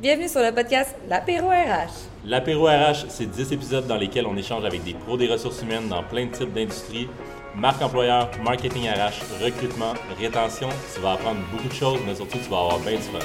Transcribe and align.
Bienvenue 0.00 0.28
sur 0.28 0.40
le 0.40 0.52
podcast 0.52 0.94
L'Apéro 1.08 1.48
RH. 1.48 1.90
L'Apéro 2.24 2.66
RH, 2.66 3.06
c'est 3.08 3.26
10 3.26 3.52
épisodes 3.52 3.86
dans 3.88 3.96
lesquels 3.96 4.28
on 4.28 4.36
échange 4.36 4.64
avec 4.64 4.84
des 4.84 4.94
pros 4.94 5.16
des 5.16 5.26
ressources 5.26 5.60
humaines 5.62 5.88
dans 5.88 6.04
plein 6.04 6.26
de 6.26 6.30
types 6.30 6.52
d'industries. 6.52 7.08
Marque 7.56 7.82
employeur, 7.82 8.30
marketing 8.44 8.88
RH, 8.88 9.42
recrutement, 9.42 9.94
rétention. 10.20 10.68
Tu 10.94 11.00
vas 11.00 11.14
apprendre 11.14 11.40
beaucoup 11.50 11.66
de 11.66 11.74
choses, 11.74 11.98
mais 12.06 12.14
surtout, 12.14 12.38
tu 12.38 12.48
vas 12.48 12.58
avoir 12.58 12.78
bien 12.78 12.92
du 12.92 13.02
fun. 13.02 13.18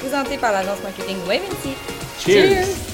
Présenté 0.00 0.36
par 0.36 0.52
l'agence 0.52 0.82
marketing 0.82 1.16
Waventy. 1.26 1.72
Cheers! 2.20 2.87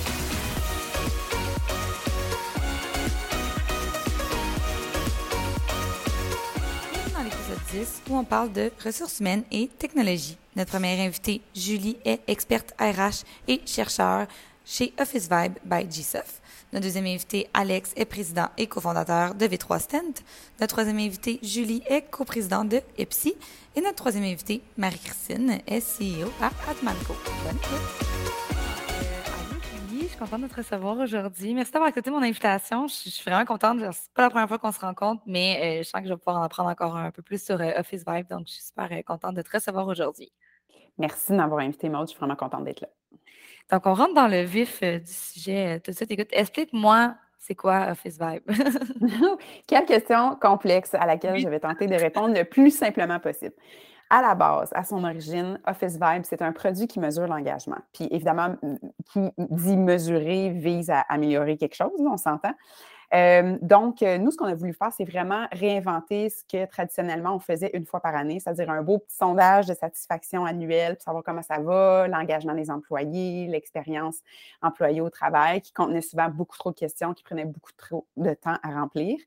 Où 8.08 8.16
on 8.16 8.24
parle 8.24 8.52
de 8.52 8.70
ressources 8.84 9.20
humaines 9.20 9.44
et 9.50 9.68
technologie. 9.78 10.36
Notre 10.56 10.72
première 10.72 11.00
invitée, 11.00 11.40
Julie, 11.54 11.96
est 12.04 12.20
experte 12.26 12.74
RH 12.78 13.24
et 13.48 13.60
chercheur 13.66 14.26
chez 14.64 14.92
Office 14.98 15.28
Vibe 15.30 15.54
by 15.64 15.84
GSOF. 15.84 16.40
Notre 16.72 16.86
deuxième 16.86 17.06
invité, 17.06 17.48
Alex, 17.54 17.92
est 17.94 18.04
président 18.04 18.48
et 18.58 18.66
cofondateur 18.66 19.34
de 19.34 19.46
V3 19.46 19.78
Stent. 19.80 20.24
Notre 20.60 20.74
troisième 20.74 20.98
invité, 20.98 21.38
Julie, 21.42 21.82
est 21.86 22.02
coprésidente 22.02 22.68
de 22.68 22.80
EPSI. 22.98 23.34
Et 23.76 23.80
notre 23.80 23.96
troisième 23.96 24.24
invité, 24.24 24.60
Marie-Christine, 24.76 25.60
est 25.66 25.80
CEO 25.80 26.30
à 26.40 26.50
Atmanco. 26.68 27.14
Bonne 27.44 27.56
écoute. 27.56 28.53
Suis 30.14 30.24
contente 30.24 30.42
de 30.42 30.46
te 30.46 30.54
recevoir 30.54 30.96
aujourd'hui. 30.98 31.54
Merci 31.54 31.72
d'avoir 31.72 31.88
accepté 31.88 32.10
mon 32.10 32.22
invitation. 32.22 32.86
Je, 32.86 32.94
je 33.04 33.10
suis 33.10 33.28
vraiment 33.28 33.44
contente. 33.44 33.80
C'est 33.92 34.12
pas 34.14 34.22
la 34.22 34.30
première 34.30 34.46
fois 34.46 34.58
qu'on 34.58 34.70
se 34.70 34.78
rencontre, 34.78 35.22
mais 35.26 35.80
euh, 35.80 35.82
je 35.82 35.88
sens 35.88 36.00
que 36.00 36.06
je 36.06 36.12
vais 36.12 36.18
pouvoir 36.18 36.40
en 36.40 36.42
apprendre 36.42 36.70
encore 36.70 36.96
un 36.96 37.10
peu 37.10 37.22
plus 37.22 37.42
sur 37.42 37.60
euh, 37.60 37.72
Office 37.78 38.04
Vibe. 38.06 38.28
Donc, 38.28 38.46
je 38.46 38.52
suis 38.52 38.62
super 38.62 38.88
euh, 38.92 39.02
contente 39.02 39.34
de 39.34 39.42
te 39.42 39.50
recevoir 39.50 39.88
aujourd'hui. 39.88 40.32
Merci 40.98 41.32
de 41.32 41.36
m'avoir 41.36 41.60
invité, 41.60 41.88
Maud. 41.88 42.06
Je 42.06 42.10
suis 42.10 42.18
vraiment 42.18 42.36
contente 42.36 42.64
d'être 42.64 42.82
là. 42.82 42.88
Donc, 43.72 43.86
on 43.86 43.94
rentre 43.94 44.14
dans 44.14 44.28
le 44.28 44.42
vif 44.42 44.82
du 44.82 45.12
sujet 45.12 45.80
tout 45.80 45.90
de 45.90 45.96
suite. 45.96 46.10
Écoute, 46.12 46.28
explique-moi, 46.30 47.16
c'est 47.38 47.56
quoi 47.56 47.88
Office 47.90 48.18
Vibe? 48.20 48.42
Quelle 49.66 49.84
question 49.84 50.36
complexe 50.36 50.94
à 50.94 51.06
laquelle 51.06 51.38
je 51.40 51.48
vais 51.48 51.60
tenter 51.60 51.88
de 51.88 51.96
répondre 51.96 52.34
le 52.34 52.44
plus 52.44 52.70
simplement 52.70 53.18
possible. 53.18 53.54
À 54.14 54.22
la 54.22 54.36
base, 54.36 54.70
à 54.76 54.84
son 54.84 55.02
origine, 55.02 55.58
Office 55.66 55.94
Vibe, 55.94 56.22
c'est 56.22 56.40
un 56.40 56.52
produit 56.52 56.86
qui 56.86 57.00
mesure 57.00 57.26
l'engagement. 57.26 57.78
Puis 57.92 58.06
évidemment, 58.12 58.54
qui 59.12 59.32
dit 59.36 59.76
mesurer 59.76 60.50
vise 60.50 60.88
à 60.88 61.00
améliorer 61.00 61.56
quelque 61.56 61.74
chose, 61.74 61.90
on 61.98 62.16
s'entend. 62.16 62.52
Euh, 63.12 63.58
donc, 63.60 64.02
euh, 64.02 64.18
nous, 64.18 64.30
ce 64.30 64.36
qu'on 64.36 64.46
a 64.46 64.54
voulu 64.54 64.72
faire, 64.72 64.92
c'est 64.92 65.04
vraiment 65.04 65.46
réinventer 65.52 66.30
ce 66.30 66.42
que 66.44 66.66
traditionnellement 66.66 67.34
on 67.34 67.38
faisait 67.38 67.70
une 67.74 67.84
fois 67.84 68.00
par 68.00 68.14
année, 68.14 68.40
c'est-à-dire 68.40 68.70
un 68.70 68.82
beau 68.82 68.98
petit 68.98 69.16
sondage 69.16 69.66
de 69.66 69.74
satisfaction 69.74 70.44
annuel 70.44 70.94
pour 70.96 71.02
savoir 71.02 71.24
comment 71.24 71.42
ça 71.42 71.58
va, 71.58 72.08
l'engagement 72.08 72.54
des 72.54 72.70
employés, 72.70 73.46
l'expérience 73.46 74.18
employée 74.62 75.00
au 75.00 75.10
travail, 75.10 75.60
qui 75.60 75.72
contenait 75.72 76.02
souvent 76.02 76.28
beaucoup 76.28 76.56
trop 76.56 76.70
de 76.70 76.76
questions, 76.76 77.14
qui 77.14 77.22
prenaient 77.22 77.44
beaucoup 77.44 77.72
trop 77.76 78.06
de 78.16 78.34
temps 78.34 78.56
à 78.62 78.70
remplir 78.70 79.18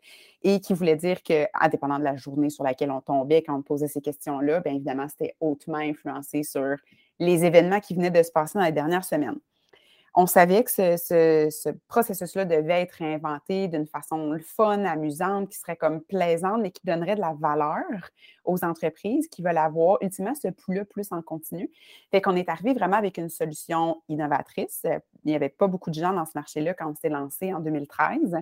et 0.44 0.59
qui 0.59 0.73
voulait 0.73 0.95
dire 0.95 1.23
que, 1.23 1.45
indépendant 1.53 2.00
de 2.00 2.03
la 2.03 2.16
journée 2.16 2.50
sur 2.50 2.64
laquelle 2.64 2.92
on 2.92 3.02
tombait 3.02 3.44
quand 3.44 3.55
on 3.55 3.61
posait 3.61 3.88
ces 3.88 4.02
questions-là, 4.02 4.59
bien 4.61 4.73
évidemment, 4.73 5.08
c'était 5.09 5.36
hautement 5.39 5.78
influencé 5.78 6.44
sur 6.44 6.75
les 7.20 7.45
événements 7.45 7.80
qui 7.80 7.95
venaient 7.95 8.11
de 8.11 8.23
se 8.23 8.31
passer 8.31 8.59
dans 8.59 8.66
les 8.66 8.72
dernières 8.72 9.05
semaines 9.05 9.39
on 10.16 10.25
savait 10.25 10.63
que 10.63 10.72
ce, 10.72 10.97
ce- 10.97 11.50
ce 11.52 11.69
processus-là 11.88 12.45
devait 12.45 12.81
être 12.81 12.94
réinventé 12.94 13.67
d'une 13.67 13.86
façon 13.86 14.36
fun, 14.41 14.83
amusante, 14.86 15.49
qui 15.49 15.58
serait 15.59 15.75
comme 15.75 16.02
plaisante, 16.02 16.61
mais 16.61 16.72
qui 16.72 16.81
donnerait 16.86 17.16
de 17.16 17.22
la 17.22 17.33
valeur 17.39 17.83
aux 18.45 18.64
entreprises 18.64 19.27
qui 19.27 19.44
veulent 19.44 19.58
avoir 19.58 19.97
ultimement 20.02 20.33
ce 20.33 20.47
pouls-là 20.47 20.86
plus 20.86 21.11
en 21.11 21.22
continu. 21.22 21.69
Fait 22.09 22.22
qu'on 22.22 22.36
est 22.36 22.49
arrivé 22.49 22.73
vraiment 22.73 22.97
avec 22.97 23.17
une 23.17 23.30
solution 23.30 24.02
innovatrice. 24.09 24.81
Il 25.23 25.30
n'y 25.30 25.36
avait 25.36 25.49
pas 25.49 25.67
beaucoup 25.67 25.89
de 25.91 25.95
gens 25.95 26.14
dans 26.14 26.25
ce 26.25 26.31
marché-là 26.36 26.73
quand 26.73 26.89
on 26.89 26.95
s'est 26.95 27.09
lancé 27.09 27.53
en 27.53 27.59
2013. 27.59 28.38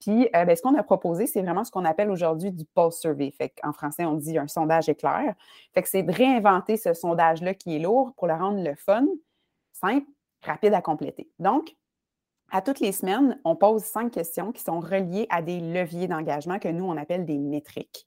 Puis, 0.00 0.28
euh, 0.36 0.44
ben, 0.44 0.54
ce 0.54 0.60
qu'on 0.60 0.74
a 0.74 0.82
proposé, 0.82 1.26
c'est 1.26 1.40
vraiment 1.40 1.64
ce 1.64 1.70
qu'on 1.70 1.84
appelle 1.86 2.10
aujourd'hui 2.10 2.52
du 2.52 2.64
pulse 2.66 2.98
survey. 3.00 3.30
Fait 3.30 3.54
en 3.62 3.72
français, 3.72 4.04
on 4.04 4.14
dit 4.14 4.36
un 4.36 4.48
sondage 4.48 4.90
éclair. 4.90 5.34
Fait 5.72 5.82
que 5.82 5.88
c'est 5.88 6.02
de 6.02 6.12
réinventer 6.12 6.76
ce 6.76 6.92
sondage-là 6.92 7.54
qui 7.54 7.76
est 7.76 7.78
lourd 7.78 8.12
pour 8.16 8.26
le 8.26 8.34
rendre 8.34 8.62
le 8.62 8.74
fun, 8.74 9.06
simple, 9.72 10.06
rapide 10.44 10.74
à 10.74 10.82
compléter. 10.82 11.30
Donc, 11.38 11.74
à 12.50 12.62
toutes 12.62 12.80
les 12.80 12.92
semaines, 12.92 13.40
on 13.44 13.56
pose 13.56 13.82
cinq 13.82 14.12
questions 14.12 14.52
qui 14.52 14.62
sont 14.62 14.80
reliées 14.80 15.26
à 15.30 15.42
des 15.42 15.60
leviers 15.60 16.06
d'engagement 16.06 16.58
que 16.58 16.68
nous, 16.68 16.84
on 16.84 16.96
appelle 16.96 17.24
des 17.24 17.38
métriques. 17.38 18.06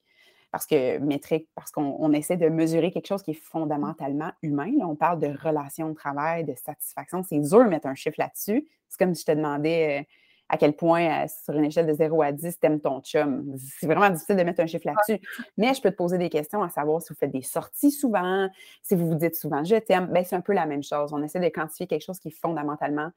Parce 0.51 0.65
que 0.65 0.97
métrique, 0.99 1.49
parce 1.55 1.71
qu'on 1.71 1.97
on 1.99 2.13
essaie 2.13 2.37
de 2.37 2.47
mesurer 2.47 2.91
quelque 2.91 3.07
chose 3.07 3.21
qui 3.21 3.31
est 3.31 3.41
fondamentalement 3.41 4.31
humain. 4.41 4.71
Là, 4.77 4.87
on 4.87 4.95
parle 4.95 5.19
de 5.19 5.27
relations 5.27 5.89
de 5.89 5.93
travail, 5.93 6.45
de 6.45 6.55
satisfaction. 6.55 7.21
C'est 7.23 7.39
dur 7.39 7.63
de 7.63 7.69
mettre 7.69 7.87
un 7.87 7.95
chiffre 7.95 8.15
là-dessus. 8.17 8.65
C'est 8.87 8.97
comme 8.97 9.13
si 9.13 9.21
je 9.21 9.25
te 9.25 9.31
demandais 9.35 9.99
euh, 9.99 10.03
à 10.49 10.57
quel 10.57 10.73
point, 10.73 11.23
euh, 11.23 11.27
sur 11.43 11.53
une 11.55 11.65
échelle 11.65 11.85
de 11.85 11.93
0 11.93 12.21
à 12.21 12.31
10, 12.31 12.59
t'aimes 12.59 12.79
ton 12.79 13.01
chum. 13.01 13.55
C'est 13.79 13.87
vraiment 13.87 14.09
difficile 14.09 14.37
de 14.37 14.43
mettre 14.43 14.61
un 14.61 14.67
chiffre 14.67 14.87
là-dessus. 14.87 15.21
Mais 15.57 15.73
je 15.73 15.81
peux 15.81 15.91
te 15.91 15.95
poser 15.95 16.17
des 16.17 16.29
questions 16.29 16.63
à 16.63 16.69
savoir 16.69 17.01
si 17.01 17.09
vous 17.09 17.19
faites 17.19 17.31
des 17.31 17.41
sorties 17.41 17.91
souvent, 17.91 18.47
si 18.81 18.95
vous 18.95 19.07
vous 19.07 19.15
dites 19.15 19.35
souvent 19.35 19.63
je 19.63 19.75
t'aime. 19.75 20.07
Ben, 20.07 20.23
c'est 20.23 20.35
un 20.35 20.41
peu 20.41 20.53
la 20.53 20.65
même 20.65 20.83
chose. 20.83 21.11
On 21.13 21.21
essaie 21.23 21.39
de 21.39 21.49
quantifier 21.49 21.87
quelque 21.87 22.03
chose 22.03 22.19
qui 22.19 22.29
est 22.29 22.39
fondamentalement 22.39 23.09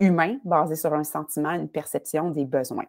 humain, 0.00 0.38
basé 0.44 0.76
sur 0.76 0.92
un 0.92 1.04
sentiment, 1.04 1.52
une 1.52 1.68
perception 1.68 2.30
des 2.30 2.44
besoins. 2.44 2.86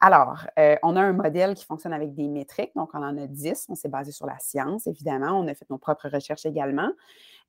Alors, 0.00 0.46
euh, 0.58 0.76
on 0.82 0.96
a 0.96 1.00
un 1.00 1.12
modèle 1.12 1.54
qui 1.54 1.64
fonctionne 1.64 1.92
avec 1.92 2.14
des 2.14 2.28
métriques, 2.28 2.70
donc 2.76 2.90
on 2.94 3.02
en 3.02 3.18
a 3.18 3.26
10. 3.26 3.66
On 3.68 3.74
s'est 3.74 3.88
basé 3.88 4.12
sur 4.12 4.26
la 4.26 4.38
science, 4.38 4.86
évidemment. 4.86 5.38
On 5.40 5.46
a 5.48 5.54
fait 5.54 5.68
nos 5.70 5.78
propres 5.78 6.08
recherches 6.08 6.46
également. 6.46 6.90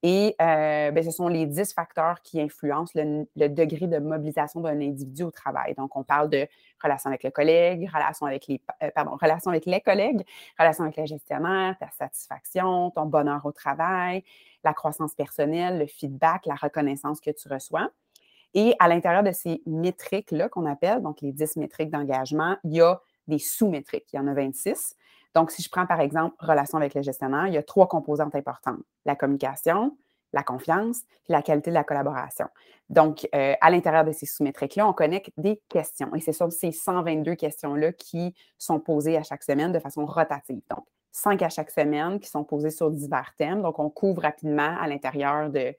Et 0.01 0.35
euh, 0.41 0.91
ben, 0.91 1.03
ce 1.03 1.11
sont 1.11 1.27
les 1.27 1.45
10 1.45 1.73
facteurs 1.73 2.21
qui 2.21 2.41
influencent 2.41 2.93
le, 2.95 3.47
degré 3.49 3.85
de 3.85 3.99
mobilisation 3.99 4.61
d'un 4.61 4.79
individu 4.79 5.23
au 5.23 5.31
travail. 5.31 5.75
Donc, 5.75 5.95
on 5.95 6.03
parle 6.03 6.29
de 6.29 6.47
relation 6.81 7.09
avec 7.09 7.23
le 7.23 7.31
collègue, 7.31 7.89
relation 7.93 8.25
avec 8.25 8.47
les, 8.47 8.61
euh, 8.81 8.89
pardon, 8.95 9.17
relation 9.21 9.51
avec 9.51 9.65
les 9.65 9.81
collègues, 9.81 10.25
relation 10.57 10.85
avec 10.85 10.97
le 10.97 11.05
gestionnaire, 11.05 11.77
ta 11.79 11.89
satisfaction, 11.91 12.91
ton 12.91 13.05
bonheur 13.05 13.45
au 13.45 13.51
travail, 13.51 14.23
la 14.63 14.73
croissance 14.73 15.13
personnelle, 15.13 15.77
le 15.79 15.87
feedback, 15.87 16.45
la 16.45 16.55
reconnaissance 16.55 17.19
que 17.19 17.31
tu 17.31 17.49
reçois. 17.49 17.89
Et 18.53 18.75
à 18.79 18.87
l'intérieur 18.87 19.23
de 19.23 19.31
ces 19.31 19.61
métriques-là 19.65 20.49
qu'on 20.49 20.65
appelle, 20.65 21.01
donc 21.01 21.21
les 21.21 21.31
10 21.31 21.57
métriques 21.57 21.91
d'engagement, 21.91 22.57
il 22.63 22.73
y 22.73 22.81
a 22.81 23.01
des 23.27 23.39
sous-métriques. 23.39 24.07
Il 24.13 24.17
y 24.17 24.19
en 24.19 24.27
a 24.27 24.33
26. 24.33 24.95
Donc, 25.35 25.51
si 25.51 25.61
je 25.61 25.69
prends 25.69 25.85
par 25.85 26.01
exemple 26.01 26.35
relation 26.39 26.77
avec 26.77 26.95
le 26.95 27.01
gestionnaire, 27.01 27.47
il 27.47 27.53
y 27.53 27.57
a 27.57 27.63
trois 27.63 27.87
composantes 27.87 28.35
importantes. 28.35 28.79
La 29.05 29.15
communication, 29.15 29.95
la 30.33 30.43
confiance, 30.43 31.01
puis 31.23 31.33
la 31.33 31.41
qualité 31.41 31.69
de 31.69 31.75
la 31.75 31.83
collaboration. 31.83 32.47
Donc, 32.89 33.27
euh, 33.35 33.53
à 33.61 33.69
l'intérieur 33.69 34.03
de 34.03 34.11
ces 34.11 34.25
sous-métriques-là, 34.25 34.87
on 34.87 34.93
connecte 34.93 35.31
des 35.37 35.61
questions. 35.69 36.13
Et 36.15 36.19
c'est 36.19 36.33
sur 36.33 36.51
ces 36.51 36.71
122 36.71 37.35
questions-là 37.35 37.93
qui 37.93 38.33
sont 38.57 38.79
posées 38.79 39.17
à 39.17 39.23
chaque 39.23 39.43
semaine 39.43 39.71
de 39.71 39.79
façon 39.79 40.05
rotative. 40.05 40.61
Donc, 40.69 40.85
cinq 41.11 41.41
à 41.41 41.49
chaque 41.49 41.71
semaine 41.71 42.19
qui 42.19 42.29
sont 42.29 42.43
posées 42.43 42.69
sur 42.69 42.89
divers 42.91 43.33
thèmes. 43.37 43.61
Donc, 43.61 43.79
on 43.79 43.89
couvre 43.89 44.21
rapidement 44.21 44.75
à 44.79 44.87
l'intérieur 44.87 45.49
de 45.49 45.75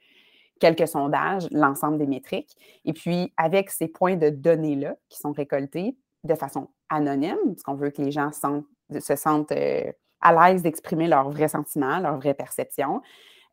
quelques 0.60 0.87
sondages 0.87 1.48
l'ensemble 1.50 1.98
des 1.98 2.06
métriques. 2.06 2.56
Et 2.84 2.93
puis, 2.93 3.32
avec 3.37 3.71
ces 3.71 3.88
points 3.88 4.16
de 4.16 4.31
données-là 4.31 4.94
qui 5.09 5.19
sont 5.19 5.32
récoltés 5.32 5.97
de 6.22 6.34
façon 6.34 6.69
anonyme, 6.88 7.38
parce 7.47 7.62
qu'on 7.62 7.75
veut 7.75 7.91
que 7.91 8.03
les 8.03 8.12
gens 8.12 8.31
se 8.32 9.16
sentent 9.16 9.53
euh, 9.53 9.93
à 10.21 10.50
l'aise 10.50 10.62
d'exprimer 10.62 11.09
leurs 11.09 11.31
vrais 11.31 11.48
sentiments, 11.48 11.98
leurs 11.98 12.16
vraies 12.16 12.34
perceptions, 12.34 13.03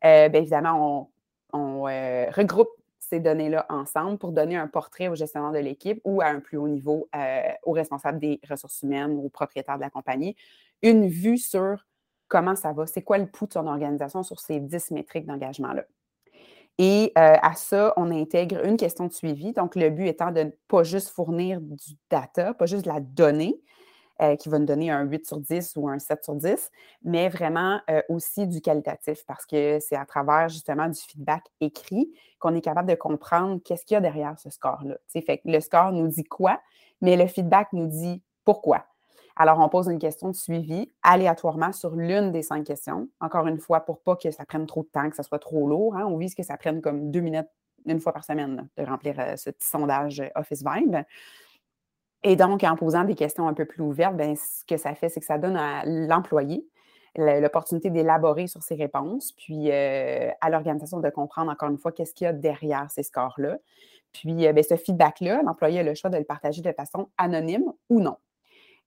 euh, 0.04 0.28
bien 0.28 0.40
évidemment, 0.40 1.10
on, 1.52 1.88
euh, 1.88 2.30
regroupe 2.30 2.68
ces 3.00 3.20
données-là 3.20 3.66
ensemble 3.70 4.18
pour 4.18 4.32
donner 4.32 4.56
un 4.56 4.68
portrait 4.68 5.08
au 5.08 5.14
gestionnaire 5.14 5.52
de 5.52 5.58
l'équipe 5.58 6.00
ou 6.04 6.20
à 6.20 6.26
un 6.26 6.40
plus 6.40 6.58
haut 6.58 6.68
niveau 6.68 7.08
euh, 7.16 7.40
au 7.62 7.72
responsable 7.72 8.18
des 8.18 8.38
ressources 8.48 8.82
humaines 8.82 9.12
ou 9.12 9.26
au 9.26 9.28
propriétaire 9.30 9.76
de 9.76 9.80
la 9.80 9.90
compagnie, 9.90 10.36
une 10.82 11.08
vue 11.08 11.38
sur 11.38 11.86
comment 12.28 12.54
ça 12.54 12.72
va, 12.72 12.86
c'est 12.86 13.02
quoi 13.02 13.16
le 13.16 13.26
pouls 13.26 13.46
de 13.46 13.54
son 13.54 13.66
organisation 13.66 14.22
sur 14.22 14.38
ces 14.40 14.60
10 14.60 14.90
métriques 14.90 15.26
d'engagement-là. 15.26 15.84
Et 16.78 17.12
euh, 17.18 17.34
à 17.42 17.54
ça, 17.54 17.92
on 17.96 18.10
intègre 18.10 18.64
une 18.64 18.76
question 18.76 19.06
de 19.06 19.12
suivi. 19.12 19.52
Donc, 19.52 19.74
le 19.74 19.90
but 19.90 20.06
étant 20.06 20.30
de 20.30 20.44
ne 20.44 20.50
pas 20.68 20.84
juste 20.84 21.08
fournir 21.08 21.60
du 21.60 21.94
data, 22.08 22.54
pas 22.54 22.66
juste 22.66 22.86
la 22.86 23.00
donnée, 23.00 23.60
euh, 24.20 24.34
qui 24.34 24.48
va 24.48 24.58
nous 24.58 24.66
donner 24.66 24.90
un 24.90 25.02
8 25.02 25.26
sur 25.26 25.38
10 25.38 25.74
ou 25.76 25.88
un 25.88 26.00
7 26.00 26.24
sur 26.24 26.34
10, 26.34 26.72
mais 27.04 27.28
vraiment 27.28 27.80
euh, 27.88 28.02
aussi 28.08 28.48
du 28.48 28.60
qualitatif 28.60 29.24
parce 29.26 29.46
que 29.46 29.78
c'est 29.80 29.94
à 29.94 30.04
travers 30.06 30.48
justement 30.48 30.88
du 30.88 30.98
feedback 30.98 31.44
écrit 31.60 32.10
qu'on 32.40 32.52
est 32.56 32.60
capable 32.60 32.88
de 32.88 32.96
comprendre 32.96 33.60
qu'est-ce 33.64 33.84
qu'il 33.84 33.94
y 33.94 33.98
a 33.98 34.00
derrière 34.00 34.36
ce 34.36 34.50
score-là. 34.50 34.96
Fait 35.06 35.38
que 35.38 35.42
le 35.44 35.60
score 35.60 35.92
nous 35.92 36.08
dit 36.08 36.24
quoi, 36.24 36.60
mais 37.00 37.16
le 37.16 37.28
feedback 37.28 37.68
nous 37.72 37.86
dit 37.86 38.20
pourquoi. 38.44 38.86
Alors, 39.40 39.60
on 39.60 39.68
pose 39.68 39.86
une 39.86 40.00
question 40.00 40.28
de 40.30 40.34
suivi 40.34 40.90
aléatoirement 41.04 41.70
sur 41.70 41.94
l'une 41.94 42.32
des 42.32 42.42
cinq 42.42 42.64
questions. 42.64 43.08
Encore 43.20 43.46
une 43.46 43.58
fois, 43.58 43.80
pour 43.80 44.00
pas 44.00 44.16
que 44.16 44.32
ça 44.32 44.44
prenne 44.44 44.66
trop 44.66 44.82
de 44.82 44.88
temps, 44.88 45.08
que 45.08 45.14
ça 45.14 45.22
soit 45.22 45.38
trop 45.38 45.68
lourd. 45.68 45.94
hein. 45.94 46.06
On 46.06 46.16
vise 46.16 46.34
que 46.34 46.42
ça 46.42 46.56
prenne 46.56 46.82
comme 46.82 47.12
deux 47.12 47.20
minutes 47.20 47.46
une 47.86 48.00
fois 48.00 48.12
par 48.12 48.24
semaine 48.24 48.68
de 48.76 48.82
remplir 48.82 49.14
euh, 49.20 49.36
ce 49.36 49.50
petit 49.50 49.68
sondage 49.68 50.18
euh, 50.18 50.28
Office 50.34 50.64
Vibe. 50.64 50.96
Et 52.24 52.34
donc, 52.34 52.64
en 52.64 52.74
posant 52.74 53.04
des 53.04 53.14
questions 53.14 53.46
un 53.46 53.54
peu 53.54 53.64
plus 53.64 53.80
ouvertes, 53.80 54.16
ben, 54.16 54.34
ce 54.34 54.64
que 54.66 54.76
ça 54.76 54.96
fait, 54.96 55.08
c'est 55.08 55.20
que 55.20 55.26
ça 55.26 55.38
donne 55.38 55.56
à 55.56 55.84
l'employé 55.86 56.66
l'opportunité 57.16 57.90
d'élaborer 57.90 58.48
sur 58.48 58.62
ces 58.62 58.74
réponses, 58.76 59.32
puis 59.32 59.72
à 59.72 60.50
l'organisation 60.50 61.00
de 61.00 61.10
comprendre 61.10 61.50
encore 61.50 61.68
une 61.68 61.78
fois 61.78 61.90
qu'est-ce 61.90 62.14
qu'il 62.14 62.26
y 62.26 62.28
a 62.28 62.32
derrière 62.32 62.88
ces 62.90 63.02
scores-là. 63.02 63.58
Puis 64.12 64.34
ben, 64.34 64.62
ce 64.62 64.76
feedback-là, 64.76 65.42
l'employé 65.42 65.80
a 65.80 65.82
le 65.82 65.94
choix 65.94 66.10
de 66.10 66.16
le 66.16 66.24
partager 66.24 66.62
de 66.62 66.70
façon 66.70 67.08
anonyme 67.16 67.72
ou 67.88 68.00
non. 68.00 68.18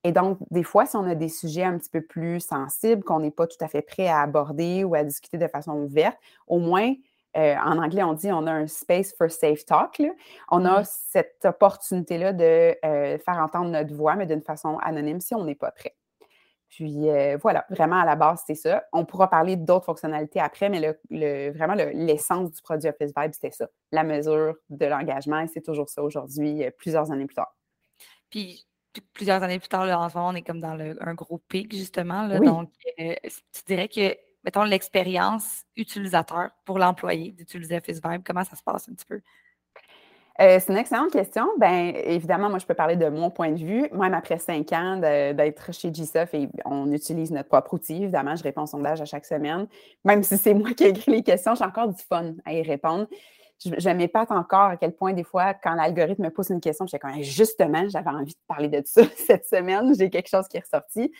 Et 0.04 0.12
donc, 0.12 0.38
des 0.50 0.64
fois, 0.64 0.84
si 0.84 0.96
on 0.96 1.04
a 1.04 1.14
des 1.14 1.28
sujets 1.28 1.62
un 1.62 1.78
petit 1.78 1.90
peu 1.90 2.00
plus 2.00 2.40
sensibles 2.40 3.04
qu'on 3.04 3.20
n'est 3.20 3.30
pas 3.30 3.46
tout 3.46 3.56
à 3.60 3.68
fait 3.68 3.82
prêt 3.82 4.08
à 4.08 4.20
aborder 4.20 4.82
ou 4.84 4.94
à 4.94 5.04
discuter 5.04 5.38
de 5.38 5.46
façon 5.46 5.72
ouverte, 5.74 6.18
au 6.48 6.58
moins, 6.58 6.92
euh, 7.36 7.54
en 7.64 7.78
anglais, 7.78 8.02
on 8.02 8.12
dit 8.12 8.30
on 8.30 8.46
a 8.46 8.52
un 8.52 8.66
space 8.66 9.14
for 9.16 9.30
safe 9.30 9.64
talk. 9.64 10.02
On 10.50 10.64
a 10.64 10.84
cette 10.84 11.44
opportunité-là 11.44 12.32
de 12.32 12.76
euh, 12.84 13.18
faire 13.18 13.38
entendre 13.38 13.70
notre 13.70 13.94
voix, 13.94 14.16
mais 14.16 14.26
d'une 14.26 14.42
façon 14.42 14.78
anonyme 14.78 15.20
si 15.20 15.34
on 15.34 15.44
n'est 15.44 15.54
pas 15.54 15.70
prêt. 15.70 15.94
Puis 16.68 17.08
euh, 17.08 17.38
voilà, 17.40 17.66
vraiment 17.70 18.00
à 18.00 18.04
la 18.04 18.16
base, 18.16 18.42
c'est 18.46 18.54
ça. 18.54 18.84
On 18.92 19.04
pourra 19.04 19.28
parler 19.28 19.56
d'autres 19.56 19.84
fonctionnalités 19.84 20.40
après, 20.40 20.68
mais 20.68 20.98
le, 21.10 21.50
vraiment 21.52 21.74
l'essence 21.74 22.50
du 22.50 22.62
produit 22.62 22.88
Office 22.88 23.12
Vibe, 23.16 23.32
c'était 23.34 23.50
ça, 23.50 23.68
la 23.92 24.04
mesure 24.04 24.54
de 24.70 24.86
l'engagement, 24.86 25.40
et 25.40 25.48
c'est 25.48 25.60
toujours 25.60 25.88
ça 25.90 26.02
aujourd'hui, 26.02 26.64
plusieurs 26.78 27.12
années 27.12 27.26
plus 27.26 27.34
tard. 27.34 27.54
Puis 28.30 28.66
plusieurs 29.00 29.42
années 29.42 29.58
plus 29.58 29.68
tard, 29.68 29.86
là, 29.86 29.98
en 29.98 30.08
ce 30.08 30.16
moment, 30.16 30.28
on 30.28 30.34
est 30.34 30.42
comme 30.42 30.60
dans 30.60 30.78
un 30.78 31.14
gros 31.14 31.38
pic, 31.38 31.74
justement. 31.74 32.28
Donc, 32.28 32.70
tu 32.96 33.62
dirais 33.66 33.88
que 33.88 34.16
mettons, 34.44 34.64
l'expérience 34.64 35.62
utilisateur 35.76 36.50
pour 36.64 36.78
l'employé 36.78 37.32
d'utiliser 37.32 37.76
Office 37.76 38.00
Vibe? 38.04 38.22
Comment 38.24 38.44
ça 38.44 38.56
se 38.56 38.62
passe 38.62 38.88
un 38.88 38.94
petit 38.94 39.06
peu? 39.06 39.20
Euh, 40.40 40.58
c'est 40.58 40.72
une 40.72 40.78
excellente 40.78 41.12
question. 41.12 41.46
Bien, 41.58 41.92
évidemment, 41.94 42.48
moi, 42.48 42.58
je 42.58 42.66
peux 42.66 42.74
parler 42.74 42.96
de 42.96 43.08
mon 43.08 43.30
point 43.30 43.50
de 43.50 43.58
vue. 43.58 43.88
Même 43.92 44.14
après 44.14 44.38
cinq 44.38 44.72
ans 44.72 44.96
d'être 44.96 45.72
chez 45.72 45.90
GSOF 45.90 46.34
et 46.34 46.48
on 46.64 46.90
utilise 46.90 47.30
notre 47.30 47.48
propre 47.48 47.74
outil, 47.74 48.02
évidemment, 48.02 48.34
je 48.34 48.42
réponds 48.42 48.62
au 48.62 48.66
sondage 48.66 49.00
à 49.00 49.04
chaque 49.04 49.26
semaine. 49.26 49.66
Même 50.04 50.22
si 50.22 50.38
c'est 50.38 50.54
moi 50.54 50.72
qui 50.72 50.84
ai 50.84 50.88
écrit 50.88 51.12
les 51.12 51.22
questions, 51.22 51.54
j'ai 51.54 51.64
encore 51.64 51.88
du 51.88 52.02
fun 52.02 52.34
à 52.44 52.54
y 52.54 52.62
répondre. 52.62 53.06
Je, 53.64 53.88
ne 53.88 53.94
m'épate 53.94 54.30
encore 54.30 54.70
à 54.70 54.76
quel 54.76 54.92
point, 54.92 55.12
des 55.12 55.24
fois, 55.24 55.54
quand 55.54 55.74
l'algorithme 55.74 56.24
me 56.24 56.30
pose 56.30 56.50
une 56.50 56.60
question, 56.60 56.86
je 56.86 56.90
suis 56.90 56.98
comme, 56.98 57.22
justement, 57.22 57.88
j'avais 57.88 58.10
envie 58.10 58.34
de 58.34 58.40
parler 58.46 58.68
de 58.68 58.82
ça 58.84 59.02
cette 59.16 59.46
semaine, 59.46 59.94
j'ai 59.96 60.10
quelque 60.10 60.28
chose 60.28 60.48
qui 60.48 60.56
est 60.56 60.60
ressorti. 60.60 61.12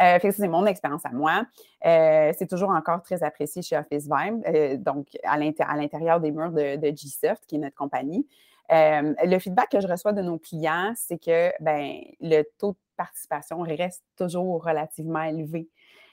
Euh, 0.00 0.18
c'est 0.22 0.48
mon 0.48 0.66
expérience 0.66 1.04
à 1.04 1.10
moi. 1.10 1.44
Euh, 1.84 2.32
c'est 2.38 2.48
toujours 2.48 2.70
encore 2.70 3.02
très 3.02 3.22
apprécié 3.22 3.62
chez 3.62 3.76
Office 3.76 4.08
Vibe, 4.08 4.42
euh, 4.46 4.76
donc 4.76 5.08
à 5.24 5.36
l'intérieur 5.36 6.20
des 6.20 6.30
murs 6.30 6.52
de, 6.52 6.76
de 6.76 6.90
Gsoft, 6.90 7.44
qui 7.46 7.56
est 7.56 7.58
notre 7.58 7.76
compagnie. 7.76 8.26
le 8.70 9.38
feedback 9.38 9.70
que 9.70 9.80
je 9.80 9.88
reçois 9.88 10.12
de 10.12 10.22
nos 10.22 10.38
clients, 10.38 10.92
c'est 10.94 11.18
que 11.18 11.50
ben, 11.60 12.00
le 12.20 12.42
taux 12.58 12.72
de 12.72 12.78
participation 12.96 13.60
reste 13.60 14.04
toujours 14.16 14.64
relativement 14.64 15.22
élevé. 15.22 15.68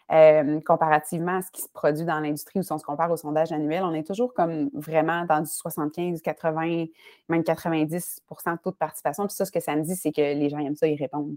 Comparativement 0.09 1.37
à 1.37 1.41
ce 1.41 1.51
qui 1.51 1.61
se 1.61 1.69
produit 1.69 2.05
dans 2.05 2.19
l'industrie 2.19 2.59
ou 2.59 2.63
si 2.63 2.71
on 2.71 2.77
se 2.77 2.85
compare 2.85 3.11
au 3.11 3.17
sondage 3.17 3.51
annuel, 3.51 3.83
on 3.83 3.93
est 3.93 4.05
toujours 4.05 4.33
comme 4.33 4.69
vraiment 4.73 5.25
dans 5.25 5.41
du 5.41 5.49
75, 5.49 6.21
80, 6.21 6.85
même 7.29 7.41
90% 7.41 8.53
de 8.53 8.61
taux 8.61 8.71
de 8.71 8.75
participation. 8.75 9.25
Puis 9.25 9.35
ça, 9.35 9.45
ce 9.45 9.51
que 9.51 9.59
ça 9.59 9.75
me 9.75 9.81
dit, 9.81 9.95
c'est 9.95 10.11
que 10.11 10.21
les 10.21 10.49
gens 10.49 10.59
aiment 10.59 10.75
ça, 10.75 10.87
ils 10.87 10.99
répondent. 10.99 11.35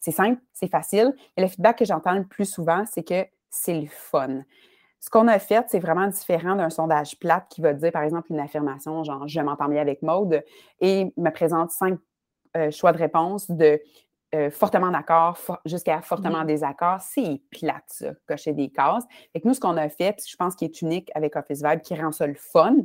C'est 0.00 0.10
simple, 0.10 0.40
c'est 0.52 0.70
facile. 0.70 1.14
Et 1.36 1.42
le 1.42 1.48
feedback 1.48 1.78
que 1.78 1.84
j'entends 1.84 2.14
le 2.14 2.24
plus 2.24 2.50
souvent, 2.50 2.84
c'est 2.90 3.02
que 3.02 3.26
c'est 3.50 3.78
le 3.78 3.88
fun. 3.88 4.40
Ce 5.00 5.10
qu'on 5.10 5.28
a 5.28 5.38
fait, 5.38 5.64
c'est 5.68 5.78
vraiment 5.78 6.08
différent 6.08 6.56
d'un 6.56 6.70
sondage 6.70 7.18
plate 7.18 7.46
qui 7.48 7.60
va 7.60 7.72
dire, 7.72 7.92
par 7.92 8.02
exemple, 8.02 8.26
une 8.30 8.40
affirmation, 8.40 9.04
genre 9.04 9.28
je 9.28 9.40
m'entends 9.40 9.68
bien 9.68 9.80
avec 9.80 10.02
Maude, 10.02 10.42
et 10.80 11.12
me 11.16 11.30
présente 11.30 11.70
cinq 11.70 11.98
euh, 12.56 12.70
choix 12.70 12.92
de 12.92 12.98
réponse 12.98 13.50
de 13.50 13.80
euh, 14.34 14.50
fortement 14.50 14.90
d'accord 14.90 15.38
jusqu'à 15.64 16.00
fortement 16.02 16.42
mmh 16.42 16.46
désaccord. 16.46 17.00
C'est 17.00 17.40
plate, 17.50 17.84
ça, 17.86 18.12
cocher 18.26 18.52
des 18.52 18.70
cases. 18.70 19.04
Et 19.34 19.40
nous, 19.44 19.54
ce 19.54 19.60
qu'on 19.60 19.76
a 19.76 19.88
fait, 19.88 20.22
je 20.28 20.36
pense 20.36 20.54
qu'il 20.54 20.68
est 20.68 20.82
unique 20.82 21.10
avec 21.14 21.36
Office 21.36 21.62
Vibe, 21.62 21.80
qui 21.80 21.94
rend 21.94 22.12
ça 22.12 22.26
le 22.26 22.34
fun 22.34 22.76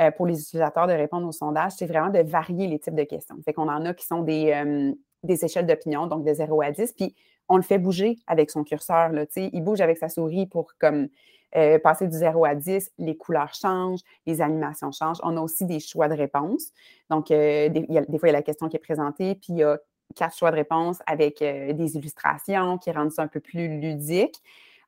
euh, 0.00 0.10
pour 0.10 0.26
les 0.26 0.40
utilisateurs 0.40 0.86
de 0.86 0.92
répondre 0.92 1.26
au 1.26 1.32
sondage, 1.32 1.72
c'est 1.72 1.86
vraiment 1.86 2.10
de 2.10 2.20
varier 2.20 2.66
les 2.66 2.78
types 2.78 2.94
de 2.94 3.04
questions. 3.04 3.36
Fait 3.44 3.52
qu'on 3.52 3.68
en 3.68 3.84
a 3.84 3.94
qui 3.94 4.06
sont 4.06 4.22
des, 4.22 4.94
des 5.22 5.44
échelles 5.44 5.66
d'opinion, 5.66 6.06
donc 6.06 6.24
de 6.24 6.32
0 6.32 6.62
à 6.62 6.70
10, 6.70 6.92
puis 6.92 7.14
on 7.48 7.56
le 7.56 7.62
fait 7.62 7.78
bouger 7.78 8.18
avec 8.26 8.50
son 8.50 8.62
curseur. 8.62 9.10
Là, 9.10 9.24
il 9.36 9.62
bouge 9.62 9.80
avec 9.80 9.98
sa 9.98 10.08
souris 10.08 10.46
pour 10.46 10.72
comme 10.78 11.08
euh, 11.56 11.78
passer 11.78 12.06
du 12.06 12.16
0 12.16 12.44
à 12.44 12.54
10, 12.54 12.92
les 12.98 13.16
couleurs 13.16 13.54
changent, 13.54 14.00
les 14.26 14.42
animations 14.42 14.92
changent. 14.92 15.18
On 15.22 15.36
a 15.36 15.40
aussi 15.40 15.64
des 15.64 15.80
choix 15.80 16.08
de 16.08 16.14
réponse. 16.14 16.72
Donc, 17.10 17.30
euh, 17.30 17.70
des, 17.70 17.86
fois, 18.18 18.28
il 18.28 18.28
y 18.28 18.28
a 18.28 18.32
la 18.32 18.42
question 18.42 18.68
qui 18.68 18.76
est 18.76 18.80
présentée, 18.80 19.34
puis 19.34 19.54
il 19.54 19.58
y 19.58 19.62
a 19.62 19.78
quatre 20.14 20.36
choix 20.36 20.50
de 20.50 20.56
réponse 20.56 20.98
avec 21.06 21.42
euh, 21.42 21.72
des 21.72 21.96
illustrations 21.96 22.78
qui 22.78 22.90
rendent 22.90 23.12
ça 23.12 23.22
un 23.22 23.28
peu 23.28 23.40
plus 23.40 23.80
ludique. 23.80 24.36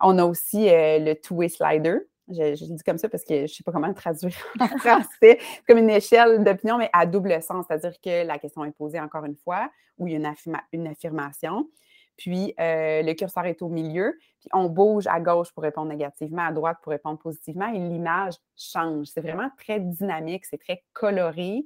On 0.00 0.18
a 0.18 0.24
aussi 0.24 0.66
le 0.70 1.14
two-way 1.14 1.48
slider. 1.48 1.98
Je, 2.28 2.54
je, 2.54 2.64
dis 2.64 2.82
comme 2.84 2.96
ça 2.96 3.08
parce 3.08 3.24
que 3.24 3.34
je 3.34 3.42
ne 3.42 3.46
sais 3.48 3.62
pas 3.62 3.72
comment 3.72 3.88
le 3.88 3.94
traduire 3.94 4.32
en 4.60 4.68
français. 4.78 5.38
comme 5.66 5.78
une 5.78 5.90
échelle 5.90 6.42
d'opinion, 6.42 6.78
mais 6.78 6.88
à 6.92 7.04
double 7.04 7.42
sens, 7.42 7.66
c'est-à-dire 7.68 8.00
que 8.00 8.24
la 8.24 8.38
question 8.38 8.64
est 8.64 8.70
posée 8.70 9.00
encore 9.00 9.24
une 9.24 9.36
fois 9.36 9.68
ou 10.00 10.08
il 10.08 10.14
y 10.14 10.16
a 10.16 10.34
une, 10.72 10.86
affirmation. 10.88 11.68
Puis 12.16 12.54
euh, 12.58 13.02
le 13.02 13.12
curseur 13.14 13.46
est 13.46 13.62
au 13.62 13.68
milieu, 13.68 14.18
puis 14.40 14.48
on 14.52 14.68
bouge 14.68 15.06
à 15.06 15.20
gauche 15.20 15.52
pour 15.52 15.62
répondre 15.62 15.88
négativement, 15.88 16.42
à 16.46 16.52
droite 16.52 16.78
pour 16.82 16.90
répondre 16.90 17.18
positivement, 17.18 17.68
et 17.72 17.78
l'image 17.78 18.34
change. 18.56 19.06
C'est 19.06 19.20
vraiment 19.20 19.50
très 19.56 19.78
dynamique, 19.78 20.44
c'est 20.46 20.58
très 20.58 20.82
coloré. 20.92 21.64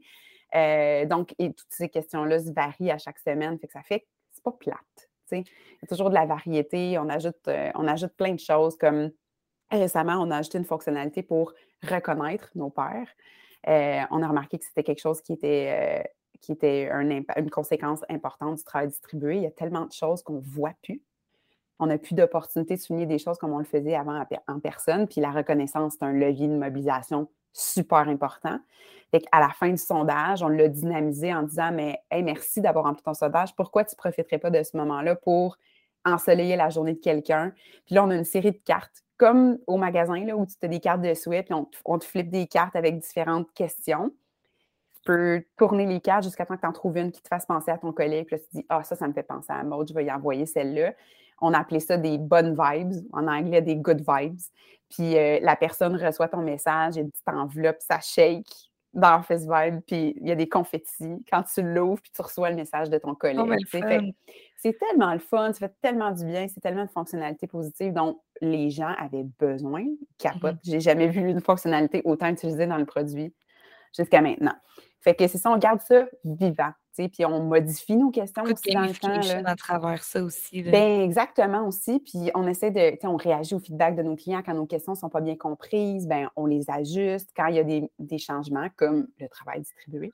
Euh, 0.55 1.05
donc, 1.07 1.35
et 1.39 1.53
toutes 1.53 1.71
ces 1.71 1.89
questions-là 1.89 2.39
varient 2.55 2.91
à 2.91 2.99
chaque 2.99 3.19
semaine, 3.19 3.59
fait 3.59 3.67
que 3.67 3.73
ça 3.73 3.83
fait 3.83 4.07
c'est 4.33 4.43
pas 4.43 4.53
plate. 4.53 5.11
Il 5.33 5.39
y 5.39 5.85
a 5.85 5.87
toujours 5.89 6.11
de 6.11 6.15
la 6.15 6.27
variété, 6.27 6.97
on 6.99 7.09
ajoute, 7.09 7.49
euh, 7.49 7.71
on 7.75 7.89
ajoute 7.89 8.13
plein 8.13 8.35
de 8.35 8.41
choses 8.41 8.77
comme 8.77 9.11
Récemment, 9.71 10.19
on 10.21 10.31
a 10.31 10.37
ajouté 10.37 10.59
une 10.59 10.67
fonctionnalité 10.67 11.23
pour 11.23 11.53
reconnaître 11.83 12.51
nos 12.55 12.71
pères. 12.71 13.09
Euh, 13.67 14.03
on 14.11 14.23
a 14.23 14.29
remarqué 14.29 14.59
que 14.59 14.65
c'était 14.65 14.85
quelque 14.85 15.01
chose 15.01 15.21
qui 15.23 15.33
était, 15.33 16.05
qui 16.41 16.53
était 16.53 16.89
une 16.93 17.51
conséquence 17.51 18.01
importante 18.09 18.59
du 18.59 18.63
travail 18.63 18.89
distribué. 18.89 19.37
Il 19.37 19.43
y 19.43 19.47
a 19.47 19.51
tellement 19.51 19.87
de 19.87 19.93
choses 19.93 20.23
qu'on 20.23 20.35
ne 20.35 20.43
voit 20.43 20.75
plus. 20.83 21.03
On 21.81 21.87
n'a 21.87 21.99
plus 21.99 22.15
d'opportunité 22.15 22.77
de 22.77 22.81
souligner 22.81 23.07
des 23.07 23.19
choses 23.19 23.39
comme 23.39 23.53
on 23.53 23.59
le 23.59 23.65
faisait 23.65 23.97
avant 23.97 24.25
en 24.47 24.61
personne. 24.61 25.09
Puis 25.09 25.21
la 25.21 25.33
reconnaissance, 25.33 25.95
c'est 25.99 26.05
un 26.05 26.13
levier 26.13 26.47
de 26.47 26.57
mobilisation 26.57 27.29
super 27.55 28.09
important. 28.09 28.59
à 29.33 29.41
la 29.41 29.49
fin 29.51 29.71
du 29.71 29.79
sondage, 29.79 30.43
on 30.43 30.49
l'a 30.49 30.69
dynamisé 30.69 31.33
en 31.33 31.45
disant 31.45 31.71
Mais 31.73 32.01
merci 32.13 32.61
d'avoir 32.61 32.85
rempli 32.85 33.03
ton 33.03 33.15
sondage. 33.15 33.55
Pourquoi 33.55 33.85
tu 33.85 33.95
ne 33.95 33.97
profiterais 33.97 34.39
pas 34.39 34.51
de 34.51 34.63
ce 34.63 34.77
moment-là 34.77 35.15
pour 35.17 35.57
ensoleiller 36.05 36.57
la 36.57 36.69
journée 36.69 36.95
de 36.95 37.01
quelqu'un? 37.01 37.53
Puis 37.87 37.95
là, 37.95 38.05
on 38.05 38.11
a 38.11 38.17
une 38.17 38.25
série 38.25 38.53
de 38.53 38.61
cartes 38.65 39.05
comme 39.17 39.59
au 39.69 39.77
magasin 39.77 40.25
là, 40.25 40.37
où 40.37 40.45
tu 40.45 40.55
as 40.63 40.69
des 40.69 40.81
cartes 40.81 41.01
de 41.01 41.15
souhait, 41.15 41.45
puis 41.45 41.55
on, 41.85 41.99
te 41.99 42.05
flippe 42.05 42.31
des 42.31 42.49
cartes 42.49 42.75
avec 42.75 42.99
différentes 42.99 43.53
questions. 43.53 44.11
Tu 44.97 45.01
peux 45.05 45.45
tourner 45.57 45.87
les 45.87 46.01
cartes 46.01 46.25
jusqu'à 46.25 46.45
temps 46.45 46.57
que 46.57 46.63
tu 46.63 46.67
en 46.67 46.73
trouves 46.73 46.97
une 46.97 47.13
qui 47.13 47.23
te 47.23 47.29
fasse 47.29 47.47
penser 47.47 47.71
à 47.71 47.79
ton 47.79 47.93
collègue. 47.93 48.27
Puis 48.27 48.37
là, 48.37 48.43
tu 48.43 48.49
te 48.49 48.57
dis 48.57 48.67
Ah, 48.69 48.83
ça, 48.83 48.97
ça 48.97 49.07
me 49.07 49.13
fait 49.13 49.23
penser 49.23 49.53
à 49.53 49.63
Maud, 49.63 49.87
je 49.89 49.95
vais 49.95 50.05
y 50.05 50.11
envoyer 50.11 50.47
celle-là. 50.47 50.95
On 51.41 51.53
a 51.53 51.59
appelé 51.59 51.81
ça 51.81 51.97
des 51.97 52.19
bonnes 52.19 52.57
vibes, 52.59 52.93
en 53.13 53.27
anglais 53.27 53.63
des 53.63 53.77
good 53.77 54.03
vibes. 54.07 54.41
Puis 54.91 55.17
euh, 55.17 55.39
la 55.43 55.57
personne 55.57 55.97
reçoit 55.97 56.29
ton 56.29 56.43
message, 56.43 56.95
il 56.95 56.97
y 56.97 57.01
a 57.01 57.03
une 57.03 57.11
petite 57.11 57.29
enveloppe, 57.29 57.77
ça 57.81 58.01
shake 58.01 58.47
dans 58.95 59.19
Office 59.19 59.43
Vibe, 59.43 59.81
puis 59.87 60.15
il 60.21 60.29
y 60.29 60.31
a 60.31 60.37
des 60.37 60.49
confettis 60.49 61.25
quand 61.31 61.43
tu 61.43 61.63
l'ouvres, 61.63 62.01
puis 62.01 62.13
tu 62.15 62.23
reçois 62.23 62.51
le 62.51 62.57
message 62.57 62.91
de 62.91 62.99
ton 62.99 63.11
oh, 63.11 63.15
collègue. 63.17 64.15
c'est 64.57 64.79
tellement 64.79 65.13
le 65.13 65.19
fun, 65.19 65.53
ça 65.53 65.69
fait 65.69 65.75
tellement 65.83 66.13
du 66.13 66.25
bien, 66.25 66.47
c'est 66.47 66.61
tellement 66.61 66.85
de 66.85 66.91
fonctionnalités 66.91 67.49
positives 67.49 67.93
dont 67.93 68.21
les 68.41 68.71
gens 68.71 68.95
avaient 68.99 69.27
besoin. 69.39 69.85
Capote, 70.19 70.55
n'ai 70.65 70.73
j'ai 70.75 70.81
jamais 70.81 71.09
vu 71.09 71.29
une 71.29 71.41
fonctionnalité 71.41 72.03
autant 72.05 72.29
utilisée 72.29 72.67
dans 72.67 72.79
le 72.79 72.87
produit 72.87 73.35
jusqu'à 73.97 74.21
maintenant. 74.21 74.55
Fait 75.01 75.15
que 75.15 75.27
c'est 75.27 75.39
ça, 75.39 75.51
on 75.51 75.59
garde 75.59 75.81
ça 75.81 76.07
vivant 76.25 76.73
puis 76.97 77.25
on 77.25 77.41
modifie 77.45 77.97
nos 77.97 78.11
questions 78.11 78.45
aussi 78.45 78.73
dans 78.73 78.83
le 78.83 78.95
temps. 78.95 79.45
à 79.45 79.57
travers 79.57 80.03
ça 80.05 80.23
aussi. 80.23 80.63
Ben, 80.63 81.01
exactement 81.01 81.67
aussi. 81.67 82.01
Puis 82.01 82.31
on 82.35 82.47
essaie 82.47 82.71
de, 82.71 82.97
on 83.07 83.17
réagit 83.17 83.55
au 83.55 83.59
feedback 83.59 83.97
de 83.97 84.03
nos 84.03 84.17
clients 84.17 84.43
quand 84.45 84.55
nos 84.55 84.67
questions 84.67 84.93
ne 84.93 84.99
sont 84.99 85.09
pas 85.09 85.21
bien 85.21 85.37
comprises, 85.37 86.07
ben, 86.07 86.31
on 86.37 86.47
les 86.47 86.71
ajuste. 86.71 87.31
Quand 87.37 87.47
il 87.47 87.57
y 87.57 87.59
a 87.59 87.65
des, 87.65 88.19
changements, 88.19 88.69
comme 88.77 89.09
le 89.19 89.29
travail 89.29 89.61
distribué, 89.61 90.13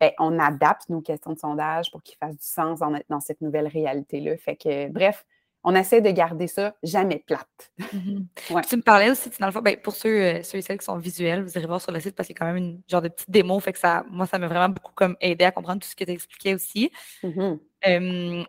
ben, 0.00 0.10
on 0.18 0.38
adapte 0.38 0.88
nos 0.88 1.00
questions 1.00 1.32
de 1.32 1.38
sondage 1.38 1.90
pour 1.90 2.02
qu'ils 2.02 2.16
fassent 2.16 2.36
du 2.36 2.46
sens 2.46 2.80
dans, 2.80 2.98
dans 3.08 3.20
cette 3.20 3.40
nouvelle 3.40 3.68
réalité-là. 3.68 4.36
Fait 4.38 4.56
que, 4.56 4.88
bref, 4.88 5.26
on 5.64 5.74
essaie 5.74 6.00
de 6.00 6.10
garder 6.10 6.46
ça 6.46 6.74
jamais 6.82 7.22
plate. 7.26 7.72
Mhm. 7.92 8.26
Tu 8.68 8.76
me 8.76 8.82
parlais 8.82 9.10
aussi, 9.10 9.30
dans 9.38 9.46
le 9.46 9.52
fond, 9.52 9.60
ben, 9.60 9.76
pour 9.76 9.94
ceux, 9.94 10.08
euh, 10.08 10.42
ceux 10.42 10.58
et 10.58 10.62
celles 10.62 10.78
qui 10.78 10.84
sont 10.84 10.98
visuels, 10.98 11.42
vous 11.42 11.56
irez 11.56 11.66
voir 11.66 11.80
sur 11.80 11.92
le 11.92 12.00
site 12.00 12.16
parce 12.16 12.26
qu'il 12.26 12.34
y 12.34 12.38
a 12.38 12.40
quand 12.40 12.52
même 12.52 12.56
une 12.56 12.82
genre 12.88 13.02
de 13.02 13.08
petite 13.08 13.30
démo, 13.30 13.58
fait 13.60 13.72
que 13.72 13.78
ça, 13.78 14.04
moi, 14.10 14.26
ça 14.26 14.38
m'a 14.38 14.48
vraiment 14.48 14.68
beaucoup 14.68 14.92
comme 14.94 15.16
aidé 15.20 15.44
à 15.44 15.52
comprendre 15.52 15.80
tout 15.80 15.88
ce 15.88 15.96
que 15.96 16.04
tu 16.04 16.10
expliquais 16.10 16.54
aussi. 16.54 16.90
Mhm. 17.22 17.58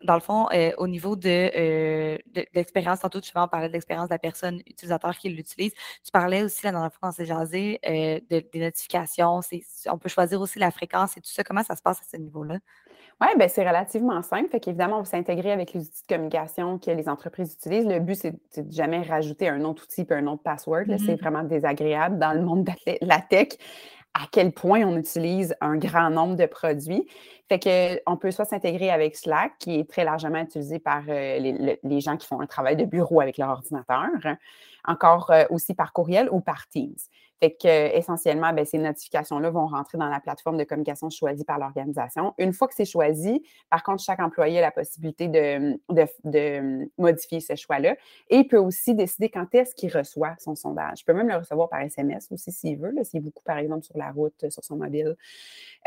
dans 0.04 0.14
le 0.14 0.20
fond, 0.20 0.48
euh, 0.54 0.72
au 0.78 0.88
niveau 0.88 1.16
euh, 1.26 2.18
de, 2.34 2.46
l'expérience, 2.54 3.00
tantôt 3.00 3.22
tu 3.22 3.32
en 3.36 3.48
parler 3.48 3.68
de 3.68 3.74
l'expérience 3.74 4.10
de 4.10 4.14
la 4.14 4.20
personne 4.20 4.62
utilisateur 4.68 5.18
qui 5.18 5.30
l'utilise. 5.30 5.74
Tu 6.04 6.12
parlais 6.12 6.44
aussi, 6.44 6.64
la 6.64 6.72
dernière 6.72 6.92
fois, 6.92 7.10
quand 7.10 7.12
c'est 7.12 7.26
jasé, 7.26 7.80
de, 7.84 8.44
des 8.52 8.60
notifications. 8.60 9.40
On 9.88 9.98
peut 9.98 10.10
choisir 10.10 10.40
aussi 10.42 10.60
la 10.60 10.72
fréquence 10.72 11.18
et 11.18 11.22
tout 11.22 11.32
ça. 11.32 11.44
Comment 11.44 11.64
ça 11.64 11.76
se 11.76 11.82
passe 11.82 12.00
à 12.00 12.04
ce 12.12 12.18
niveau-là? 12.18 12.60
Oui, 13.22 13.28
ben 13.38 13.48
c'est 13.48 13.66
relativement 13.66 14.22
simple. 14.22 14.50
Fait 14.50 14.60
qu'évidemment, 14.60 14.98
on 14.98 15.02
va 15.02 15.06
s'intégrer 15.06 15.52
avec 15.52 15.74
les 15.74 15.82
outils 15.82 16.02
de 16.08 16.16
communication 16.16 16.78
que 16.78 16.92
les 16.92 17.08
entreprises 17.08 17.54
utilisent. 17.54 17.88
Le 17.88 18.00
but, 18.00 18.16
c'est 18.16 18.68
de 18.68 18.72
jamais 18.72 19.02
rajouter 19.02 19.48
un 19.48 19.64
autre 19.64 19.84
outil 19.84 20.02
et 20.02 20.14
un 20.14 20.28
autre 20.28 20.44
password. 20.44 20.86
C'est 20.88 20.96
mm-hmm. 20.96 21.20
vraiment 21.20 21.44
désagréable 21.44 22.20
dans 22.20 22.34
le 22.34 22.42
monde 22.42 22.66
de 22.66 22.98
la 23.02 23.20
tech 23.22 23.50
à 24.14 24.28
quel 24.32 24.52
point 24.52 24.84
on 24.84 24.98
utilise 24.98 25.56
un 25.60 25.76
grand 25.78 26.10
nombre 26.10 26.36
de 26.36 26.46
produits. 26.46 27.08
Fait 27.50 27.60
qu'on 28.06 28.18
peut 28.18 28.32
soit 28.32 28.46
s'intégrer 28.46 28.90
avec 28.90 29.16
Slack, 29.16 29.54
qui 29.60 29.80
est 29.80 29.90
très 29.90 30.04
largement 30.04 30.40
utilisé 30.40 30.80
par 30.80 31.04
euh, 31.10 31.40
les, 31.84 32.02
gens 32.02 32.16
qui 32.18 32.28
font 32.28 32.40
un 32.40 32.46
travail 32.46 32.76
de 32.76 32.86
bureau 32.86 33.22
avec 33.22 33.38
leur 33.38 33.50
ordinateur, 33.50 34.10
encore 34.86 35.32
euh, 35.32 35.46
aussi 35.50 35.74
par 35.74 35.94
courriel 35.94 36.30
ou 36.32 36.42
par 36.42 36.68
Teams. 36.68 36.96
Que, 37.50 37.96
essentiellement, 37.98 38.54
ben, 38.54 38.66
ces 38.66 38.78
notifications-là 38.78 39.50
vont 39.50 39.68
rentrer 39.68 39.98
dans 39.98 40.08
la 40.08 40.20
plateforme 40.20 40.58
de 40.58 40.64
communication 40.64 41.10
choisie 41.10 41.44
par 41.44 41.60
l'organisation. 41.60 42.34
Une 42.38 42.54
fois 42.54 42.68
que 42.68 42.74
c'est 42.74 42.86
choisi, 42.86 43.44
par 43.70 43.84
contre, 43.84 44.02
chaque 44.02 44.22
employé 44.22 44.60
a 44.60 44.62
la 44.62 44.72
possibilité 44.72 45.28
de, 45.28 45.78
de, 45.90 46.90
modifier 46.98 47.42
ce 47.42 47.56
choix-là 47.56 47.96
et 48.30 48.38
il 48.38 48.48
peut 48.48 48.58
aussi 48.58 48.96
décider 48.96 49.30
quand 49.30 49.54
est-ce 49.54 49.76
qu'il 49.76 49.92
reçoit 49.92 50.36
son 50.40 50.56
sondage. 50.56 51.02
Il 51.02 51.06
peut 51.06 51.14
même 51.14 51.28
le 51.28 51.36
recevoir 51.36 51.68
par 51.68 51.82
SMS 51.82 52.28
aussi 52.32 52.52
s'il 52.52 52.78
veut, 52.78 52.94
s'il 53.04 53.20
est 53.20 53.24
beaucoup, 53.24 53.44
par 53.44 53.58
exemple, 53.58 53.84
sur 53.84 53.98
la 53.98 54.12
route, 54.12 54.50
sur 54.50 54.64
son 54.64 54.78
mobile. 54.78 55.16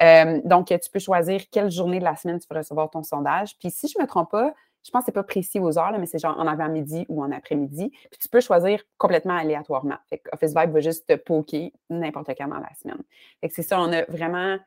Euh, 0.02 0.40
donc, 0.44 0.66
tu 0.66 0.90
peux 0.92 0.98
choisir 0.98 1.42
quelle 1.50 1.70
journée 1.70 1.98
de 1.98 2.04
la 2.04 2.16
semaine 2.16 2.38
tu 2.38 2.46
veux 2.50 2.58
recevoir 2.58 2.90
ton 2.90 3.02
sondage. 3.02 3.56
Puis, 3.58 3.70
si 3.70 3.88
je 3.88 3.98
ne 3.98 4.02
me 4.02 4.08
trompe 4.08 4.30
pas, 4.30 4.54
je 4.86 4.92
pense 4.92 5.02
que 5.02 5.06
ce 5.06 5.10
n'est 5.10 5.14
pas 5.14 5.24
précis 5.24 5.58
aux 5.58 5.78
heures, 5.78 5.98
mais 5.98 6.06
c'est 6.06 6.20
genre 6.20 6.38
en 6.38 6.46
avant-midi 6.46 7.06
ou 7.08 7.22
en 7.24 7.32
après-midi. 7.32 7.90
Puis 7.90 8.18
tu 8.20 8.28
peux 8.28 8.40
choisir 8.40 8.80
complètement 8.98 9.36
aléatoirement. 9.36 9.96
Fait 10.08 10.22
Office 10.32 10.54
Vibe 10.54 10.70
va 10.70 10.80
juste 10.80 11.08
te 11.08 11.14
poker 11.14 11.72
n'importe 11.90 12.30
quand 12.38 12.46
dans 12.46 12.60
la 12.60 12.72
semaine. 12.80 13.02
Fait 13.40 13.48
que 13.48 13.54
c'est 13.54 13.62
ça, 13.62 13.80
on 13.80 13.92
a 13.92 14.04
vraiment, 14.04 14.58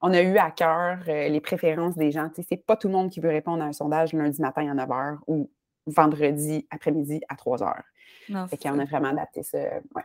on 0.00 0.14
a 0.14 0.22
eu 0.22 0.38
à 0.38 0.50
cœur 0.50 1.00
euh, 1.08 1.28
les 1.28 1.40
préférences 1.42 1.94
des 1.94 2.10
gens. 2.10 2.30
Ce 2.34 2.42
n'est 2.50 2.56
pas 2.56 2.76
tout 2.76 2.88
le 2.88 2.94
monde 2.94 3.10
qui 3.10 3.20
veut 3.20 3.28
répondre 3.28 3.62
à 3.62 3.66
un 3.66 3.74
sondage 3.74 4.14
lundi 4.14 4.40
matin 4.40 4.66
à 4.70 4.74
9 4.74 4.88
h 4.88 5.18
ou 5.26 5.50
vendredi 5.86 6.66
après-midi 6.70 7.20
à 7.28 7.36
3 7.36 7.58
h. 7.58 7.82
Qu'on 8.62 8.78
a 8.78 8.84
vraiment 8.86 9.10
adapté 9.10 9.42
ça. 9.42 9.58
Ouais. 9.94 10.02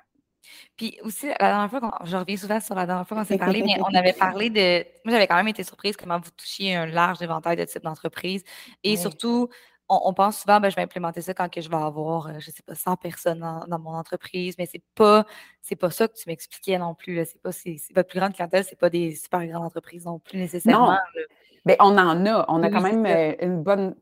Puis 0.76 0.98
aussi, 1.04 1.28
la 1.28 1.36
dernière 1.38 1.70
fois, 1.70 2.00
je 2.04 2.18
reviens 2.18 2.38
souvent 2.38 2.60
sur 2.60 2.76
la 2.76 2.86
dernière 2.86 3.08
fois 3.08 3.18
qu'on 3.18 3.26
s'est 3.26 3.38
parlé, 3.38 3.64
mais 3.64 3.76
on 3.80 3.96
avait 3.96 4.14
parlé 4.14 4.50
de. 4.50 4.86
Moi, 5.06 5.14
j'avais 5.14 5.28
quand 5.28 5.36
même 5.36 5.48
été 5.48 5.64
surprise 5.64 5.96
comment 5.96 6.20
vous 6.20 6.32
touchiez 6.36 6.76
un 6.76 6.86
large 6.86 7.22
éventail 7.22 7.56
de 7.56 7.66
types 7.66 7.84
d'entreprises. 7.84 8.44
Et 8.84 8.98
surtout, 8.98 9.50
on, 9.90 10.14
pense 10.14 10.40
souvent, 10.40 10.60
ben, 10.60 10.70
je 10.70 10.76
vais 10.76 10.84
implémenter 10.84 11.22
ça 11.22 11.34
quand 11.34 11.50
que 11.50 11.60
je 11.60 11.70
vais 11.70 11.76
avoir, 11.76 12.28
euh, 12.28 12.40
je 12.40 12.50
ne 12.50 12.56
sais 12.56 12.64
pas, 12.66 12.76
100 12.76 12.96
personnes 12.96 13.40
dans, 13.40 13.80
mon 13.80 13.92
entreprise, 13.92 14.56
mais 14.58 14.66
c'est 14.66 14.84
pas, 14.96 15.26
c'est 15.62 15.76
pas 15.76 15.92
ça 15.92 16.08
que 16.08 16.14
tu 16.16 16.24
m'expliquais 16.28 16.78
non 16.78 16.96
plus. 16.96 17.26
C'est 17.26 17.42
pas, 17.42 17.52
c'est, 17.52 17.78
votre 17.96 18.10
plus 18.10 18.20
grande 18.20 18.34
clientèle, 18.34 18.64
c'est 18.64 18.80
pas 18.80 18.90
des 18.90 19.16
super 19.16 19.46
grandes 19.46 19.66
entreprises 19.66 20.06
non 20.06 20.20
plus 20.20 20.40
nécessairement. 20.40 20.98
Bien, 21.64 21.76
on 21.80 21.96
en 21.96 22.26
a. 22.26 22.46
On 22.48 22.64
a 22.64 22.72
quand 22.72 22.82
même 22.82 23.06
euh, 23.06 23.36
une 23.40 23.62
bonne, 23.62 23.96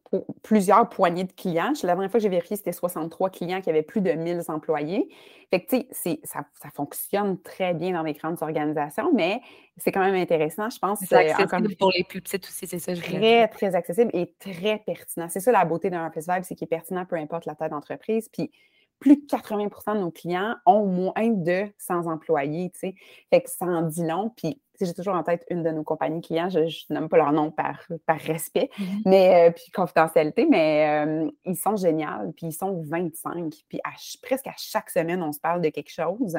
plusieurs 0.44 0.88
poignées 0.88 1.26
de 1.26 1.34
clients. 1.34 1.74
La 1.84 1.94
dernière 1.94 2.10
fois 2.10 2.20
que 2.20 2.24
j'ai 2.24 2.30
vérifié, 2.30 2.56
c'était 2.56 2.72
63 2.72 3.30
clients 3.32 3.60
qui 3.60 3.70
avaient 3.70 3.84
plus 3.84 4.00
de 4.00 4.12
1000 4.12 4.44
employés. 4.48 5.10
Fait 5.50 5.60
que, 5.60 5.76
tu 5.76 5.86
sais, 5.92 6.22
ça, 6.24 6.46
ça, 6.54 6.70
fonctionne 6.70 7.42
très 7.42 7.74
bien 7.74 7.92
dans 7.92 8.04
les 8.04 8.14
grandes 8.14 8.42
organisations, 8.42 9.12
mais 9.14 9.42
c'est 9.76 9.92
quand 9.92 10.00
même 10.00 10.16
intéressant, 10.16 10.70
je 10.70 10.80
pense. 10.80 11.00
C'est 11.00 11.14
euh, 11.14 11.34
accessible 11.34 11.76
pour 11.76 11.92
les 11.92 12.06
plus 12.06 12.22
petites 12.22 12.46
aussi, 12.46 12.66
c'est 12.66 12.80
ça, 12.80 12.94
je 12.94 13.02
Très, 13.02 13.48
très 13.50 13.76
accessible 13.76 14.12
et 14.14 14.34
très 14.40 14.78
pertinent. 14.86 15.28
C'est 15.28 15.42
ça 15.42 15.52
la 15.52 15.66
beauté 15.66 15.90
d'un 15.90 16.08
Office 16.08 16.30
Vibe, 16.30 16.44
c'est 16.44 16.56
qu'il 16.56 16.66
est 16.66 16.70
pertinent 16.70 17.06
peu 17.06 17.18
importe 17.18 17.46
la 17.46 17.56
taille 17.56 17.72
d'entreprise. 17.72 18.30
Puis, 18.30 18.52
plus 19.00 19.16
de 19.16 19.26
80% 19.26 19.96
de 19.96 20.00
nos 20.00 20.12
clients 20.12 20.56
ont 20.66 20.86
moins 20.86 21.30
de 21.30 21.68
100 21.78 22.08
employés, 22.08 22.70
tu 22.72 22.80
sais. 22.80 22.96
Fait 23.30 23.42
que 23.42 23.50
ça 23.50 23.66
en 23.66 23.84
dit 23.84 24.06
long. 24.06 24.32
Puis, 24.36 24.62
j'ai 24.82 24.94
toujours 24.94 25.16
en 25.16 25.24
tête 25.24 25.46
une 25.50 25.64
de 25.64 25.72
nos 25.72 25.84
compagnies 25.84 26.22
clients, 26.22 26.50
je, 26.50 26.60
ne 26.60 26.96
nomme 26.96 27.10
pas 27.10 27.18
leur 27.18 27.32
nom 27.32 27.52
par, 27.52 27.82
par 28.06 28.18
respect, 28.20 28.70
mmh 28.78 28.84
mais 29.06 29.50
euh, 29.50 29.52
puis 29.52 29.72
confidentialité, 29.72 30.46
mais 30.46 31.06
euh, 31.06 31.30
ils 31.46 31.58
sont 31.58 31.76
géniaux, 31.76 32.32
puis 32.36 32.48
ils 32.48 32.54
sont 32.54 32.82
25. 32.84 33.54
Puis 33.68 33.80
presque 34.22 34.48
à 34.48 34.54
chaque 34.58 34.90
semaine, 34.90 35.22
on 35.22 35.34
se 35.34 35.40
parle 35.40 35.62
de 35.62 35.70
quelque 35.70 35.92
chose. 35.92 36.38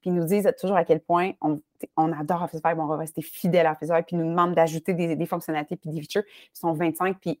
Puis 0.00 0.10
ils 0.10 0.14
nous 0.14 0.24
disent 0.24 0.50
toujours 0.58 0.76
à 0.76 0.84
quel 0.84 1.00
point 1.00 1.32
on, 1.40 1.60
on 1.96 2.12
adore 2.12 2.42
Office 2.42 2.60
Vibe, 2.64 2.78
on 2.78 2.86
va 2.86 2.96
rester 2.96 3.22
fidèle 3.22 3.66
à 3.66 3.72
Office 3.72 3.90
Vibe, 3.90 4.04
puis 4.06 4.16
ils 4.16 4.22
nous 4.22 4.30
demandent 4.30 4.54
d'ajouter 4.54 4.94
des, 4.94 5.16
des, 5.16 5.26
fonctionnalités 5.26 5.76
puis 5.76 5.90
des 5.90 6.00
features. 6.00 6.24
Ils 6.26 6.58
sont 6.58 6.72
25, 6.72 7.18
puis 7.20 7.40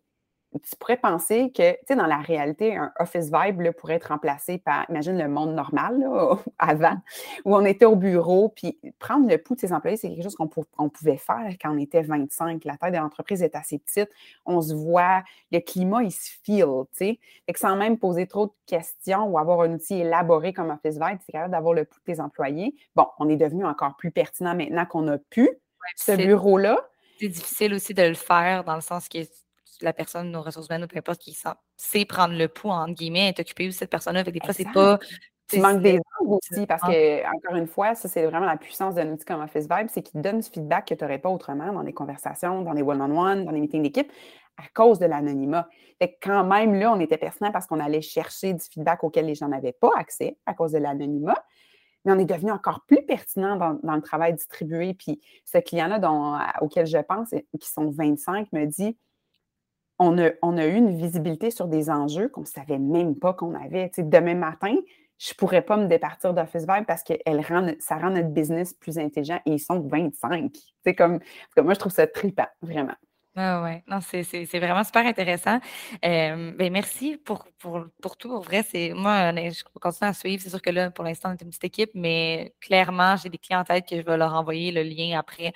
tu 0.62 0.76
pourrais 0.78 0.96
penser 0.96 1.50
que, 1.52 1.72
tu 1.72 1.78
sais, 1.88 1.96
dans 1.96 2.06
la 2.06 2.18
réalité, 2.18 2.76
un 2.76 2.92
Office 2.98 3.30
Vibe 3.32 3.72
pourrait 3.72 3.94
être 3.94 4.08
remplacé 4.08 4.58
par, 4.58 4.86
imagine 4.88 5.18
le 5.18 5.28
monde 5.28 5.54
normal, 5.54 6.06
avant, 6.58 6.96
où 7.44 7.56
on 7.56 7.64
était 7.64 7.84
au 7.84 7.96
bureau, 7.96 8.50
puis 8.50 8.78
prendre 8.98 9.28
le 9.28 9.38
pouls 9.38 9.54
de 9.54 9.60
ses 9.60 9.72
employés, 9.72 9.96
c'est 9.96 10.08
quelque 10.08 10.22
chose 10.22 10.36
qu'on 10.36 10.88
pouvait 10.88 11.16
faire 11.16 11.48
quand 11.60 11.74
on 11.74 11.78
était 11.78 12.02
25. 12.02 12.64
La 12.64 12.76
taille 12.76 12.92
de 12.92 12.98
l'entreprise 12.98 13.42
est 13.42 13.56
assez 13.56 13.78
petite, 13.78 14.10
on 14.46 14.60
se 14.60 14.74
voit, 14.74 15.22
le 15.50 15.60
climat, 15.60 16.02
il 16.02 16.12
se 16.12 16.30
feel, 16.42 16.66
tu 16.92 16.96
sais. 16.96 17.20
Fait 17.46 17.52
que 17.52 17.58
sans 17.58 17.76
même 17.76 17.98
poser 17.98 18.26
trop 18.26 18.46
de 18.46 18.52
questions 18.66 19.24
ou 19.24 19.38
avoir 19.38 19.60
un 19.62 19.72
outil 19.72 20.00
élaboré 20.00 20.52
comme 20.52 20.70
Office 20.70 20.98
Vibe, 20.98 21.18
c'est 21.24 21.32
capable 21.32 21.52
d'avoir 21.52 21.74
le 21.74 21.84
pouls 21.84 22.00
de 22.06 22.12
tes 22.12 22.20
employés. 22.20 22.74
Bon, 22.94 23.06
on 23.18 23.28
est 23.28 23.36
devenu 23.36 23.64
encore 23.64 23.96
plus 23.96 24.10
pertinent 24.10 24.54
maintenant 24.54 24.86
qu'on 24.86 25.08
a 25.08 25.18
pu 25.18 25.48
ce 25.96 26.12
bureau-là. 26.12 26.78
C'est 27.20 27.28
difficile 27.28 27.74
aussi 27.74 27.94
de 27.94 28.02
le 28.02 28.14
faire 28.14 28.64
dans 28.64 28.74
le 28.74 28.80
sens 28.80 29.08
que 29.08 29.18
la 29.84 29.92
personne, 29.92 30.30
nos 30.30 30.42
ressources 30.42 30.68
humaines, 30.68 30.84
ou 30.84 30.86
peu 30.86 30.98
importe, 30.98 31.20
qui 31.20 31.36
sait 31.76 32.04
prendre 32.04 32.34
le 32.34 32.48
pouls, 32.48 32.70
entre 32.70 32.94
guillemets, 32.94 33.28
est 33.28 33.40
occupée 33.40 33.66
de 33.66 33.72
cette 33.72 33.90
personne-là. 33.90 34.22
Des 34.22 34.40
fois, 34.40 34.52
c'est 34.52 34.70
pas. 34.72 34.98
Tu 35.46 35.60
manques 35.60 35.82
des 35.82 36.00
aussi, 36.20 36.66
parce 36.66 36.80
que, 36.80 37.20
encore 37.36 37.56
une 37.56 37.66
fois, 37.66 37.94
ça, 37.94 38.08
c'est 38.08 38.24
vraiment 38.24 38.46
la 38.46 38.56
puissance 38.56 38.94
d'un 38.94 39.12
outil 39.12 39.26
comme 39.26 39.42
Office 39.42 39.68
Vibe, 39.68 39.88
c'est 39.90 40.00
qu'il 40.00 40.22
donne 40.22 40.40
du 40.40 40.48
feedback 40.48 40.88
que 40.88 40.94
tu 40.94 41.04
n'aurais 41.04 41.18
pas 41.18 41.28
autrement 41.28 41.70
dans 41.70 41.82
des 41.82 41.92
conversations, 41.92 42.62
dans 42.62 42.72
des 42.72 42.82
one-on-one, 42.82 43.44
dans 43.44 43.52
des 43.52 43.60
meetings 43.60 43.82
d'équipe, 43.82 44.10
à 44.56 44.62
cause 44.72 44.98
de 44.98 45.04
l'anonymat. 45.04 45.68
Fait 46.00 46.16
quand 46.22 46.44
même, 46.44 46.74
là, 46.74 46.92
on 46.92 46.98
était 46.98 47.18
pertinent 47.18 47.52
parce 47.52 47.66
qu'on 47.66 47.78
allait 47.78 48.00
chercher 48.00 48.54
du 48.54 48.64
feedback 48.64 49.04
auquel 49.04 49.26
les 49.26 49.34
gens 49.34 49.48
n'avaient 49.48 49.76
pas 49.78 49.90
accès 49.96 50.38
à 50.46 50.54
cause 50.54 50.72
de 50.72 50.78
l'anonymat 50.78 51.36
mais 52.04 52.12
on 52.12 52.18
est 52.18 52.24
devenu 52.24 52.50
encore 52.50 52.82
plus 52.86 53.02
pertinent 53.04 53.56
dans, 53.56 53.94
le 53.94 54.02
travail 54.02 54.34
distribué. 54.34 54.94
Puis 54.94 55.20
ce 55.44 55.58
client-là 55.58 55.98
auquel 56.60 56.86
je 56.86 56.98
pense, 56.98 57.30
qui 57.30 57.68
sont 57.68 57.90
25, 57.90 58.52
me 58.52 58.66
dit 58.66 58.96
on 59.98 60.18
a, 60.18 60.66
eu 60.66 60.74
une 60.74 60.96
visibilité 60.96 61.50
sur 61.50 61.68
des 61.68 61.90
enjeux 61.90 62.28
qu'on 62.28 62.42
ne 62.42 62.46
savait 62.46 62.78
même 62.78 63.16
pas 63.16 63.32
qu'on 63.32 63.54
avait. 63.54 63.90
demain 63.98 64.34
matin, 64.34 64.74
je 65.18 65.30
ne 65.30 65.34
pourrais 65.36 65.62
pas 65.62 65.76
me 65.76 65.86
départir 65.86 66.34
d'Office 66.34 66.66
Vibe 66.66 66.86
parce 66.86 67.02
que 67.02 67.14
rend, 67.26 67.72
ça 67.78 67.96
rend 67.96 68.10
notre 68.10 68.30
business 68.30 68.74
plus 68.74 68.98
intelligent 68.98 69.40
et 69.46 69.52
ils 69.52 69.60
sont 69.60 69.80
25. 69.80 70.52
C'est 70.84 70.94
comme, 70.94 71.20
moi, 71.56 71.74
je 71.74 71.78
trouve 71.78 71.92
ça 71.92 72.06
trippant, 72.06 72.48
vraiment. 72.62 72.94
Ah 73.36 73.62
ouais, 73.64 73.82
non, 73.88 73.98
c'est 74.00 74.22
vraiment 74.60 74.84
super 74.84 75.04
intéressant. 75.06 75.58
Euh, 76.04 76.52
ben 76.52 76.72
merci 76.72 77.16
pour, 77.16 77.44
pour, 77.58 77.84
pour 78.00 78.16
tout. 78.16 78.28
Pour 78.28 78.42
vrai, 78.42 78.62
c'est 78.62 78.92
moi, 78.94 79.32
je 79.34 79.64
continue 79.80 80.08
à 80.08 80.12
suivre. 80.12 80.40
C'est 80.40 80.50
sûr 80.50 80.62
que 80.62 80.70
là, 80.70 80.92
pour 80.92 81.02
l'instant, 81.04 81.30
on 81.30 81.32
est 81.32 81.42
une 81.42 81.48
petite 81.48 81.64
équipe, 81.64 81.90
mais 81.94 82.54
clairement, 82.60 83.16
j'ai 83.16 83.28
des 83.30 83.38
clients 83.38 83.58
en 83.60 83.64
tête 83.64 83.88
que 83.88 83.96
je 83.96 84.02
vais 84.02 84.16
leur 84.16 84.34
envoyer 84.34 84.70
le 84.70 84.84
lien 84.84 85.18
après. 85.18 85.52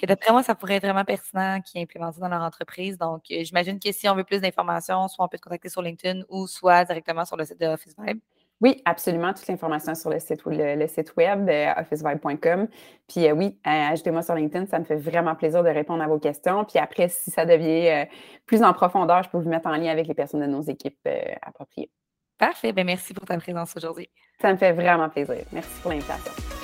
Que 0.00 0.06
d'après 0.06 0.30
moi, 0.32 0.44
ça 0.44 0.54
pourrait 0.54 0.74
être 0.76 0.84
vraiment 0.84 1.04
pertinent 1.04 1.60
qui 1.62 1.78
est 1.78 1.82
implémenté 1.82 2.20
dans 2.20 2.28
leur 2.28 2.42
entreprise. 2.42 2.96
Donc, 2.96 3.24
euh, 3.32 3.42
j'imagine 3.42 3.80
que 3.80 3.90
si 3.90 4.08
on 4.08 4.14
veut 4.14 4.24
plus 4.24 4.40
d'informations, 4.40 5.08
soit 5.08 5.24
on 5.24 5.28
peut 5.28 5.38
te 5.38 5.42
contacter 5.42 5.68
sur 5.68 5.82
LinkedIn 5.82 6.22
ou 6.28 6.46
soit 6.46 6.84
directement 6.84 7.24
sur 7.24 7.36
le 7.36 7.44
site 7.44 7.60
de 7.60 7.66
Office 7.66 7.94
Vibe. 7.98 8.20
Oui, 8.60 8.80
absolument. 8.86 9.34
Toute 9.34 9.46
l'information 9.48 9.94
sur 9.94 10.10
le 10.10 10.18
site, 10.18 10.40
le, 10.46 10.86
site 10.86 11.14
web, 11.16 11.48
euh, 11.48 11.72
officevibe.com. 11.76 12.68
Puis 13.06 13.26
euh, 13.26 13.32
oui, 13.32 13.58
euh, 13.66 13.70
ajoutez-moi 13.92 14.22
sur 14.22 14.34
LinkedIn. 14.34 14.66
Ça 14.66 14.78
me 14.78 14.84
fait 14.84 14.96
vraiment 14.96 15.34
plaisir 15.34 15.62
de 15.62 15.68
répondre 15.68 16.02
à 16.02 16.06
vos 16.06 16.18
questions. 16.18 16.64
Puis 16.64 16.78
après, 16.78 17.08
si 17.08 17.30
ça 17.30 17.44
devient 17.44 18.06
plus 18.46 18.62
en 18.62 18.72
profondeur, 18.72 19.22
je 19.22 19.28
peux 19.28 19.38
vous 19.38 19.48
mettre 19.48 19.68
en 19.68 19.76
lien 19.76 19.90
avec 19.90 20.06
les 20.06 20.14
personnes 20.14 20.40
de 20.40 20.46
nos 20.46 20.62
équipes 20.62 21.06
appropriées. 21.42 21.90
Parfait. 22.38 22.72
Bien, 22.72 22.84
merci 22.84 23.12
pour 23.14 23.26
ta 23.26 23.36
présence 23.38 23.76
aujourd'hui. 23.76 24.08
Ça 24.40 24.52
me 24.52 24.58
fait 24.58 24.72
vraiment 24.72 25.08
plaisir. 25.08 25.44
Merci 25.52 25.80
pour 25.80 25.90
l'invitation. 25.90 26.55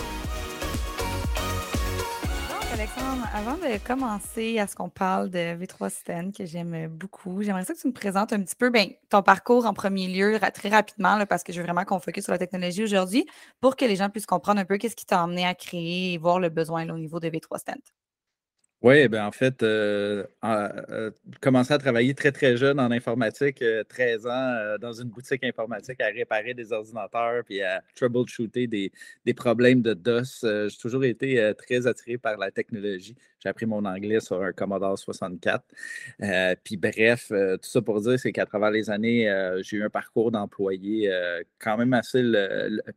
Avant 3.34 3.56
de 3.56 3.78
commencer 3.86 4.58
à 4.58 4.66
ce 4.66 4.74
qu'on 4.76 4.88
parle 4.88 5.30
de 5.30 5.38
V3 5.38 5.90
Sten, 5.90 6.32
que 6.32 6.44
j'aime 6.44 6.88
beaucoup, 6.88 7.42
j'aimerais 7.42 7.64
ça 7.64 7.74
que 7.74 7.80
tu 7.80 7.88
me 7.88 7.92
présentes 7.92 8.32
un 8.32 8.42
petit 8.42 8.54
peu 8.54 8.70
ben, 8.70 8.88
ton 9.08 9.22
parcours 9.22 9.66
en 9.66 9.74
premier 9.74 10.08
lieu, 10.08 10.38
très 10.54 10.68
rapidement, 10.68 11.24
parce 11.26 11.42
que 11.42 11.52
je 11.52 11.58
veux 11.58 11.64
vraiment 11.64 11.84
qu'on 11.84 11.98
focus 11.98 12.24
sur 12.24 12.32
la 12.32 12.38
technologie 12.38 12.84
aujourd'hui, 12.84 13.26
pour 13.60 13.76
que 13.76 13.84
les 13.84 13.96
gens 13.96 14.10
puissent 14.10 14.26
comprendre 14.26 14.60
un 14.60 14.64
peu 14.64 14.76
qu'est-ce 14.78 14.96
qui 14.96 15.06
t'a 15.06 15.22
emmené 15.22 15.46
à 15.46 15.54
créer 15.54 16.12
et 16.12 16.18
voir 16.18 16.38
le 16.38 16.48
besoin 16.48 16.88
au 16.90 16.98
niveau 16.98 17.20
de 17.20 17.28
V3 17.28 17.58
Stent. 17.58 17.92
Oui, 18.82 19.06
ben 19.06 19.24
en 19.24 19.30
fait, 19.30 19.62
euh, 19.62 20.24
euh, 20.44 21.12
commencer 21.40 21.72
à 21.72 21.78
travailler 21.78 22.14
très, 22.14 22.32
très 22.32 22.56
jeune 22.56 22.80
en 22.80 22.90
informatique, 22.90 23.62
13 23.88 24.26
euh, 24.26 24.30
ans, 24.30 24.78
dans 24.80 24.92
une 24.92 25.08
boutique 25.08 25.44
informatique 25.44 26.00
à 26.00 26.06
réparer 26.06 26.52
des 26.52 26.72
ordinateurs 26.72 27.44
puis 27.44 27.62
à 27.62 27.80
troubleshooter 27.94 28.66
des, 28.66 28.90
des 29.24 29.34
problèmes 29.34 29.82
de 29.82 29.94
DOS. 29.94 30.44
J'ai 30.68 30.76
toujours 30.78 31.04
été 31.04 31.52
très 31.56 31.86
attiré 31.86 32.18
par 32.18 32.36
la 32.38 32.50
technologie. 32.50 33.14
J'ai 33.38 33.48
appris 33.48 33.66
mon 33.66 33.84
anglais 33.84 34.18
sur 34.18 34.42
un 34.42 34.52
Commodore 34.52 34.98
64. 34.98 35.64
puis 36.64 36.76
bref, 36.76 37.28
tout 37.28 37.70
ça 37.70 37.82
pour 37.82 38.00
dire, 38.00 38.18
c'est 38.18 38.32
qu'à 38.32 38.46
travers 38.46 38.72
les 38.72 38.90
années, 38.90 39.32
j'ai 39.62 39.76
eu 39.76 39.84
un 39.84 39.90
parcours 39.90 40.32
d'employé 40.32 41.08
quand 41.60 41.76
même 41.78 41.92
assez 41.92 42.20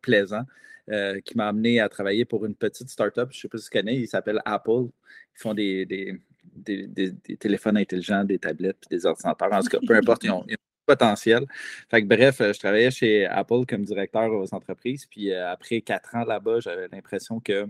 plaisant. 0.01 0.45
Qui 0.87 1.37
m'a 1.37 1.47
amené 1.47 1.79
à 1.79 1.89
travailler 1.89 2.25
pour 2.25 2.45
une 2.45 2.55
petite 2.55 2.89
startup, 2.89 3.27
je 3.31 3.37
ne 3.37 3.41
sais 3.41 3.47
pas 3.47 3.57
si 3.57 3.65
tu 3.65 3.69
connais, 3.71 3.95
il 3.95 4.07
s'appelle 4.07 4.41
Apple. 4.45 4.87
Ils 5.35 5.41
font 5.41 5.53
des, 5.53 5.85
des, 5.85 7.37
téléphones 7.39 7.77
intelligents, 7.77 8.23
des 8.23 8.39
tablettes, 8.39 8.77
puis 8.79 8.97
des 8.97 9.05
ordinateurs. 9.05 9.51
En 9.51 9.61
tout 9.61 9.67
cas, 9.67 9.79
peu 9.85 9.95
importe, 9.95 10.23
ils 10.23 10.31
ont, 10.31 10.45
ils 10.47 10.57
potentiel. 10.85 11.45
Fait 11.89 12.01
que, 12.01 12.07
bref, 12.07 12.37
je 12.39 12.59
travaillais 12.59 12.91
chez 12.91 13.25
Apple 13.25 13.65
comme 13.67 13.83
directeur 13.83 14.31
aux 14.31 14.53
entreprises. 14.53 15.05
Puis 15.05 15.33
après 15.33 15.81
quatre 15.81 16.15
ans 16.15 16.23
là-bas, 16.23 16.59
j'avais 16.59 16.87
l'impression 16.91 17.39
que 17.39 17.67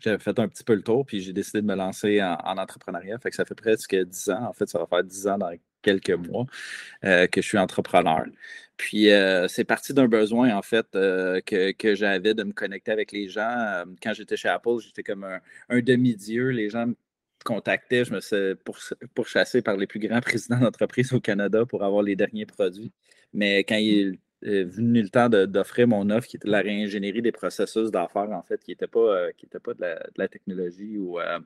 j'avais 0.00 0.18
fait 0.18 0.36
un 0.38 0.48
petit 0.48 0.64
peu 0.64 0.74
le 0.74 0.82
tour, 0.82 1.06
puis 1.06 1.20
j'ai 1.20 1.32
décidé 1.32 1.60
de 1.62 1.66
me 1.66 1.76
lancer 1.76 2.20
en, 2.22 2.58
entrepreneuriat. 2.58 3.18
Que 3.18 3.34
ça 3.34 3.44
fait 3.44 3.54
presque 3.54 3.94
dix 3.94 4.28
ans. 4.30 4.46
En 4.48 4.52
fait, 4.52 4.68
ça 4.68 4.78
va 4.78 4.86
faire 4.86 5.04
dix 5.04 5.26
ans 5.28 5.38
dans 5.38 5.52
quelques 5.82 6.10
mois 6.10 6.46
euh, 7.04 7.26
que 7.26 7.40
je 7.42 7.46
suis 7.46 7.58
entrepreneur. 7.58 8.24
Puis 8.76 9.10
euh, 9.10 9.46
c'est 9.48 9.64
parti 9.64 9.94
d'un 9.94 10.08
besoin, 10.08 10.56
en 10.56 10.62
fait, 10.62 10.86
euh, 10.96 11.40
que, 11.40 11.94
j'avais 11.94 12.34
de 12.34 12.42
me 12.42 12.52
connecter 12.52 12.92
avec 12.92 13.12
les 13.12 13.28
gens. 13.28 13.84
Quand 14.02 14.12
j'étais 14.14 14.36
chez 14.36 14.48
Apple, 14.48 14.78
j'étais 14.80 15.02
comme 15.02 15.24
un, 15.24 15.80
demi-dieu. 15.80 16.48
Les 16.48 16.70
gens 16.70 16.86
me 16.88 16.96
contactaient, 17.44 18.04
je 18.04 18.12
me 18.14 18.20
suis 18.20 18.54
pourchassé 19.14 19.62
par 19.62 19.76
les 19.76 19.86
plus 19.86 20.00
grands 20.00 20.20
présidents 20.22 20.58
d'entreprise 20.58 21.12
au 21.12 21.20
Canada 21.20 21.64
pour 21.66 21.84
avoir 21.84 22.02
les 22.02 22.16
derniers 22.16 22.46
produits. 22.46 22.92
Mais 23.32 23.64
quand 23.64 23.76
il 23.76 24.18
euh, 24.46 24.64
venu 24.66 25.00
le 25.00 25.08
temps 25.08 25.30
d'offrir 25.30 25.88
mon 25.88 26.10
offre 26.10 26.28
qui 26.28 26.36
était 26.36 26.48
la 26.48 26.60
réingénierie 26.60 27.22
des 27.22 27.32
processus 27.32 27.90
d'affaires, 27.90 28.30
en 28.30 28.42
fait, 28.42 28.62
qui 28.62 28.72
n'était 28.72 28.86
pas, 28.86 29.00
euh, 29.00 29.32
qui 29.38 29.46
pas 29.46 29.72
de, 29.72 29.96
la, 30.16 30.28
technologie 30.28 30.98
ou, 30.98 31.18
euh, 31.18 31.38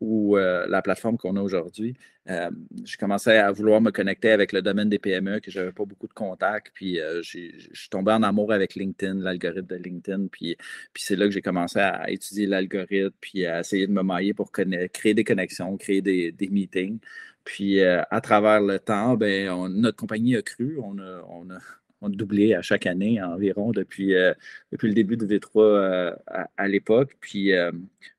ou 0.00 0.36
la 0.36 0.82
plateforme 0.82 1.16
qu'on 1.16 1.36
a 1.36 1.40
aujourd'hui. 1.42 1.94
je 2.26 2.96
commençais 2.98 3.38
à 3.38 3.50
vouloir 3.50 3.80
me 3.80 3.90
connecter 3.90 4.30
avec 4.30 4.52
le 4.52 4.62
domaine 4.62 4.88
des 4.88 4.98
PME, 4.98 5.40
que 5.40 5.50
je 5.50 5.58
n'avais 5.58 5.72
pas 5.72 5.84
beaucoup 5.84 6.06
de 6.06 6.12
contacts. 6.12 6.70
Puis 6.74 6.96
je 6.96 7.20
suis 7.22 7.88
tombé 7.90 8.12
en 8.12 8.22
amour 8.22 8.52
avec 8.52 8.74
LinkedIn, 8.74 9.20
l'algorithme 9.20 9.66
de 9.66 9.76
LinkedIn. 9.76 10.26
Puis, 10.28 10.56
c'est 10.94 11.16
là 11.16 11.26
que 11.26 11.32
j'ai 11.32 11.42
commencé 11.42 11.78
à 11.78 12.10
étudier 12.10 12.46
l'algorithme, 12.46 13.14
puis 13.20 13.46
à 13.46 13.60
essayer 13.60 13.86
de 13.86 13.92
me 13.92 14.02
mailler 14.02 14.34
pour 14.34 14.52
créer 14.52 15.14
des 15.14 15.24
connexions, 15.24 15.76
créer 15.76 16.02
des, 16.02 16.48
meetings. 16.50 16.98
Puis 17.44 17.80
euh, 17.80 18.02
à 18.10 18.20
travers 18.20 18.60
le 18.60 18.78
temps, 18.78 19.16
ben, 19.16 19.68
notre 19.68 19.96
compagnie 19.96 20.36
a 20.36 20.42
cru. 20.42 20.78
On 20.82 20.98
a, 20.98 21.58
doublé 22.02 22.54
à 22.54 22.62
chaque 22.62 22.86
année 22.86 23.22
environ 23.22 23.72
depuis, 23.72 24.14
euh, 24.14 24.32
le 24.70 24.92
début 24.92 25.16
de 25.16 25.26
V3 25.26 25.60
euh, 25.60 26.12
à, 26.56 26.68
l'époque. 26.68 27.16
Puis 27.20 27.52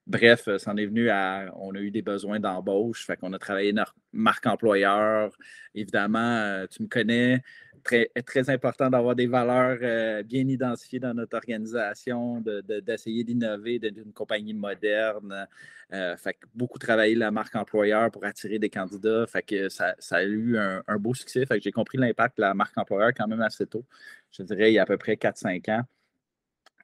bref, 0.07 0.49
ça 0.57 0.71
en 0.71 0.77
est 0.77 0.85
venu 0.85 1.09
à. 1.09 1.53
On 1.57 1.73
a 1.75 1.79
eu 1.79 1.91
des 1.91 2.01
besoins 2.01 2.39
d'embauche. 2.39 3.05
Fait 3.05 3.17
qu'on 3.17 3.33
a 3.33 3.39
travaillé 3.39 3.71
notre 3.73 3.95
marque 4.11 4.45
employeur. 4.45 5.31
Évidemment, 5.75 6.65
tu 6.69 6.83
me 6.83 6.87
connais 6.87 7.41
très, 7.83 8.11
très 8.25 8.49
important 8.49 8.89
d'avoir 8.89 9.15
des 9.15 9.27
valeurs 9.27 9.77
euh, 9.81 10.23
bien 10.23 10.47
identifiées 10.47 10.99
dans 10.99 11.13
notre 11.13 11.35
organisation, 11.37 12.41
d'essayer 12.41 13.23
d'innover, 13.23 13.79
d'être 13.79 13.97
une 13.97 14.13
compagnie 14.13 14.53
moderne. 14.53 15.47
Euh, 15.91 16.15
fait 16.17 16.37
beaucoup 16.53 16.77
travailler 16.77 17.15
la 17.15 17.31
marque 17.31 17.55
employeur 17.55 18.11
pour 18.11 18.25
attirer 18.25 18.59
des 18.59 18.69
candidats. 18.69 19.25
Fait 19.27 19.41
que 19.41 19.69
ça, 19.69 19.95
a 20.11 20.23
eu 20.23 20.57
un, 20.57 20.97
beau 20.97 21.13
succès. 21.13 21.45
Fait 21.45 21.57
que 21.57 21.63
j'ai 21.63 21.71
compris 21.71 21.97
l'impact 21.97 22.37
de 22.37 22.41
la 22.41 22.53
marque 22.53 22.77
employeur 22.77 23.11
quand 23.15 23.27
même 23.27 23.41
assez 23.41 23.65
tôt. 23.65 23.85
Je 24.31 24.43
dirais 24.43 24.71
il 24.71 24.75
y 24.75 24.79
a 24.79 24.83
à 24.83 24.85
peu 24.85 24.97
près 24.97 25.15
4-5 25.15 25.71
ans 25.71 25.83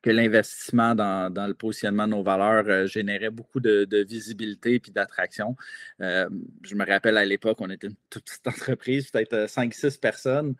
que 0.01 0.11
l'investissement 0.11 0.93
dans, 0.93 1.47
le 1.47 1.55
positionnement 1.55 2.05
de 2.05 2.11
nos 2.11 2.21
valeurs 2.21 2.65
euh, 2.67 2.85
générait 2.85 3.31
beaucoup 3.31 3.59
de, 3.59 3.87
visibilité 4.07 4.75
et 4.75 4.91
d'attraction. 4.91 5.55
je 5.99 6.75
me 6.75 6.85
rappelle 6.85 7.17
à 7.17 7.25
l'époque, 7.25 7.57
on 7.59 7.71
était 7.71 7.87
une 7.87 7.95
toute 8.11 8.25
petite 8.25 8.47
entreprise, 8.47 9.09
peut-être 9.09 9.47
5-6 9.47 9.99
personnes. 9.99 10.55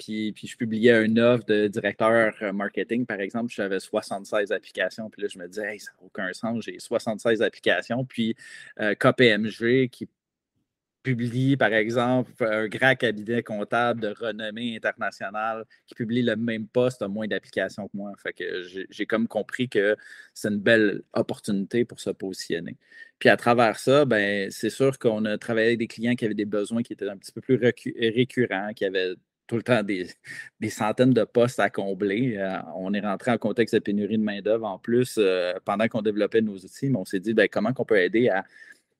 Puis, 0.00 0.34
je 0.46 0.56
publiais 0.56 1.04
une 1.04 1.18
offre 1.20 1.44
de 1.44 1.68
directeur 1.68 2.34
euh, 2.42 2.52
marketing, 2.52 3.04
par 3.06 3.20
exemple, 3.20 3.52
j'avais 3.52 3.80
76 3.80 4.50
applications. 4.52 5.10
Puis 5.10 5.22
là, 5.22 5.28
je 5.30 5.38
me 5.38 5.46
disais, 5.46 5.78
ça 5.78 5.92
n'a 5.92 6.06
aucun 6.06 6.32
sens, 6.32 6.64
j'ai 6.64 6.78
76 6.78 7.42
applications. 7.42 8.04
Puis 8.04 8.34
euh, 8.80 8.94
KPMG 8.94 9.88
qui 9.90 10.08
publie, 11.02 11.56
par 11.56 11.72
exemple, 11.72 12.32
un 12.40 12.68
grand 12.68 12.94
cabinet 12.94 13.42
comptable 13.42 14.00
de 14.00 14.08
renommée 14.08 14.76
internationale 14.76 15.64
qui 15.86 15.94
publie 15.94 16.22
le 16.22 16.36
même 16.36 16.66
poste 16.66 17.02
a 17.02 17.08
moins 17.08 17.26
d'applications 17.26 17.88
que 17.88 17.96
moi. 17.96 18.12
Fait 18.22 18.32
que 18.32 18.44
j'ai 18.90 19.06
comme 19.06 19.26
compris 19.26 19.68
que 19.68 19.96
c'est 20.34 20.48
une 20.48 20.58
belle 20.58 21.02
opportunité 21.14 21.84
pour 21.84 22.00
se 22.00 22.10
positionner. 22.10 22.76
Puis 23.18 23.28
à 23.28 23.36
travers 23.36 23.78
ça, 23.78 24.04
ben, 24.04 24.50
c'est 24.50 24.70
sûr 24.70 24.98
qu'on 24.98 25.24
a 25.24 25.38
travaillé 25.38 25.68
avec 25.68 25.78
des 25.78 25.86
clients 25.86 26.14
qui 26.14 26.24
avaient 26.24 26.34
des 26.34 26.44
besoins 26.44 26.82
qui 26.82 26.92
étaient 26.92 27.08
un 27.08 27.16
petit 27.16 27.32
peu 27.32 27.40
plus 27.40 27.56
récurrents, 27.56 28.72
qui 28.74 28.84
avaient 28.84 29.14
tout 29.50 29.56
le 29.56 29.64
temps 29.64 29.82
des, 29.82 30.06
centaines 30.70 31.12
de 31.12 31.24
postes 31.24 31.58
à 31.58 31.70
combler. 31.70 32.36
Euh, 32.36 32.56
on 32.76 32.94
est 32.94 33.00
rentré 33.00 33.32
en 33.32 33.38
contexte 33.38 33.74
de 33.74 33.80
pénurie 33.80 34.16
de 34.16 34.22
main-d'œuvre 34.22 34.64
en 34.64 34.78
plus 34.78 35.16
euh, 35.18 35.54
pendant 35.64 35.88
qu'on 35.88 36.02
développait 36.02 36.40
nos 36.40 36.56
outils, 36.56 36.92
on 36.94 37.04
s'est 37.04 37.18
dit 37.18 37.34
ben, 37.34 37.48
comment 37.50 37.72
on 37.76 37.84
peut 37.84 37.98
aider 37.98 38.28
à 38.28 38.44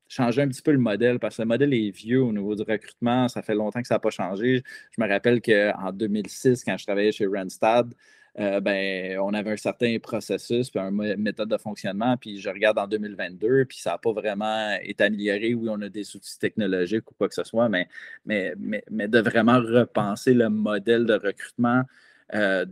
changer 0.09 0.43
un 0.43 0.49
petit 0.49 0.61
peu 0.61 0.73
le 0.73 0.79
modèle? 0.79 1.21
Parce 1.21 1.37
que 1.37 1.43
le 1.43 1.47
modèle 1.49 1.73
est 1.73 1.91
vieux 1.91 2.21
au 2.21 2.33
niveau 2.33 2.57
du 2.57 2.63
recrutement. 2.63 3.29
Ça 3.29 3.43
fait 3.43 3.55
longtemps 3.55 3.81
que 3.81 3.87
ça 3.87 3.95
n'a 3.95 3.99
pas 4.01 4.11
changé. 4.11 4.65
Je 4.91 5.01
me 5.01 5.09
rappelle 5.09 5.41
qu'en 5.41 5.93
2006, 5.93 6.65
quand 6.65 6.77
je 6.77 6.85
travaillais 6.85 7.13
chez 7.13 7.27
Randstad, 7.27 7.95
euh, 8.39 8.61
ben, 8.61 9.19
on 9.19 9.35
avait 9.35 9.53
un 9.53 9.57
certain 9.57 9.99
processus, 9.99 10.71
puis 10.71 10.81
une 10.81 11.17
méthode 11.17 11.49
de 11.49 11.57
fonctionnement, 11.57 12.17
puis 12.17 12.41
je 12.41 12.49
regarde 12.49 12.79
en 12.79 12.87
2022, 12.87 13.65
puis 13.65 13.79
ça 13.79 13.93
n'a 13.93 13.99
pas 13.99 14.13
vraiment 14.13 14.77
été 14.83 15.05
amélioré. 15.05 15.55
Oui, 15.55 15.69
on 15.71 15.81
a 15.83 15.89
des 15.89 16.15
outils 16.15 16.39
technologiques 16.39 17.11
ou 17.11 17.15
quoi 17.15 17.29
que 17.29 17.35
ce 17.35 17.43
soit, 17.45 17.69
mais, 17.69 17.89
mais, 18.25 18.55
mais, 18.91 19.09
de 19.09 19.19
vraiment 19.19 19.59
repenser 19.61 20.33
le 20.35 20.49
modèle 20.49 21.07
de 21.07 21.15
recrutement, 21.15 21.83
euh, 22.35 22.67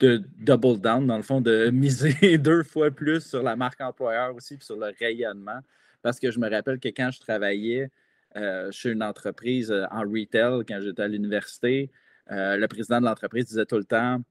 de 0.00 0.22
double 0.38 0.80
down, 0.80 1.06
dans 1.06 1.16
le 1.16 1.22
fond, 1.24 1.40
de 1.40 1.70
miser 1.72 2.38
deux 2.38 2.62
fois 2.62 2.90
plus 2.92 3.20
sur 3.26 3.42
la 3.42 3.56
marque 3.56 3.80
employeur 3.80 4.34
aussi, 4.36 4.56
puis 4.56 4.64
sur 4.64 4.76
le 4.76 4.92
rayonnement. 5.00 5.58
Parce 6.02 6.20
que 6.20 6.30
je 6.30 6.38
me 6.38 6.48
rappelle 6.48 6.78
que 6.78 6.88
quand 6.88 7.10
je 7.10 7.20
travaillais 7.20 7.90
euh, 8.36 8.70
chez 8.70 8.90
une 8.92 9.02
entreprise 9.02 9.72
en 9.90 10.02
retail, 10.02 10.64
quand 10.68 10.80
j'étais 10.80 11.02
à 11.02 11.08
l'université, 11.08 11.90
le 12.30 12.66
président 12.66 13.00
de 13.00 13.06
l'entreprise 13.06 13.46
disait 13.46 13.64
tout 13.64 13.78
le 13.78 13.84
temps 13.84 14.22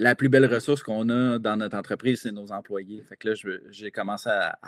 la 0.00 0.14
plus 0.14 0.30
belle 0.30 0.46
ressource 0.46 0.82
qu'on 0.82 1.10
a 1.10 1.38
dans 1.38 1.58
notre 1.58 1.76
entreprise, 1.76 2.22
c'est 2.22 2.32
nos 2.32 2.52
employés. 2.52 3.04
Fait 3.06 3.16
que 3.16 3.28
là, 3.28 3.58
j'ai 3.70 3.90
commencé 3.90 4.30
à, 4.30 4.58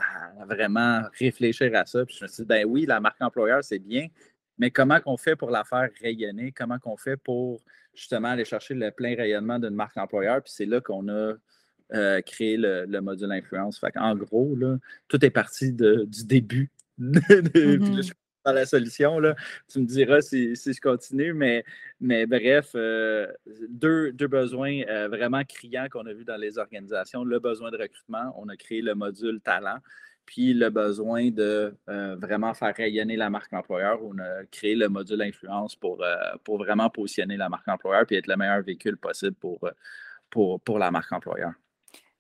vraiment 0.47 1.01
réfléchir 1.19 1.75
à 1.75 1.87
ça. 1.87 2.05
Puis 2.05 2.17
je 2.19 2.25
me 2.25 2.29
suis 2.29 2.43
dit, 2.43 2.47
ben 2.47 2.67
oui, 2.67 2.85
la 2.85 3.01
marque 3.01 3.21
employeur, 3.23 3.65
c'est 3.65 3.79
bien, 3.79 4.09
mais 4.59 4.71
comment 4.71 5.01
qu'on 5.01 5.17
fait 5.17 5.35
pour 5.35 5.51
la 5.51 5.65
faire 5.65 5.89
rayonner? 6.03 6.53
Comment 6.53 6.79
qu'on 6.79 6.99
fait 6.99 7.17
pour 7.17 7.63
justement 7.95 8.29
aller 8.29 8.45
chercher 8.45 8.75
le 8.75 8.91
plein 8.91 9.17
rayonnement 9.17 9.59
d'une 9.59 9.75
marque 9.75 9.97
employeur? 9.97 10.43
Puis 10.43 10.53
c'est 10.55 10.67
là 10.67 10.83
qu'on 10.83 11.09
a 11.09 11.33
euh, 11.95 12.21
créé 12.21 12.59
le, 12.59 13.01
module 13.01 13.33
influence. 13.33 13.81
Fait 13.81 13.97
en 13.97 14.15
gros, 14.15 14.55
là, 14.55 14.77
tout 15.09 15.25
est 15.25 15.31
parti 15.31 15.73
du 15.73 16.27
début. 16.27 16.71
Mm-hmm 17.01 18.13
dans 18.45 18.53
la 18.53 18.67
solution. 18.67 19.19
Là. 19.19 19.35
Tu 19.69 19.81
me 19.81 19.87
diras 19.87 20.21
si, 20.21 20.55
je 20.55 20.81
continue, 20.81 21.33
mais, 21.33 21.65
mais 22.01 22.27
bref, 22.27 22.73
euh, 22.75 23.27
deux, 23.69 24.13
besoins 24.13 24.83
euh, 24.89 25.09
vraiment 25.09 25.45
criants 25.45 25.87
qu'on 25.91 26.07
a 26.07 26.13
vus 26.13 26.25
dans 26.25 26.37
les 26.37 26.59
organisations. 26.59 27.25
Le 27.25 27.39
besoin 27.39 27.71
de 27.71 27.79
recrutement, 27.79 28.35
on 28.37 28.49
a 28.49 28.57
créé 28.57 28.83
le 28.83 28.95
module 28.95 29.41
talent, 29.41 29.79
puis 30.27 30.55
le 30.55 30.71
besoin 30.71 31.31
de 31.31 31.75
euh, 31.89 32.17
vraiment 32.17 32.55
faire 32.55 32.75
rayonner 32.75 33.17
la 33.17 33.31
marque 33.31 33.53
employeur, 33.53 34.03
on 34.03 34.19
a 34.19 34.45
créé 34.51 34.75
le 34.75 34.89
module 34.89 35.23
influence 35.23 35.77
pour, 35.77 36.05
pour 36.45 36.59
vraiment 36.59 36.91
positionner 36.91 37.37
la 37.37 37.49
marque 37.49 37.69
employeur 37.69 38.07
puis 38.07 38.17
être 38.17 38.29
le 38.29 38.37
meilleur 38.37 38.63
véhicule 38.63 38.97
possible 38.97 39.35
pour, 39.35 39.59
pour, 40.31 40.61
pour 40.61 40.79
la 40.79 40.91
marque 40.91 41.13
employeur. 41.13 41.53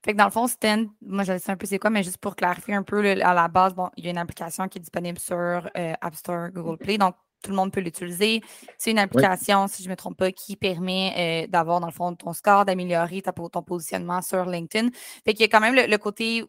Fait 0.04 0.12
que 0.12 0.18
dans 0.18 0.24
le 0.24 0.30
fond, 0.30 0.46
Stand, 0.46 0.88
moi 1.00 1.24
je 1.24 1.38
sais 1.38 1.52
un 1.52 1.56
peu 1.56 1.66
c'est 1.66 1.78
quoi, 1.78 1.90
mais 1.90 2.02
juste 2.02 2.18
pour 2.18 2.34
clarifier 2.34 2.74
un 2.74 2.82
peu, 2.82 3.04
à 3.22 3.34
la 3.34 3.48
base, 3.48 3.74
bon, 3.74 3.88
il 3.96 4.04
y 4.04 4.08
a 4.08 4.10
une 4.10 4.18
application 4.18 4.66
qui 4.68 4.78
est 4.78 4.80
disponible 4.80 5.18
sur 5.18 5.36
euh, 5.36 5.94
App 6.00 6.14
Store, 6.14 6.50
Google 6.50 6.76
Play, 6.78 6.98
donc 6.98 7.14
tout 7.42 7.50
le 7.50 7.56
monde 7.56 7.72
peut 7.72 7.80
l'utiliser. 7.80 8.40
C'est 8.78 8.92
une 8.92 8.98
application, 8.98 9.66
si 9.66 9.82
je 9.82 9.88
ne 9.88 9.92
me 9.92 9.96
trompe 9.96 10.16
pas, 10.16 10.30
qui 10.32 10.56
permet 10.56 11.44
euh, 11.44 11.46
d'avoir, 11.48 11.80
dans 11.80 11.88
le 11.88 11.92
fond, 11.92 12.14
ton 12.14 12.32
score, 12.32 12.64
d'améliorer 12.64 13.22
ton 13.22 13.62
positionnement 13.62 14.22
sur 14.22 14.44
LinkedIn. 14.44 14.90
Fait 15.24 15.34
qu'il 15.34 15.40
y 15.40 15.44
a 15.44 15.48
quand 15.48 15.60
même 15.60 15.74
le 15.74 15.98
côté 15.98 16.44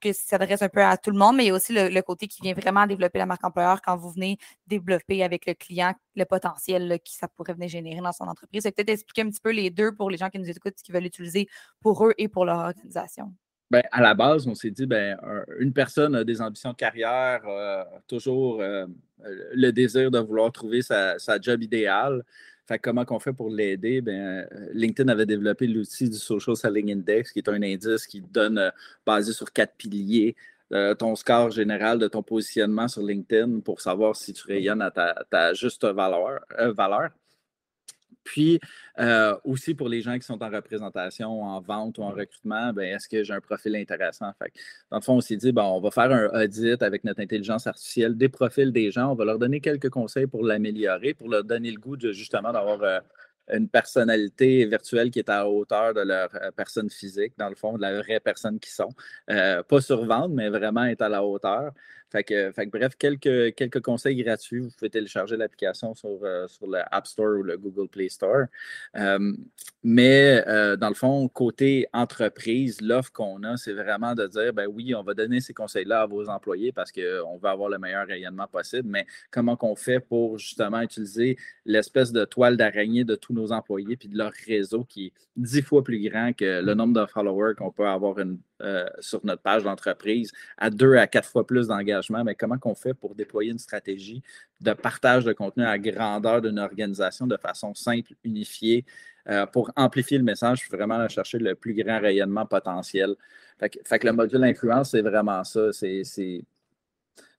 que 0.00 0.12
ça 0.12 0.38
s'adresse 0.38 0.62
un 0.62 0.68
peu 0.68 0.82
à 0.82 0.96
tout 0.96 1.10
le 1.10 1.18
monde, 1.18 1.36
mais 1.36 1.44
il 1.44 1.48
y 1.48 1.50
a 1.50 1.54
aussi 1.54 1.72
le, 1.72 2.00
côté 2.02 2.26
qui 2.26 2.42
vient 2.42 2.54
vraiment 2.54 2.86
développer 2.86 3.18
la 3.18 3.26
marque 3.26 3.44
employeur 3.44 3.80
quand 3.82 3.96
vous 3.96 4.10
venez 4.10 4.38
développer 4.66 5.22
avec 5.22 5.46
le 5.46 5.54
client 5.54 5.94
le 6.16 6.24
potentiel 6.24 6.98
qui 7.04 7.16
ça 7.16 7.28
pourrait 7.28 7.54
venir 7.54 7.68
générer 7.68 8.00
dans 8.00 8.12
son 8.12 8.24
entreprise. 8.24 8.64
Peut-être 8.64 8.90
expliquer 8.90 9.22
un 9.22 9.30
petit 9.30 9.40
peu 9.40 9.50
les 9.50 9.70
deux 9.70 9.94
pour 9.94 10.10
les 10.10 10.16
gens 10.16 10.28
qui 10.28 10.38
nous 10.38 10.48
écoutent, 10.48 10.74
qui 10.74 10.92
veulent 10.92 11.02
l'utiliser 11.02 11.48
pour 11.80 12.06
eux 12.06 12.14
et 12.18 12.28
pour 12.28 12.44
leur 12.44 12.58
organisation. 12.58 13.32
Bien, 13.70 13.82
à 13.90 14.02
la 14.02 14.12
base, 14.12 14.46
on 14.46 14.54
s'est 14.54 14.70
dit, 14.70 14.84
ben, 14.84 15.18
une 15.58 15.72
personne 15.72 16.14
a 16.14 16.24
des 16.24 16.42
ambitions 16.42 16.72
de 16.72 16.76
carrière, 16.76 17.40
euh, 17.46 17.82
toujours 18.06 18.60
euh, 18.60 18.86
le 19.18 19.70
désir 19.70 20.10
de 20.10 20.18
vouloir 20.18 20.52
trouver 20.52 20.82
sa, 20.82 21.18
sa 21.18 21.40
job 21.40 21.62
idéale. 21.62 22.22
Fait 22.66 22.78
comment 22.78 23.04
on 23.10 23.18
fait 23.18 23.32
pour 23.32 23.50
l'aider? 23.50 24.00
Ben, 24.00 24.46
euh, 24.52 24.68
LinkedIn 24.72 25.08
avait 25.08 25.26
développé 25.26 25.66
l'outil 25.66 26.08
du 26.08 26.16
Social 26.16 26.56
Selling 26.56 26.92
Index, 26.92 27.32
qui 27.32 27.40
est 27.40 27.48
un 27.48 27.62
indice 27.62 28.06
qui 28.06 28.20
donne, 28.20 28.58
euh, 28.58 28.70
basé 29.04 29.32
sur 29.32 29.52
quatre 29.52 29.74
piliers, 29.76 30.36
euh, 30.72 30.94
ton 30.94 31.16
score 31.16 31.50
général 31.50 31.98
de 31.98 32.08
ton 32.08 32.22
positionnement 32.22 32.88
sur 32.88 33.02
LinkedIn 33.02 33.60
pour 33.60 33.80
savoir 33.80 34.16
si 34.16 34.32
tu 34.32 34.46
rayonnes 34.46 34.82
à 34.82 34.90
ta, 34.90 35.54
juste 35.54 35.84
valeur. 35.84 36.40
Puis 38.24 38.60
euh, 38.98 39.36
aussi 39.44 39.74
pour 39.74 39.88
les 39.88 40.02
gens 40.02 40.18
qui 40.18 40.24
sont 40.24 40.42
en 40.42 40.50
représentation, 40.50 41.42
en 41.42 41.60
vente 41.60 41.98
ou 41.98 42.02
en 42.02 42.10
recrutement, 42.10 42.72
ben, 42.72 42.94
est-ce 42.94 43.08
que 43.08 43.24
j'ai 43.24 43.32
un 43.32 43.40
profil 43.40 43.76
intéressant? 43.76 44.32
Fait 44.38 44.52
dans 44.90 44.98
le 44.98 45.02
fond, 45.02 45.14
on 45.14 45.20
s'est 45.20 45.36
dit, 45.36 45.52
bon, 45.52 45.62
on 45.62 45.80
va 45.80 45.90
faire 45.90 46.10
un 46.10 46.42
audit 46.42 46.82
avec 46.82 47.04
notre 47.04 47.20
intelligence 47.20 47.66
artificielle 47.66 48.16
des 48.16 48.28
profils 48.28 48.72
des 48.72 48.90
gens. 48.90 49.12
On 49.12 49.14
va 49.14 49.24
leur 49.24 49.38
donner 49.38 49.60
quelques 49.60 49.90
conseils 49.90 50.26
pour 50.26 50.44
l'améliorer, 50.44 51.14
pour 51.14 51.28
leur 51.28 51.44
donner 51.44 51.70
le 51.70 51.78
goût 51.78 51.96
de 51.96 52.12
justement 52.12 52.52
d'avoir 52.52 52.82
euh, 52.82 53.00
une 53.52 53.68
personnalité 53.68 54.64
virtuelle 54.66 55.10
qui 55.10 55.18
est 55.18 55.28
à 55.28 55.48
hauteur 55.48 55.94
de 55.94 56.00
leur 56.00 56.30
euh, 56.34 56.50
personne 56.52 56.90
physique, 56.90 57.34
dans 57.38 57.48
le 57.48 57.56
fond, 57.56 57.76
de 57.76 57.82
la 57.82 58.00
vraie 58.00 58.20
personne 58.20 58.58
qu'ils 58.60 58.72
sont. 58.72 58.90
pas 59.26 59.80
sur 59.80 60.04
vente, 60.04 60.32
mais 60.32 60.48
vraiment 60.48 60.84
être 60.84 61.02
à 61.02 61.08
la 61.08 61.24
hauteur. 61.24 61.72
Fait 62.12 62.24
que, 62.24 62.52
bref, 62.66 62.94
quelques, 62.98 63.54
quelques 63.54 63.80
conseils 63.80 64.22
gratuits. 64.22 64.60
Vous 64.60 64.70
pouvez 64.78 64.90
télécharger 64.90 65.34
l'application 65.36 65.94
sur, 65.94 66.18
euh, 66.22 66.46
sur 66.46 66.66
Store 67.04 67.38
ou 67.38 67.42
le 67.42 67.56
Google 67.56 67.88
Play 67.88 68.10
Store. 68.10 68.44
Euh, 68.96 69.32
mais 69.82 70.44
euh, 70.46 70.76
dans 70.76 70.90
le 70.90 70.94
fond, 70.94 71.26
côté 71.28 71.86
entreprise, 71.94 72.82
l'offre 72.82 73.12
qu'on 73.12 73.42
a, 73.44 73.56
c'est 73.56 73.72
vraiment 73.72 74.14
de 74.14 74.26
dire, 74.26 74.52
ben 74.52 74.66
oui, 74.66 74.94
on 74.94 75.02
va 75.02 75.14
donner 75.14 75.40
ces 75.40 75.54
conseils-là 75.54 76.02
à 76.02 76.06
vos 76.06 76.28
employés 76.28 76.70
parce 76.70 76.92
qu'on 76.92 77.38
veut 77.38 77.48
avoir 77.48 77.70
le 77.70 77.78
meilleur 77.78 78.06
rayonnement 78.06 78.46
possible, 78.46 78.88
mais 78.88 79.06
comment 79.30 79.56
qu'on 79.56 79.74
fait 79.74 79.98
pour 79.98 80.38
justement 80.38 80.82
utiliser 80.82 81.38
l'espèce 81.64 82.12
de 82.12 82.26
toile 82.26 82.58
d'araignée 82.58 83.04
de 83.04 83.14
tous 83.14 83.32
nos 83.32 83.52
employés 83.52 83.96
puis 83.96 84.08
de 84.08 84.18
leur 84.18 84.32
réseau 84.46 84.84
qui 84.84 85.06
est 85.06 85.12
dix 85.36 85.62
fois 85.62 85.82
plus 85.82 85.98
grand 86.10 86.34
que 86.34 86.60
le 86.62 86.74
nombre 86.74 87.00
de 87.00 87.06
followers 87.06 87.54
qu'on 87.56 87.72
peut 87.72 87.88
avoir 87.88 88.18
une, 88.18 88.38
euh, 88.62 88.86
sur 89.00 89.24
notre 89.24 89.42
page 89.42 89.64
d'entreprise 89.64 90.32
à 90.56 90.70
deux 90.70 90.96
à 90.96 91.06
quatre 91.06 91.28
fois 91.28 91.46
plus 91.46 91.68
d'engagement, 91.68 92.24
mais 92.24 92.34
comment 92.34 92.56
on 92.64 92.74
fait 92.74 92.94
pour 92.94 93.14
déployer 93.14 93.50
une 93.50 93.58
stratégie 93.58 94.22
de 94.60 94.72
partage 94.72 95.24
de 95.24 95.32
contenu 95.32 95.64
à 95.64 95.78
grandeur 95.78 96.40
d'une 96.40 96.58
organisation 96.58 97.26
de 97.26 97.36
façon 97.36 97.74
simple, 97.74 98.12
unifiée, 98.24 98.84
euh, 99.28 99.46
pour 99.46 99.70
amplifier 99.76 100.18
le 100.18 100.24
message, 100.24 100.68
vraiment 100.70 101.08
chercher 101.08 101.38
le 101.38 101.54
plus 101.54 101.74
grand 101.74 102.00
rayonnement 102.00 102.46
potentiel? 102.46 103.14
Fait 103.58 103.98
que, 103.98 104.06
le 104.06 104.12
module 104.12 104.42
influence, 104.42 104.90
c'est 104.90 105.02
vraiment 105.02 105.44
ça. 105.44 105.72
C'est 105.72 106.42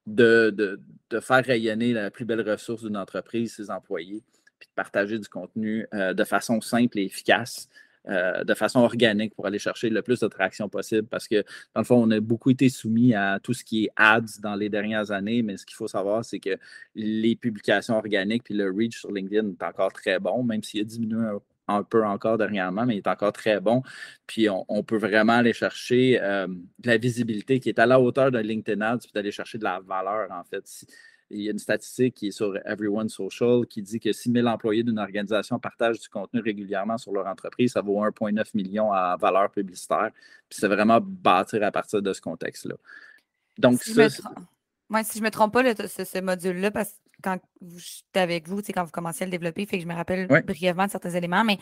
de, 0.05 0.79
faire 1.21 1.45
rayonner 1.45 1.93
la 1.93 2.11
plus 2.11 2.25
belle 2.25 2.49
ressource 2.49 2.83
d'une 2.83 2.97
entreprise, 2.97 3.55
ses 3.55 3.69
employés, 3.69 4.23
puis 4.59 4.67
de 4.67 4.73
partager 4.75 5.19
du 5.19 5.27
contenu 5.27 5.85
euh, 5.93 6.13
de 6.13 6.23
façon 6.23 6.61
simple 6.61 6.99
et 6.99 7.03
efficace. 7.03 7.69
Euh, 8.09 8.43
de 8.43 8.53
façon 8.53 8.81
organique 8.81 9.33
pour 9.33 9.45
aller 9.45 9.59
chercher 9.59 9.89
le 9.89 10.01
plus 10.01 10.19
de 10.19 10.27
traction 10.27 10.67
possible 10.67 11.07
parce 11.07 11.25
que, 11.25 11.41
dans 11.73 11.81
le 11.81 11.85
fond, 11.85 12.03
on 12.03 12.11
a 12.11 12.19
beaucoup 12.19 12.49
été 12.49 12.67
soumis 12.67 13.13
à 13.13 13.39
tout 13.41 13.53
ce 13.53 13.63
qui 13.63 13.85
est 13.85 13.89
ads 13.95 14.41
dans 14.41 14.55
les 14.55 14.67
dernières 14.67 15.11
années, 15.11 15.41
mais 15.41 15.55
ce 15.55 15.65
qu'il 15.65 15.75
faut 15.75 15.87
savoir, 15.87 16.25
c'est 16.25 16.39
que 16.39 16.57
les 16.95 17.37
publications 17.37 17.95
organiques 17.95 18.43
puis 18.43 18.55
le 18.55 18.69
reach 18.69 18.99
sur 18.99 19.09
LinkedIn 19.09 19.51
est 19.51 19.63
encore 19.63 19.93
très 19.93 20.19
bon, 20.19 20.43
même 20.43 20.61
s'il 20.63 20.81
a 20.81 20.83
diminué 20.83 21.29
un, 21.69 21.83
peu 21.83 22.05
encore 22.05 22.37
dernièrement, 22.37 22.85
mais 22.85 22.95
il 22.95 22.97
est 22.97 23.07
encore 23.07 23.31
très 23.31 23.61
bon. 23.61 23.81
Puis 24.27 24.49
on, 24.49 24.83
peut 24.83 24.97
vraiment 24.97 25.33
aller 25.37 25.53
chercher 25.53 26.19
euh, 26.21 26.47
de 26.47 26.87
la 26.87 26.97
visibilité 26.97 27.61
qui 27.61 27.69
est 27.69 27.79
à 27.79 27.85
la 27.85 28.01
hauteur 28.01 28.31
de 28.31 28.39
LinkedIn 28.39 28.81
Ads, 28.81 28.97
puis 28.99 29.11
d'aller 29.13 29.31
chercher 29.31 29.57
de 29.57 29.63
la 29.63 29.79
valeur, 29.79 30.29
en 30.29 30.43
fait 30.43 30.67
il 31.29 31.41
y 31.41 31.47
a 31.47 31.51
une 31.51 31.59
statistique 31.59 32.15
qui 32.15 32.27
est 32.27 32.31
sur 32.31 32.55
Everyone 32.65 33.09
Social 33.09 33.65
qui 33.67 33.81
dit 33.81 33.99
que 33.99 34.11
6 34.11 34.31
000 34.31 34.47
employés 34.47 34.83
d'une 34.83 34.99
organisation 34.99 35.59
partagent 35.59 35.99
du 35.99 36.09
contenu 36.09 36.41
régulièrement 36.41 36.97
sur 36.97 37.11
leur 37.11 37.27
entreprise. 37.27 37.73
Ça 37.73 37.81
vaut 37.81 38.03
1,9 38.03 38.45
million 38.53 38.91
à 38.91 39.17
valeur 39.17 39.49
publicitaire. 39.49 40.11
Puis 40.49 40.59
c'est 40.59 40.67
vraiment 40.67 40.99
bâtir 41.01 41.63
à 41.63 41.71
partir 41.71 42.01
de 42.01 42.13
ce 42.13 42.21
contexte-là. 42.21 42.75
Donc, 43.57 43.81
si 43.81 43.93
ça. 43.93 44.07
Je 44.07 44.21
me 44.97 45.03
si 45.03 45.13
je 45.17 45.19
ne 45.19 45.25
me 45.25 45.31
trompe 45.31 45.53
pas, 45.53 45.63
ce, 45.63 46.21
module-là, 46.21 46.69
parce 46.69 46.89
que 46.89 46.95
quand 47.23 47.39
j'étais 47.75 48.19
avec 48.19 48.47
vous, 48.47 48.61
quand 48.61 48.83
vous 48.83 48.91
commenciez 48.91 49.23
à 49.23 49.27
le 49.27 49.31
développer, 49.31 49.65
fait 49.65 49.77
que 49.77 49.83
je 49.83 49.87
me 49.87 49.95
rappelle 49.95 50.27
brièvement 50.45 50.85
de 50.85 50.91
certains 50.91 51.11
éléments, 51.11 51.43
mais 51.43 51.57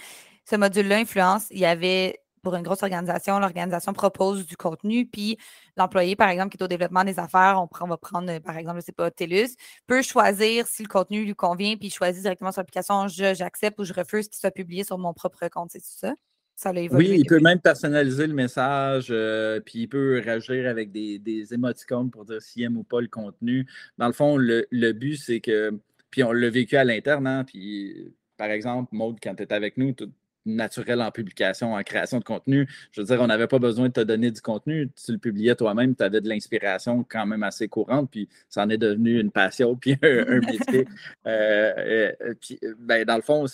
ce 0.50 0.56
module-là, 0.56 0.98
influence, 0.98 1.48
il 1.52 1.60
y 1.60 1.66
avait 1.66 2.20
pour 2.42 2.56
une 2.56 2.64
grosse 2.64 2.84
organisation, 2.84 3.40
l'organisation 3.40 3.94
propose 3.94 4.46
du 4.46 4.58
contenu, 4.58 5.06
puis 5.06 5.38
l'employé, 5.78 6.16
par 6.16 6.30
exemple, 6.30 6.50
qui 6.50 6.58
est 6.58 6.64
au 6.64 6.68
développement 6.68 7.04
des 7.04 7.20
affaires, 7.20 7.60
on, 7.62 7.68
prend, 7.68 7.88
va 7.88 7.98
prendre, 7.98 8.40
par 8.40 8.58
exemple, 8.58 8.78
je 8.78 8.82
ne 8.82 8.86
sais 8.86 8.92
pas, 8.92 9.12
TELUS, 9.12 9.56
peut 9.88 10.02
choisir 10.02 10.68
si 10.68 10.84
le 10.84 10.88
contenu 10.88 11.24
lui 11.24 11.36
convient, 11.36 11.76
puis 11.78 11.88
il 11.88 11.92
choisit 11.92 12.22
directement 12.22 12.52
sur 12.52 12.62
l'application, 12.62 13.08
j'accepte 13.08 13.80
ou 13.80 13.84
je 13.84 13.94
refuse 13.94 14.28
qu'il 14.28 14.40
soit 14.40 14.52
publié 14.52 14.84
sur 14.84 14.98
mon 14.98 15.14
propre 15.14 15.48
compte. 15.50 15.72
C'est 15.72 15.84
ça? 15.84 16.14
Ça 16.62 16.72
oui, 16.72 17.16
il 17.18 17.26
peut 17.26 17.40
même 17.40 17.60
personnaliser 17.60 18.28
le 18.28 18.36
message, 18.36 19.08
euh, 19.10 19.60
puis 19.62 19.80
il 19.80 19.88
peut 19.88 20.22
réagir 20.24 20.70
avec 20.70 20.92
des, 20.92 21.18
des 21.18 21.56
émoticônes 21.56 22.12
pour 22.12 22.24
dire 22.24 22.40
s'il 22.40 22.62
aime 22.62 22.78
ou 22.78 22.84
pas 22.84 23.02
le 23.02 23.08
contenu. 23.08 23.66
Dans 23.98 24.06
le 24.06 24.14
fond, 24.14 24.38
le, 24.38 24.92
but, 24.92 25.16
c'est 25.16 25.40
que, 25.40 25.80
puis 26.12 26.24
on 26.24 26.32
l'a 26.32 26.52
vécu 26.52 26.76
à 26.76 26.84
l'interne, 26.84 27.26
hein, 27.26 27.46
puis 27.46 28.14
par 28.38 28.52
exemple, 28.52 28.90
Maude, 28.92 29.18
quand 29.24 29.34
tu 29.34 29.42
étais 29.42 29.56
avec 29.56 29.76
nous, 29.76 29.96
naturel 30.46 31.02
en 31.02 31.12
publication, 31.12 31.74
en 31.74 31.84
création 31.84 32.20
de 32.20 32.24
contenu. 32.24 32.68
Je 32.92 33.02
veux 33.02 33.08
dire, 33.08 33.22
on 33.22 33.28
n'avait 33.28 33.48
pas 33.48 33.60
besoin 33.60 33.88
de 33.88 33.94
te 33.94 34.02
donner 34.02 34.32
du 34.32 34.42
contenu. 34.42 34.90
Tu 35.06 35.12
le 35.12 35.18
publiais 35.18 35.56
toi-même, 35.56 35.96
tu 35.96 36.04
avais 36.04 36.22
de 36.22 36.30
l'inspiration 36.30 37.06
quand 37.08 37.26
même 37.26 37.44
assez 37.44 37.68
courante, 37.68 38.10
puis 38.12 38.28
ça 38.50 38.64
en 38.64 38.70
est 38.70 38.78
devenu 38.78 39.20
une 39.20 39.32
passion, 39.32 39.76
puis 39.82 39.98
un, 40.02 40.40
métier. 40.40 40.88
Euh, 41.28 42.14
euh, 42.22 42.34
puis, 42.40 42.60
ben, 42.80 43.06
dans 43.06 43.16
le 43.16 43.22
fond, 43.22 43.46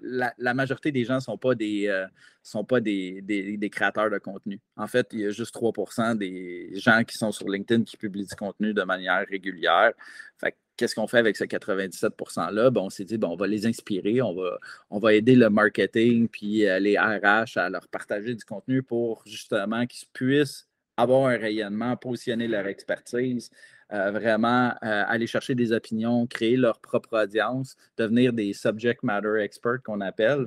la, 0.00 0.54
majorité 0.54 0.90
des 0.90 1.04
gens 1.04 1.16
ne 1.16 1.20
sont 1.20 1.38
pas, 1.38 1.54
des, 1.54 1.86
euh, 1.86 2.06
sont 2.42 2.64
pas 2.64 2.80
des, 2.80 3.22
des, 3.22 3.70
créateurs 3.70 4.10
de 4.10 4.18
contenu. 4.18 4.60
En 4.76 4.86
fait, 4.86 5.08
il 5.12 5.20
y 5.20 5.26
a 5.26 5.30
juste 5.30 5.54
3% 5.54 6.16
des 6.16 6.70
gens 6.74 7.02
qui 7.04 7.16
sont 7.16 7.32
sur 7.32 7.48
LinkedIn 7.48 7.84
qui 7.84 7.96
publient 7.96 8.26
du 8.26 8.34
contenu 8.34 8.74
de 8.74 8.82
manière 8.82 9.24
régulière. 9.28 9.92
Fait 10.38 10.56
qu'est-ce 10.76 10.94
qu'on 10.94 11.06
fait 11.06 11.18
avec 11.18 11.36
ce 11.36 11.44
97 11.44 12.12
%-là? 12.16 12.70
Ben, 12.70 12.80
on 12.82 12.90
s'est 12.90 13.04
dit, 13.04 13.18
bon, 13.18 13.28
on 13.28 13.36
va 13.36 13.46
les 13.46 13.66
inspirer, 13.66 14.22
on 14.22 14.34
va, 14.34 14.58
on 14.90 14.98
va 14.98 15.14
aider 15.14 15.36
le 15.36 15.50
marketing 15.50 16.28
puis 16.28 16.64
les 16.80 16.98
RH 16.98 17.56
à 17.56 17.70
leur 17.70 17.88
partager 17.88 18.34
du 18.34 18.44
contenu 18.44 18.82
pour 18.82 19.22
justement 19.26 19.86
qu'ils 19.86 20.08
puissent 20.12 20.66
avoir 20.96 21.26
un 21.28 21.36
rayonnement, 21.36 21.96
positionner 21.96 22.48
leur 22.48 22.66
expertise, 22.66 23.50
euh, 23.92 24.10
vraiment 24.10 24.70
euh, 24.82 25.04
aller 25.06 25.26
chercher 25.26 25.54
des 25.54 25.72
opinions, 25.72 26.26
créer 26.26 26.56
leur 26.56 26.80
propre 26.80 27.22
audience, 27.22 27.76
devenir 27.96 28.32
des 28.32 28.52
subject 28.52 29.02
matter 29.02 29.40
experts 29.40 29.82
qu'on 29.84 30.00
appelle, 30.00 30.46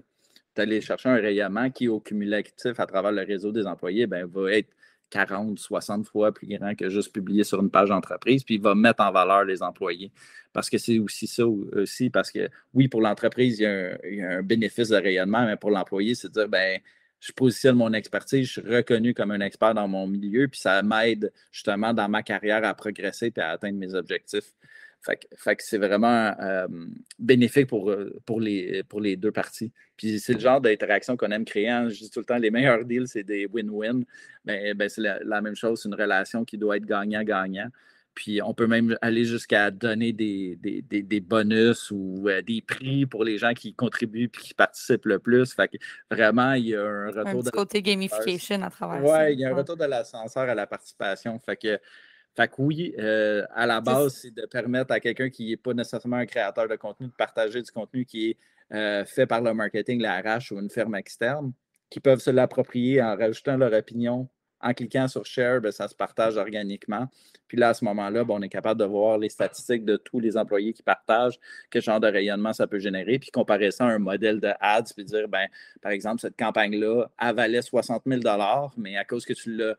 d'aller 0.56 0.82
chercher 0.82 1.10
un 1.10 1.16
rayonnement 1.16 1.70
qui, 1.70 1.88
au 1.88 2.00
cumulatif 2.00 2.80
à 2.80 2.86
travers 2.86 3.12
le 3.12 3.24
réseau 3.24 3.52
des 3.52 3.68
employés, 3.68 4.08
ben, 4.08 4.26
va 4.26 4.54
être 4.54 4.70
40, 5.10 5.60
60 5.60 6.08
fois 6.08 6.32
plus 6.32 6.48
grand 6.48 6.76
que 6.76 6.90
juste 6.90 7.14
publier 7.14 7.44
sur 7.44 7.62
une 7.62 7.70
page 7.70 7.90
d'entreprise, 7.90 8.44
puis 8.44 8.56
il 8.56 8.62
va 8.62 8.76
mettre 8.76 9.04
en 9.04 9.12
valeur 9.12 9.44
les 9.46 9.64
employés. 9.64 10.12
Parce 10.54 10.70
que 10.70 10.78
c'est 10.78 11.00
aussi 11.00 11.28
ça 11.28 11.46
aussi, 11.46 12.10
parce 12.10 12.32
que 12.32 12.50
oui, 12.74 12.88
pour 12.88 13.02
l'entreprise, 13.02 13.60
il, 13.60 13.64
y 14.16 14.22
a 14.22 14.30
un 14.38 14.44
bénéfice 14.44 14.90
de 14.90 14.98
rayonnement, 14.98 15.46
mais 15.46 15.56
pour 15.56 15.72
l'employé, 15.72 16.16
c'est 16.16 16.30
de 16.30 16.34
dire, 16.34 16.50
ben, 16.50 16.80
je 17.20 17.32
positionne 17.32 17.76
mon 17.76 17.94
expertise, 17.94 18.48
je 18.48 18.62
suis 18.62 18.76
reconnu 18.76 19.14
comme 19.14 19.32
un 19.32 19.42
expert 19.42 19.74
dans 19.74 19.88
mon 19.88 20.08
milieu, 20.08 20.48
puis 20.48 20.60
ça 20.60 20.82
m'aide 20.84 21.32
justement 21.52 21.94
dans 21.94 22.08
ma 22.10 22.24
carrière 22.24 22.64
à 22.64 22.74
progresser 22.74 23.32
et 23.36 23.40
à 23.40 23.52
atteindre 23.52 23.78
mes 23.78 23.94
objectifs. 23.96 24.54
Fait, 25.36 25.56
que 25.56 25.64
c'est 25.64 25.78
vraiment 25.78 26.34
euh, 26.42 26.68
bénéfique 27.20 27.68
pour, 27.68 27.90
euh, 27.90 28.14
pour, 28.26 28.42
les, 28.42 28.84
pour 28.84 29.00
les 29.00 29.16
deux 29.16 29.32
parties. 29.32 29.72
Puis 29.96 30.20
c'est 30.20 30.34
le 30.34 30.40
genre 30.40 30.60
d'interaction 30.62 31.16
qu'on 31.16 31.32
aime 31.32 31.46
créer. 31.46 31.70
Hein. 31.70 31.90
Je 31.90 32.00
dis 32.00 32.10
tout 32.10 32.20
le 32.20 32.26
temps, 32.26 32.38
les 32.38 32.52
meilleurs 32.52 32.84
deals, 32.84 33.08
c'est 33.08 33.24
des 33.24 33.48
win-win. 33.48 34.04
Ben, 34.46 34.76
ben, 34.76 34.90
c'est 34.90 35.02
la, 35.02 35.42
même 35.42 35.56
chose, 35.56 35.82
c'est 35.82 35.90
une 35.90 35.96
relation 35.96 36.44
qui 36.46 36.58
doit 36.58 36.78
être 36.78 36.86
gagnant-gagnant. 36.86 37.70
Puis 38.16 38.42
on 38.42 38.56
peut 38.56 38.66
même 38.66 38.98
aller 39.02 39.26
jusqu'à 39.26 39.70
donner 39.70 40.12
des, 40.12 40.58
des, 40.58 41.20
bonus 41.20 41.92
ou 41.92 42.28
euh, 42.28 42.42
des 42.42 42.62
prix 42.62 43.06
pour 43.06 43.24
les 43.24 43.38
gens 43.38 43.54
qui 43.54 43.76
contribuent 43.76 44.24
et 44.24 44.30
qui 44.30 44.56
participent 44.56 45.06
le 45.06 45.20
plus. 45.20 45.54
Fait 45.54 45.68
que 45.68 45.78
vraiment, 46.10 46.54
il 46.54 46.70
y 46.70 46.76
a 46.76 46.82
un 46.82 47.08
retour 47.10 47.42
un 47.42 47.44
de 47.44 47.50
côté 47.52 47.84
gamification 47.84 48.64
à 48.64 48.72
travers 48.72 49.04
Oui, 49.04 49.34
il 49.34 49.40
y 49.40 49.46
a 49.46 49.52
un 49.52 49.54
retour 49.54 49.78
de 49.78 49.86
l'ascenseur 49.86 50.50
à 50.50 50.56
la 50.56 50.66
participation. 50.66 51.38
Fait 51.38 51.58
que 51.58 51.80
fait 52.38 52.48
que 52.50 52.54
oui, 52.60 52.94
euh, 53.00 53.44
à 53.56 53.66
la 53.66 53.82
base, 53.82 54.20
c'est 54.22 54.30
de 54.30 54.46
permettre 54.46 54.94
à 54.94 55.00
quelqu'un 55.00 55.32
qui 55.32 55.50
n'est 55.50 55.58
pas 55.58 55.74
nécessairement 55.74 56.18
un 56.18 56.28
créateur 56.28 56.68
de 56.68 56.76
contenu 56.76 57.08
de 57.08 57.14
partager 57.14 57.64
du 57.64 57.72
contenu 57.72 58.06
qui 58.06 58.30
est 58.30 58.38
euh, 58.74 59.06
fait 59.06 59.26
par 59.26 59.42
le 59.42 59.56
marketing, 59.56 60.00
la 60.00 60.22
RH 60.22 60.52
ou 60.52 60.60
une 60.60 60.70
firme 60.70 60.94
externe, 60.94 61.52
qui 61.90 62.00
peuvent 62.00 62.20
se 62.20 62.30
l'approprier 62.30 63.02
en 63.02 63.16
rajoutant 63.16 63.58
leur 63.58 63.74
opinion. 63.74 64.30
En 64.60 64.74
cliquant 64.74 65.08
sur 65.08 65.26
Share, 65.26 65.62
ben, 65.62 65.72
ça 65.72 65.88
se 65.88 65.96
partage 65.96 66.38
organiquement. 66.38 67.08
Puis 67.48 67.58
là, 67.58 67.70
à 67.70 67.74
ce 67.74 67.84
moment-là, 67.86 68.24
ben, 68.24 68.36
on 68.36 68.42
est 68.44 68.50
capable 68.50 68.80
de 68.80 68.86
voir 68.86 69.18
les 69.18 69.30
statistiques 69.30 69.86
de 69.86 69.98
tous 69.98 70.20
les 70.20 70.38
employés 70.38 70.74
qui 70.74 70.84
partagent, 70.84 71.40
quel 71.72 71.82
genre 71.82 72.00
de 72.00 72.08
rayonnement 72.08 72.54
ça 72.54 72.68
peut 72.68 72.80
générer, 72.80 73.18
puis 73.18 73.32
comparer 73.32 73.72
ça 73.72 73.86
à 73.86 73.90
un 73.90 74.00
modèle 74.00 74.40
de 74.40 74.52
ads, 74.60 74.94
puis 74.96 75.06
dire, 75.06 75.28
ben, 75.28 75.48
par 75.82 75.92
exemple, 75.92 76.22
cette 76.22 76.38
campagne-là 76.38 77.08
avalait 77.18 77.64
60 77.64 78.04
000 78.06 78.22
mais 78.78 78.96
à 78.96 79.06
cause 79.06 79.26
que 79.26 79.34
tu 79.34 79.56
l'as 79.56 79.76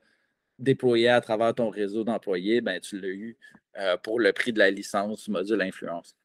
déployé 0.58 1.08
à 1.08 1.20
travers 1.20 1.54
ton 1.54 1.70
réseau 1.70 2.04
d'employés, 2.04 2.60
ben, 2.60 2.80
tu 2.80 2.98
l'as 3.00 3.08
eu 3.08 3.36
euh, 3.78 3.96
pour 3.96 4.20
le 4.20 4.32
prix 4.32 4.52
de 4.52 4.58
la 4.58 4.70
licence 4.70 5.24
du 5.24 5.30
module 5.30 5.60
influence. 5.62 6.16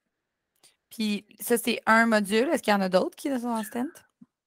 Puis 0.89 1.25
ça, 1.39 1.57
c'est 1.57 1.79
un 1.85 2.05
module? 2.05 2.49
Est-ce 2.51 2.63
qu'il 2.63 2.73
y 2.73 2.75
en 2.75 2.81
a 2.81 2.89
d'autres 2.89 3.15
qui 3.15 3.29
sont 3.39 3.47
en 3.47 3.63
Stent? 3.63 3.87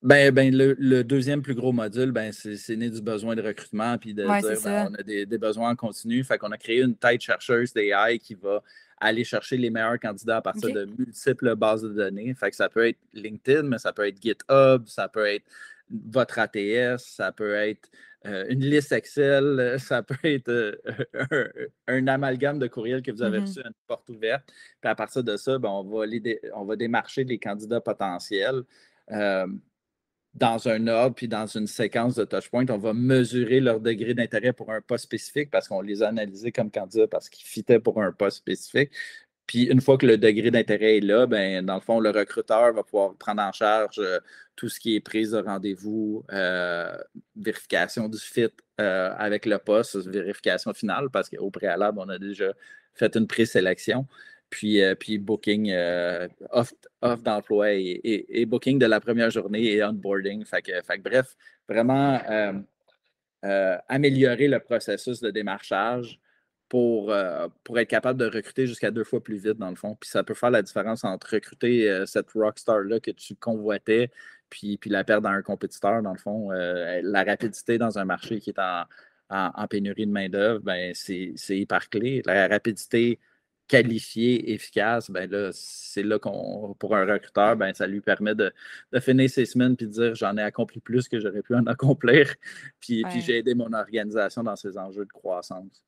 Ben, 0.02 0.32
ben 0.32 0.54
le, 0.54 1.02
deuxième 1.02 1.42
plus 1.42 1.54
gros 1.54 1.72
module, 1.72 2.12
ben, 2.12 2.30
c'est 2.32 2.76
né 2.76 2.90
du 2.90 3.00
besoin 3.00 3.34
de 3.34 3.42
recrutement, 3.42 3.98
puis 3.98 4.14
de 4.14 4.22
dire 4.22 4.62
ben, 4.64 4.88
on 4.90 4.94
a 4.94 5.02
des, 5.02 5.38
besoins 5.38 5.70
en 5.70 5.76
continu. 5.76 6.22
Fait 6.22 6.38
qu'on 6.38 6.52
a 6.52 6.58
créé 6.58 6.82
une 6.82 6.94
tête 6.94 7.20
chercheuse 7.20 7.72
d'AI 7.72 8.18
qui 8.18 8.34
va 8.34 8.62
aller 8.98 9.24
chercher 9.24 9.56
les 9.56 9.70
meilleurs 9.70 9.98
candidats 9.98 10.38
à 10.38 10.42
partir 10.42 10.72
de 10.72 10.84
multiples 10.84 11.54
bases 11.56 11.82
de 11.82 11.88
données. 11.88 12.34
Fait 12.34 12.50
que 12.50 12.56
ça 12.56 12.68
peut 12.68 12.86
être 12.86 12.98
LinkedIn, 13.12 13.64
mais 13.64 13.78
ça 13.78 13.92
peut 13.92 14.06
être 14.06 14.22
GitHub, 14.22 14.86
ça 14.86 15.08
peut 15.08 15.26
être 15.26 15.44
votre 15.90 16.38
ATS, 16.38 16.98
ça 16.98 17.32
peut 17.32 17.54
être 17.54 17.88
euh, 18.26 18.44
une 18.48 18.60
liste 18.60 18.92
Excel, 18.92 19.76
ça 19.78 20.02
peut 20.02 20.16
être 20.24 20.48
euh, 20.48 21.68
un, 21.86 22.06
amalgame 22.08 22.58
de 22.58 22.66
courriels 22.66 23.02
que 23.02 23.10
vous 23.12 23.22
avez 23.22 23.38
mm-hmm. 23.38 23.42
reçu 23.42 23.60
à 23.60 23.66
une 23.68 23.74
porte 23.86 24.08
ouverte. 24.10 24.44
Puis 24.80 24.90
à 24.90 24.94
partir 24.94 25.22
de 25.22 25.36
ça, 25.36 25.58
ben, 25.58 25.68
on, 25.68 25.84
va 25.84 26.06
on 26.54 26.64
va 26.64 26.76
démarcher 26.76 27.24
les 27.24 27.38
candidats 27.38 27.80
potentiels. 27.80 28.62
Euh, 29.12 29.46
dans 30.36 30.68
un 30.68 30.86
ordre 30.86 31.14
puis 31.14 31.28
dans 31.28 31.46
une 31.46 31.66
séquence 31.66 32.14
de 32.14 32.24
touchpoints, 32.24 32.66
on 32.68 32.76
va 32.76 32.92
mesurer 32.92 33.58
leur 33.58 33.80
degré 33.80 34.12
d'intérêt 34.12 34.52
pour 34.52 34.70
un 34.70 34.82
poste 34.82 35.04
spécifique 35.04 35.50
parce 35.50 35.66
qu'on 35.66 35.80
les 35.80 36.02
a 36.02 36.08
analysés 36.08 36.52
comme 36.52 36.70
candidats 36.70 37.08
parce 37.08 37.30
qu'ils 37.30 37.46
fitaient 37.46 37.80
pour 37.80 38.02
un 38.02 38.12
poste 38.12 38.38
spécifique. 38.38 38.92
Puis 39.46 39.64
une 39.64 39.80
fois 39.80 39.96
que 39.96 40.06
le 40.06 40.18
degré 40.18 40.50
d'intérêt 40.50 40.98
est 40.98 41.00
là, 41.00 41.26
ben, 41.26 41.64
dans 41.64 41.76
le 41.76 41.80
fond, 41.80 42.00
le 42.00 42.10
recruteur 42.10 42.72
va 42.72 42.82
pouvoir 42.82 43.14
prendre 43.14 43.42
en 43.42 43.52
charge 43.52 43.98
euh, 43.98 44.18
tout 44.56 44.68
ce 44.68 44.80
qui 44.80 44.96
est 44.96 45.00
prise 45.00 45.30
de 45.32 45.38
rendez-vous, 45.38 46.24
euh, 46.32 46.96
vérification 47.36 48.08
du 48.08 48.18
fit 48.18 48.48
euh, 48.80 49.14
avec 49.16 49.46
le 49.46 49.58
poste, 49.58 49.96
vérification 50.08 50.72
finale, 50.74 51.10
parce 51.10 51.28
qu'au 51.28 51.50
préalable, 51.50 51.98
on 52.00 52.08
a 52.08 52.18
déjà 52.18 52.52
fait 52.94 53.14
une 53.16 53.26
présélection. 53.26 54.06
Puis, 54.50 54.80
puis 55.00 55.18
booking, 55.18 55.74
off, 56.50 56.72
d'emploi 57.22 57.72
et, 57.72 58.46
booking 58.46 58.78
de 58.78 58.86
la 58.86 59.00
première 59.00 59.30
journée 59.30 59.72
et 59.72 59.84
onboarding. 59.84 60.44
Fait 60.44 60.62
que, 60.62 60.72
fait 60.82 60.98
bref, 60.98 61.36
vraiment 61.68 62.20
améliorer 63.88 64.46
le 64.46 64.60
processus 64.60 65.20
de 65.20 65.30
démarchage 65.30 66.20
pour, 66.68 67.12
euh, 67.12 67.48
pour 67.64 67.78
être 67.78 67.88
capable 67.88 68.18
de 68.18 68.26
recruter 68.26 68.66
jusqu'à 68.66 68.90
deux 68.90 69.04
fois 69.04 69.22
plus 69.22 69.36
vite, 69.36 69.58
dans 69.58 69.70
le 69.70 69.76
fond. 69.76 69.96
Puis 70.00 70.10
ça 70.10 70.24
peut 70.24 70.34
faire 70.34 70.50
la 70.50 70.62
différence 70.62 71.04
entre 71.04 71.34
recruter 71.34 71.90
euh, 71.90 72.06
cette 72.06 72.30
rockstar-là 72.30 73.00
que 73.00 73.10
tu 73.10 73.36
convoitais, 73.36 74.10
puis, 74.50 74.76
puis 74.78 74.90
la 74.90 75.04
perdre 75.04 75.28
à 75.28 75.32
un 75.32 75.42
compétiteur, 75.42 76.02
dans 76.02 76.12
le 76.12 76.18
fond. 76.18 76.52
Euh, 76.52 77.00
la 77.02 77.24
rapidité 77.24 77.78
dans 77.78 77.98
un 77.98 78.04
marché 78.04 78.40
qui 78.40 78.50
est 78.50 78.58
en, 78.58 78.84
en, 79.30 79.66
pénurie 79.68 80.06
de 80.06 80.12
main-d'œuvre, 80.12 80.60
ben, 80.60 80.92
c'est 80.94 81.34
hyper 81.50 81.88
clé. 81.88 82.22
La 82.26 82.48
rapidité 82.48 83.18
qualifiée, 83.68 84.52
efficace, 84.52 85.10
ben 85.10 85.28
là, 85.30 85.50
c'est 85.52 86.02
là 86.04 86.18
qu'on, 86.20 86.74
pour 86.78 86.94
un 86.96 87.04
recruteur, 87.04 87.56
ben, 87.56 87.74
ça 87.74 87.86
lui 87.86 88.00
permet 88.00 88.34
de, 88.34 88.52
de 88.92 89.00
finir 89.00 89.28
ses 89.28 89.44
semaines 89.44 89.76
puis 89.76 89.86
de 89.86 89.92
dire 89.92 90.14
j'en 90.14 90.36
ai 90.36 90.42
accompli 90.42 90.80
plus 90.80 91.08
que 91.08 91.18
j'aurais 91.18 91.42
pu 91.42 91.54
en 91.54 91.66
accomplir, 91.66 92.34
puis, 92.80 93.02
puis 93.10 93.20
j'ai 93.22 93.38
aidé 93.38 93.54
mon 93.54 93.72
organisation 93.72 94.44
dans 94.44 94.56
ses 94.56 94.78
enjeux 94.78 95.04
de 95.04 95.12
croissance. 95.12 95.82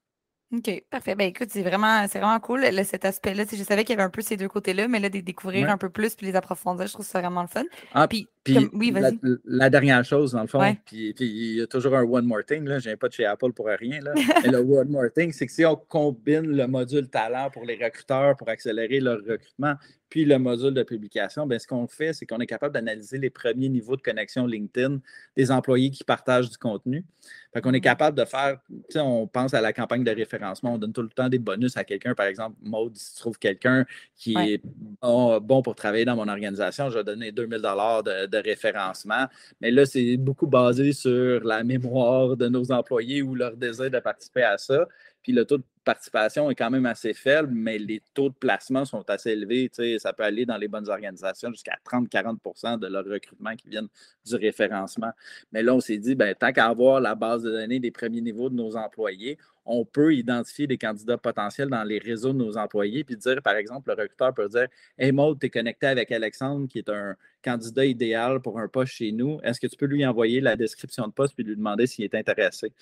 OK, 0.50 0.84
parfait. 0.88 1.14
Ben 1.14 1.28
écoute, 1.28 1.48
c'est 1.50 1.62
vraiment, 1.62 2.06
c'est 2.08 2.18
vraiment 2.18 2.40
cool 2.40 2.64
cet 2.84 3.04
aspect-là. 3.04 3.44
Je 3.52 3.62
savais 3.62 3.84
qu'il 3.84 3.94
y 3.94 3.98
avait 3.98 4.06
un 4.06 4.10
peu 4.10 4.22
ces 4.22 4.38
deux 4.38 4.48
côtés-là, 4.48 4.88
mais 4.88 4.98
là, 4.98 5.10
de 5.10 5.20
découvrir 5.20 5.68
un 5.68 5.76
peu 5.76 5.90
plus 5.90 6.14
puis 6.14 6.24
les 6.24 6.36
approfondir, 6.36 6.86
je 6.86 6.94
trouve 6.94 7.04
ça 7.04 7.20
vraiment 7.20 7.42
le 7.42 7.48
fun. 7.48 7.64
Ah, 7.92 8.08
puis, 8.08 8.26
oui, 8.72 8.90
vas-y. 8.90 9.18
La, 9.44 9.68
dernière 9.68 10.02
chose, 10.06 10.32
dans 10.32 10.40
le 10.40 10.46
fond, 10.46 10.60
puis, 10.86 11.14
il 11.18 11.56
y 11.56 11.60
a 11.60 11.66
toujours 11.66 11.94
un 11.94 12.02
one 12.02 12.24
more 12.24 12.44
thing, 12.46 12.64
là, 12.64 12.78
je 12.78 12.84
viens 12.88 12.96
pas 12.96 13.08
de 13.08 13.12
chez 13.12 13.26
Apple 13.26 13.52
pour 13.52 13.66
rien, 13.66 14.00
là. 14.00 14.14
mais 14.42 14.50
le 14.50 14.60
one 14.60 14.88
more 14.88 15.12
thing, 15.14 15.32
c'est 15.32 15.46
que 15.46 15.52
si 15.52 15.66
on 15.66 15.76
combine 15.76 16.46
le 16.46 16.66
module 16.66 17.08
talent 17.08 17.50
pour 17.50 17.66
les 17.66 17.76
recruteurs 17.76 18.34
pour 18.38 18.48
accélérer 18.48 19.00
leur 19.00 19.18
recrutement, 19.18 19.74
puis 20.08 20.24
le 20.24 20.38
module 20.38 20.74
de 20.74 20.82
publication, 20.82 21.46
bien, 21.46 21.58
ce 21.58 21.66
qu'on 21.66 21.86
fait, 21.86 22.12
c'est 22.12 22.26
qu'on 22.26 22.38
est 22.38 22.46
capable 22.46 22.74
d'analyser 22.74 23.18
les 23.18 23.30
premiers 23.30 23.68
niveaux 23.68 23.96
de 23.96 24.02
connexion 24.02 24.46
LinkedIn 24.46 25.00
des 25.36 25.50
employés 25.50 25.90
qui 25.90 26.04
partagent 26.04 26.50
du 26.50 26.56
contenu. 26.56 27.04
Fait 27.52 27.60
qu'on 27.60 27.72
est 27.72 27.78
mm-hmm. 27.78 27.82
capable 27.82 28.18
de 28.18 28.24
faire, 28.24 28.58
on 28.96 29.26
pense 29.26 29.54
à 29.54 29.60
la 29.60 29.72
campagne 29.72 30.04
de 30.04 30.10
référencement, 30.10 30.74
on 30.74 30.78
donne 30.78 30.92
tout 30.92 31.02
le 31.02 31.08
temps 31.08 31.28
des 31.28 31.38
bonus 31.38 31.76
à 31.76 31.84
quelqu'un. 31.84 32.14
Par 32.14 32.26
exemple, 32.26 32.56
Maud, 32.62 32.96
si 32.96 33.14
tu 33.14 33.20
trouves 33.20 33.38
quelqu'un 33.38 33.84
qui 34.16 34.34
est 34.34 34.62
bon, 35.02 35.62
pour 35.62 35.74
travailler 35.74 36.04
dans 36.04 36.16
mon 36.16 36.28
organisation, 36.28 36.90
je 36.90 36.98
vais 36.98 37.04
donner 37.04 37.32
2000 37.32 37.60
dollars 37.60 38.02
de, 38.02 38.38
référencement. 38.38 39.26
Mais 39.60 39.70
là, 39.70 39.84
c'est 39.84 40.16
beaucoup 40.16 40.46
basé 40.46 40.92
sur 40.92 41.42
la 41.44 41.64
mémoire 41.64 42.36
de 42.36 42.48
nos 42.48 42.70
employés 42.70 43.22
ou 43.22 43.34
leur 43.34 43.56
désir 43.56 43.90
de 43.90 43.98
participer 43.98 44.42
à 44.42 44.58
ça. 44.58 44.86
Puis 45.22 45.32
le 45.32 45.44
taux 45.44 45.58
de 45.58 45.64
participation 45.84 46.50
est 46.50 46.54
quand 46.54 46.70
même 46.70 46.86
assez 46.86 47.14
faible, 47.14 47.50
mais 47.52 47.78
les 47.78 48.02
taux 48.12 48.28
de 48.28 48.34
placement 48.34 48.84
sont 48.84 49.08
assez 49.08 49.30
élevés. 49.30 49.70
Ça 49.98 50.12
peut 50.12 50.22
aller 50.22 50.44
dans 50.44 50.56
les 50.58 50.68
bonnes 50.68 50.88
organisations 50.88 51.50
jusqu'à 51.50 51.78
30-40% 51.84 52.78
de 52.78 52.86
leur 52.86 53.04
recrutement 53.04 53.56
qui 53.56 53.68
viennent 53.68 53.88
du 54.26 54.34
référencement. 54.36 55.12
Mais 55.50 55.62
là, 55.62 55.74
on 55.74 55.80
s'est 55.80 55.96
dit, 55.98 56.14
ben, 56.14 56.34
tant 56.34 56.52
qu'à 56.52 56.66
avoir 56.66 57.00
la 57.00 57.14
base 57.14 57.42
de 57.42 57.50
données 57.50 57.80
des 57.80 57.90
premiers 57.90 58.20
niveaux 58.20 58.50
de 58.50 58.54
nos 58.54 58.76
employés, 58.76 59.38
on 59.64 59.84
peut 59.84 60.14
identifier 60.14 60.66
des 60.66 60.78
candidats 60.78 61.18
potentiels 61.18 61.68
dans 61.68 61.84
les 61.84 61.98
réseaux 61.98 62.32
de 62.32 62.38
nos 62.38 62.56
employés, 62.56 63.04
puis 63.04 63.16
dire, 63.16 63.42
par 63.42 63.54
exemple, 63.54 63.90
le 63.94 64.02
recruteur 64.02 64.32
peut 64.32 64.48
dire 64.48 64.66
Hey 64.98 65.12
Maud, 65.12 65.38
tu 65.38 65.46
es 65.46 65.50
connecté 65.50 65.86
avec 65.86 66.10
Alexandre, 66.10 66.68
qui 66.68 66.78
est 66.78 66.88
un 66.88 67.16
candidat 67.42 67.84
idéal 67.84 68.40
pour 68.40 68.58
un 68.58 68.68
poste 68.68 68.92
chez 68.92 69.12
nous. 69.12 69.40
Est-ce 69.42 69.60
que 69.60 69.66
tu 69.66 69.76
peux 69.76 69.86
lui 69.86 70.06
envoyer 70.06 70.40
la 70.40 70.56
description 70.56 71.06
de 71.06 71.12
poste 71.12 71.34
puis 71.34 71.44
lui 71.44 71.56
demander 71.56 71.86
s'il 71.86 72.04
est 72.04 72.14
intéressé? 72.14 72.72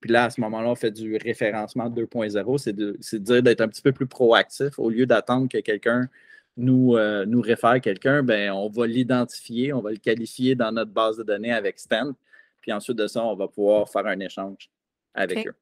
Puis 0.00 0.10
là, 0.10 0.24
à 0.24 0.30
ce 0.30 0.40
moment-là, 0.42 0.68
on 0.68 0.74
fait 0.74 0.90
du 0.90 1.16
référencement 1.16 1.88
2.0, 1.88 2.58
c'est 2.58 2.72
de, 2.72 2.98
dire 3.18 3.42
d'être 3.42 3.60
un 3.60 3.68
petit 3.68 3.82
peu 3.82 3.92
plus 3.92 4.06
proactif. 4.06 4.78
Au 4.78 4.90
lieu 4.90 5.06
d'attendre 5.06 5.48
que 5.48 5.58
quelqu'un 5.58 6.08
nous, 6.56 6.96
euh, 6.96 7.24
nous 7.26 7.40
réfère 7.40 7.80
quelqu'un, 7.80 8.22
ben, 8.22 8.50
on 8.52 8.68
va 8.68 8.86
l'identifier, 8.86 9.72
on 9.72 9.80
va 9.80 9.90
le 9.90 9.98
qualifier 9.98 10.54
dans 10.54 10.72
notre 10.72 10.92
base 10.92 11.16
de 11.16 11.22
données 11.22 11.52
avec 11.52 11.78
Spend. 11.78 12.14
Puis 12.60 12.72
ensuite 12.72 12.96
de 12.96 13.06
ça, 13.06 13.24
on 13.24 13.36
va 13.36 13.48
pouvoir 13.48 13.88
faire 13.88 14.06
un 14.06 14.18
échange 14.20 14.70
avec 15.14 15.46
eux. 15.46 15.54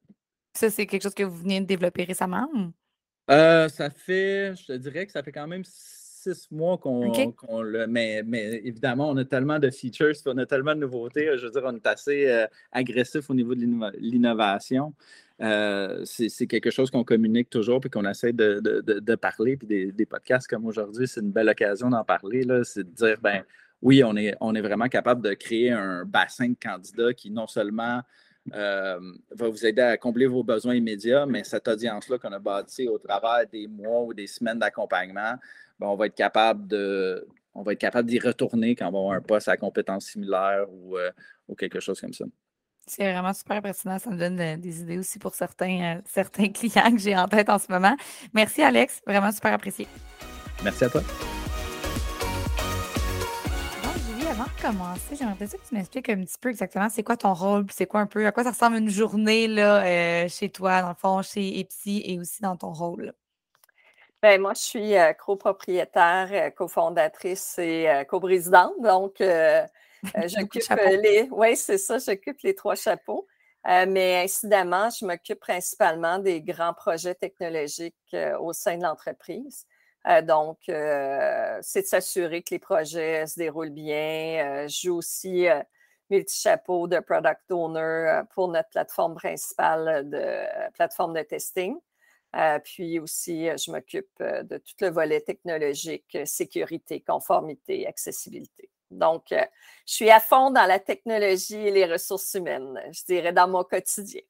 Ça, 0.55 0.71
c'est 0.71 0.87
quelque 0.87 1.03
chose 1.03 1.15
que 1.15 1.25
vous 1.25 1.37
venez 1.37 1.61
de 1.61 1.67
développer 1.67 2.05
récemment? 2.05 2.49
Euh, 3.31 3.69
ça 3.69 3.91
fait, 3.91 4.55
je 4.57 4.67
te 4.67 4.73
dirais 4.73 5.07
que 5.07 5.13
ça 5.13 5.23
fait 5.23 5.33
quand 5.33 5.47
même 5.47 5.65
six 6.33 6.51
mois 6.51 6.79
qu'on 6.79 7.63
le. 7.63 7.87
Mais, 7.87 8.23
mais, 8.25 8.61
évidemment, 8.65 9.11
on 9.11 9.17
a 9.17 9.25
tellement 9.25 9.59
de 9.59 9.71
features, 9.71 10.15
on 10.27 10.39
a 10.39 10.47
tellement 10.47 10.75
de 10.75 10.81
nouveautés. 10.81 11.37
Je 11.37 11.47
veux 11.47 11.51
dire, 11.51 11.63
on 11.65 11.75
est 11.75 11.87
assez 11.87 12.27
euh, 12.31 12.47
agressif 12.73 13.29
au 13.29 13.35
niveau 13.35 13.55
de 13.55 13.67
l'innovation. 13.99 14.95
Euh, 15.41 16.03
c'est 16.05 16.47
quelque 16.47 16.71
chose 16.71 16.91
qu'on 16.91 17.05
communique 17.05 17.51
toujours 17.51 17.81
puis 17.81 17.91
qu'on 17.91 18.09
essaie 18.09 18.33
de, 18.33 19.15
parler. 19.17 19.57
Puis 19.57 19.93
des, 19.93 20.07
podcasts 20.07 20.49
comme 20.49 20.65
aujourd'hui, 20.65 21.07
c'est 21.07 21.21
une 21.21 21.33
belle 21.33 21.49
occasion 21.49 21.91
d'en 21.91 22.05
parler. 22.05 22.47
C'est 22.63 22.85
de 22.85 22.95
dire, 22.95 23.19
ben 23.21 23.43
oui, 23.83 24.03
on 24.03 24.17
est, 24.17 24.35
on 24.41 24.55
est 24.55 24.63
vraiment 24.63 24.89
capable 24.89 25.23
de 25.23 25.35
créer 25.35 25.71
un 25.71 26.05
bassin 26.05 26.49
de 26.49 26.57
candidats 26.61 27.13
qui 27.13 27.31
non 27.31 27.47
seulement 27.47 28.01
euh, 28.53 29.01
va 29.31 29.49
vous 29.49 29.65
aider 29.67 29.83
à 29.83 29.97
combler 29.97 30.27
vos 30.27 30.43
besoins 30.43 30.75
immédiats, 30.75 31.27
mais 31.27 31.45
cette 31.45 31.67
audience-là 31.67 32.19
qu'on 32.19 32.33
a 32.33 32.39
bâtie 32.39 32.89
au 32.89 32.99
travers 32.99 33.47
des 33.51 33.67
mois 33.67 34.03
ou 34.03 34.15
des 34.15 34.27
semaines 34.27 34.59
d'accompagnement, 34.59 35.35
ben, 35.79 35.87
on 35.87 35.97
va 35.97 36.07
être 36.07 36.15
capable 36.15 36.67
de 36.67 37.27
on 37.55 37.63
va 37.63 37.73
être 37.73 37.79
capable 37.79 38.09
d'y 38.09 38.19
retourner 38.19 38.75
quand 38.75 38.89
on 38.89 38.93
va 38.93 38.99
avoir 38.99 39.13
un 39.13 39.21
poste 39.21 39.49
à 39.49 39.57
compétences 39.57 40.07
similaires 40.07 40.67
ou, 40.71 40.99
euh, 40.99 41.11
ou 41.47 41.55
quelque 41.55 41.79
chose 41.79 42.01
comme 42.01 42.13
ça. 42.13 42.25
C'est 42.87 43.11
vraiment 43.11 43.33
super 43.33 43.57
impressionnant. 43.57 43.99
Ça 43.99 44.11
me 44.11 44.19
donne 44.19 44.41
euh, 44.41 44.57
des 44.57 44.81
idées 44.81 44.99
aussi 44.99 45.19
pour 45.19 45.35
certains, 45.35 46.01
certains 46.07 46.49
clients 46.49 46.91
que 46.91 46.99
j'ai 46.99 47.17
en 47.17 47.29
tête 47.29 47.49
en 47.49 47.59
ce 47.59 47.71
moment. 47.71 47.97
Merci, 48.33 48.63
Alex. 48.63 49.01
Vraiment 49.07 49.33
super 49.33 49.53
apprécié. 49.53 49.87
Merci 50.63 50.85
à 50.85 50.89
toi. 50.91 51.03
Commencer, 54.65 55.17
j'aimerais 55.17 55.47
que 55.47 55.69
tu 55.69 55.75
m'expliques 55.75 56.09
un 56.09 56.25
petit 56.25 56.39
peu 56.41 56.49
exactement 56.49 56.89
c'est 56.89 57.03
quoi 57.03 57.19
ton 57.19 57.35
rôle, 57.35 57.67
c'est 57.71 57.85
quoi 57.87 58.01
un 58.01 58.07
peu, 58.07 58.27
à 58.27 58.33
quoi 58.33 58.45
ça 58.45 58.51
ressemble 58.51 58.79
une 58.79 58.89
journée 58.89 59.47
là, 59.47 59.85
euh, 59.85 60.29
chez 60.29 60.49
toi, 60.49 60.81
dans 60.81 60.89
le 60.89 60.95
fond, 60.95 61.21
chez 61.21 61.61
Epsi 61.61 62.03
et 62.07 62.19
aussi 62.19 62.41
dans 62.41 62.57
ton 62.57 62.73
rôle? 62.73 63.13
Ben, 64.23 64.41
moi, 64.41 64.55
je 64.55 64.63
suis 64.63 64.97
euh, 64.97 65.13
copropriétaire, 65.13 66.29
euh, 66.33 66.51
cofondatrice 66.51 67.59
et 67.59 68.05
coprésidente. 68.09 68.73
Donc, 68.81 69.17
j'occupe 70.27 70.71
les. 71.03 71.29
Oui, 71.31 71.57
c'est 71.57 71.77
ça, 71.77 71.99
j'occupe 71.99 72.41
les 72.41 72.55
trois 72.55 72.75
chapeaux. 72.75 73.27
mais 73.67 74.23
incidemment, 74.25 74.89
je 74.89 75.05
m'occupe 75.05 75.41
principalement 75.41 76.19
des 76.19 76.41
grands 76.41 76.73
projets 76.73 77.15
technologiques 77.15 78.17
au 78.41 78.55
sein 78.55 78.79
de 78.79 78.83
l'entreprise. 78.83 79.67
Euh, 80.07 80.23
donc, 80.23 80.59
euh, 80.69 81.59
c'est 81.63 81.83
de 81.83 81.87
s'assurer 81.87 82.43
que 82.43 82.51
les 82.51 82.59
projets 82.59 83.27
se 83.27 83.39
déroulent 83.39 83.71
bien. 83.71 84.65
Euh, 84.65 84.69
je 84.69 84.89
joue 84.89 84.97
aussi 84.97 85.47
multi-chapeau 86.11 86.87
de 86.87 87.01
product 87.01 87.51
owner 87.51 88.23
pour 88.35 88.49
notre 88.49 88.69
plateforme 88.69 89.15
principale 89.15 90.09
de 90.09 90.71
plateforme 90.73 91.15
de 91.15 91.23
testing. 91.23 91.77
puis 92.65 92.99
aussi, 92.99 93.47
je 93.47 93.71
m'occupe 93.71 94.11
de 94.21 94.59
tout 94.59 94.75
le 94.81 94.91
volet 94.91 95.21
technologique, 95.21 96.19
sécurité, 96.27 97.01
conformité, 97.01 97.87
accessibilité. 97.87 98.69
Donc, 98.91 99.27
je 99.31 99.47
suis 99.87 100.11
à 100.11 100.21
fond 100.21 100.51
dans 100.51 100.67
la 100.67 100.79
technologie 100.79 101.57
et 101.57 101.71
les 101.71 101.87
ressources 101.87 102.35
humaines, 102.35 102.79
je 102.93 103.05
dirais, 103.05 103.33
dans 103.33 103.49
mon 103.49 103.65
quotidien. 103.65 104.21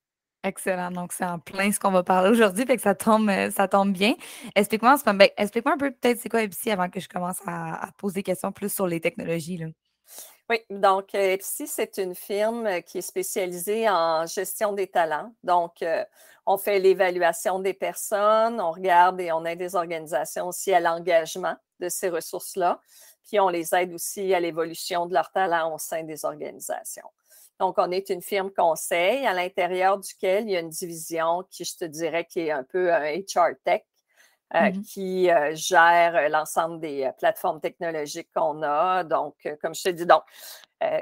Excellent. 0.45 0.91
Donc, 0.91 1.13
c'est 1.15 1.25
en 1.25 1.39
plein 1.39 1.73
ce 1.73 1.81
qu'on 1.81 1.91
va 1.91 2.03
parler 2.03 2.29
aujourd'hui, 2.29 2.67
fait 2.67 2.77
que 2.77 2.83
ça 2.83 2.95
tombe, 2.95 3.31
euh, 3.31 3.51
ça 3.51 3.67
tombe 3.67 3.93
bien. 3.93 4.15
Explique-moi 4.55 4.97
explique 5.39 5.67
un 5.67 5.79
peu 5.79 5.91
peut-être 5.91 6.21
c'est 6.21 6.29
quoi 6.29 6.43
ici 6.43 6.71
avant 6.71 6.91
que 6.91 7.01
je 7.01 7.09
commence 7.09 7.39
à, 7.47 7.89
poser 7.97 8.17
des 8.17 8.23
questions 8.25 8.53
plus 8.53 8.73
sur 8.73 8.87
les 8.87 9.01
technologies. 9.01 9.57
Là. 9.57 9.67
Oui, 10.51 10.59
donc 10.69 11.15
EPSI, 11.15 11.67
c'est 11.67 11.97
une 11.97 12.15
firme 12.15 12.83
qui 12.83 12.99
est 12.99 13.03
spécialisée 13.03 13.89
en 13.89 14.27
gestion 14.27 14.75
des 14.75 14.87
talents. 14.87 15.35
Donc, 15.43 15.83
on 16.45 16.59
fait 16.59 16.79
l'évaluation 16.79 17.59
des 17.59 17.73
personnes, 17.73 18.61
on 18.61 18.71
regarde 18.71 19.19
et 19.23 19.33
on 19.33 19.47
aide 19.47 19.59
des 19.59 19.75
organisations 19.75 20.49
aussi 20.49 20.75
à 20.75 20.81
l'engagement 20.81 21.57
de 21.81 21.89
ces 21.89 22.11
ressources-là, 22.11 22.81
puis 23.27 23.41
on 23.41 23.49
les 23.49 23.75
aide 23.75 23.95
aussi 23.95 24.35
à 24.35 24.41
l'évolution 24.41 25.07
de 25.07 25.15
leurs 25.15 25.31
talents 25.31 25.75
au 25.75 25.79
sein 25.79 26.03
des 26.03 26.27
organisations. 26.27 27.09
Donc, 27.61 27.77
on 27.79 27.91
est 27.91 28.11
une 28.11 28.23
firme 28.23 28.51
conseil 28.51 29.27
à 29.27 29.33
l'intérieur 29.33 29.99
duquel 29.99 30.45
il 30.45 30.51
y 30.51 30.57
a 30.57 30.61
une 30.61 30.71
division 30.71 31.45
qui, 31.51 31.65
je 31.65 31.77
te 31.77 31.85
dirais, 31.85 32.25
qui 32.25 32.41
est 32.41 32.51
un 32.51 32.65
peu 32.65 32.93
un 32.93 33.17
HR 33.17 33.55
Tech, 33.65 33.83
euh, 34.55 34.71
mmh 34.71 34.83
qui 34.83 35.31
euh, 35.31 35.55
gère 35.55 36.15
euh, 36.15 36.29
l'ensemble 36.29 36.79
des 36.79 37.11
plateformes 37.19 37.61
technologiques 37.61 38.29
qu'on 38.35 38.63
a. 38.63 39.03
Donc, 39.03 39.35
comme 39.61 39.75
je 39.75 39.83
te 39.85 39.89
dis, 39.89 40.07
donc, 40.07 40.23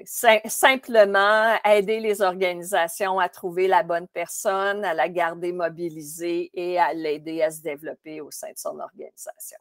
simplement 0.05 1.57
aider 1.65 2.01
les 2.01 2.23
organisations 2.23 3.19
à 3.19 3.29
trouver 3.29 3.67
la 3.67 3.83
bonne 3.83 4.07
personne, 4.09 4.85
à 4.85 4.95
la 4.95 5.09
garder 5.09 5.53
mobilisée 5.53 6.51
et 6.55 6.79
à 6.79 6.95
l'aider 6.95 7.43
à 7.43 7.51
se 7.51 7.63
développer 7.63 8.21
au 8.21 8.31
sein 8.31 8.53
de 8.53 8.59
son 8.59 8.79
organisation. 8.79 9.59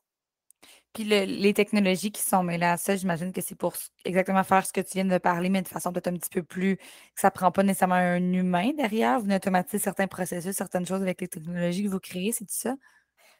Puis 0.94 1.06
les 1.06 1.54
technologies 1.54 2.12
qui 2.12 2.22
sont 2.22 2.44
mêlées 2.44 2.66
à 2.66 2.78
ça, 2.78 2.96
j'imagine 2.98 3.32
que 3.32 3.40
c'est 3.40 3.56
pour 3.56 3.74
exactement 4.04 4.44
faire 4.44 4.66
ce 4.66 4.74
que 4.74 4.82
tu 4.82 4.92
viens 4.96 5.06
de 5.06 5.18
parler, 5.18 5.50
mais 5.50 5.62
de 5.62 5.68
façon 5.68 5.92
peut-être 5.94 6.08
un 6.08 6.18
petit 6.18 6.30
peu 6.30 6.44
plus, 6.44 6.76
que 6.78 6.84
ça 7.16 7.28
ne 7.28 7.32
prend 7.32 7.52
pas 7.52 7.64
nécessairement 7.64 7.96
un 7.96 8.34
humain 8.34 8.72
derrière. 8.76 9.20
Vous 9.20 9.32
automatisez 9.32 9.80
certains 9.80 10.08
processus, 10.08 10.56
certaines 10.56 10.86
choses 10.86 11.02
avec 11.02 11.22
les 11.22 11.30
technologies 11.30 11.86
que 11.86 11.90
vous 11.90 12.00
créez, 12.00 12.34
c'est 12.34 12.50
ça? 12.50 12.76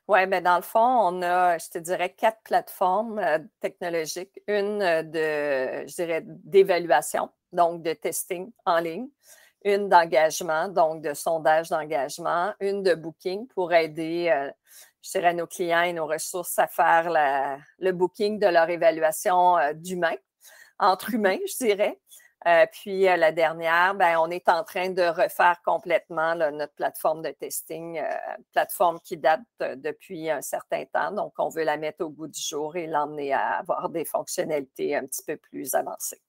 Oui, 0.08 0.26
ben, 0.28 0.44
dans 0.44 0.56
le 0.56 0.62
fond, 0.62 0.80
on 0.80 1.22
a, 1.22 1.58
je 1.58 1.70
te 1.70 1.78
dirais, 1.78 2.14
quatre 2.14 2.42
plateformes 2.44 3.20
euh, 3.20 3.40
technologiques. 3.60 4.42
Une 4.48 4.82
euh, 4.82 5.04
de, 5.04 5.88
je 5.88 5.96
dirais, 5.96 6.24
d'évaluation, 6.26 7.30
donc 7.52 7.84
de 7.84 7.94
testing 7.94 8.52
en 8.66 8.80
ligne. 8.80 9.08
Une 9.64 9.90
d'engagement, 9.90 10.68
donc 10.70 11.04
de 11.04 11.14
sondage 11.14 11.70
d'engagement. 11.70 12.54
Une 12.60 12.82
de 12.82 12.96
booking 12.96 13.48
pour 13.48 13.74
aider, 13.74 14.30
euh, 14.34 14.52
je 15.02 15.12
dirais, 15.12 15.34
nos 15.34 15.48
clients 15.48 15.82
et 15.82 15.94
nos 15.94 16.08
ressources 16.08 16.58
à 16.60 16.68
faire 16.68 17.10
le 17.80 17.92
booking 17.92 18.40
de 18.40 18.48
leur 18.48 18.70
évaluation 18.70 19.58
d'humain, 19.76 20.16
entre 20.80 21.14
humains, 21.14 21.40
je 21.48 21.66
dirais. 21.66 22.00
Euh, 22.48 22.66
puis 22.72 23.08
euh, 23.08 23.18
la 23.18 23.32
dernière, 23.32 23.94
ben, 23.94 24.18
on 24.18 24.32
est 24.32 24.50
en 24.50 24.64
train 24.64 24.90
de 24.90 25.04
refaire 25.04 25.62
complètement 25.64 26.34
notre 26.36 26.74
plateforme 26.74 27.22
de 27.22 27.30
testing, 27.30 28.00
euh, 28.00 28.04
plateforme 28.52 29.00
qui 29.02 29.18
date 29.18 29.42
depuis 29.60 30.30
un 30.30 30.42
certain 30.42 30.86
temps. 30.86 31.12
Donc, 31.12 31.34
on 31.38 31.50
veut 31.50 31.64
la 31.64 31.78
mettre 31.78 32.04
au 32.04 32.10
goût 32.10 32.28
du 32.28 32.42
jour 32.42 32.76
et 32.76 32.88
l'emmener 32.88 33.32
à 33.34 33.60
avoir 33.60 33.90
des 33.90 34.06
fonctionnalités 34.06 34.96
un 34.96 35.06
petit 35.06 35.24
peu 35.24 35.38
plus 35.38 35.76
avancées. 35.76 36.22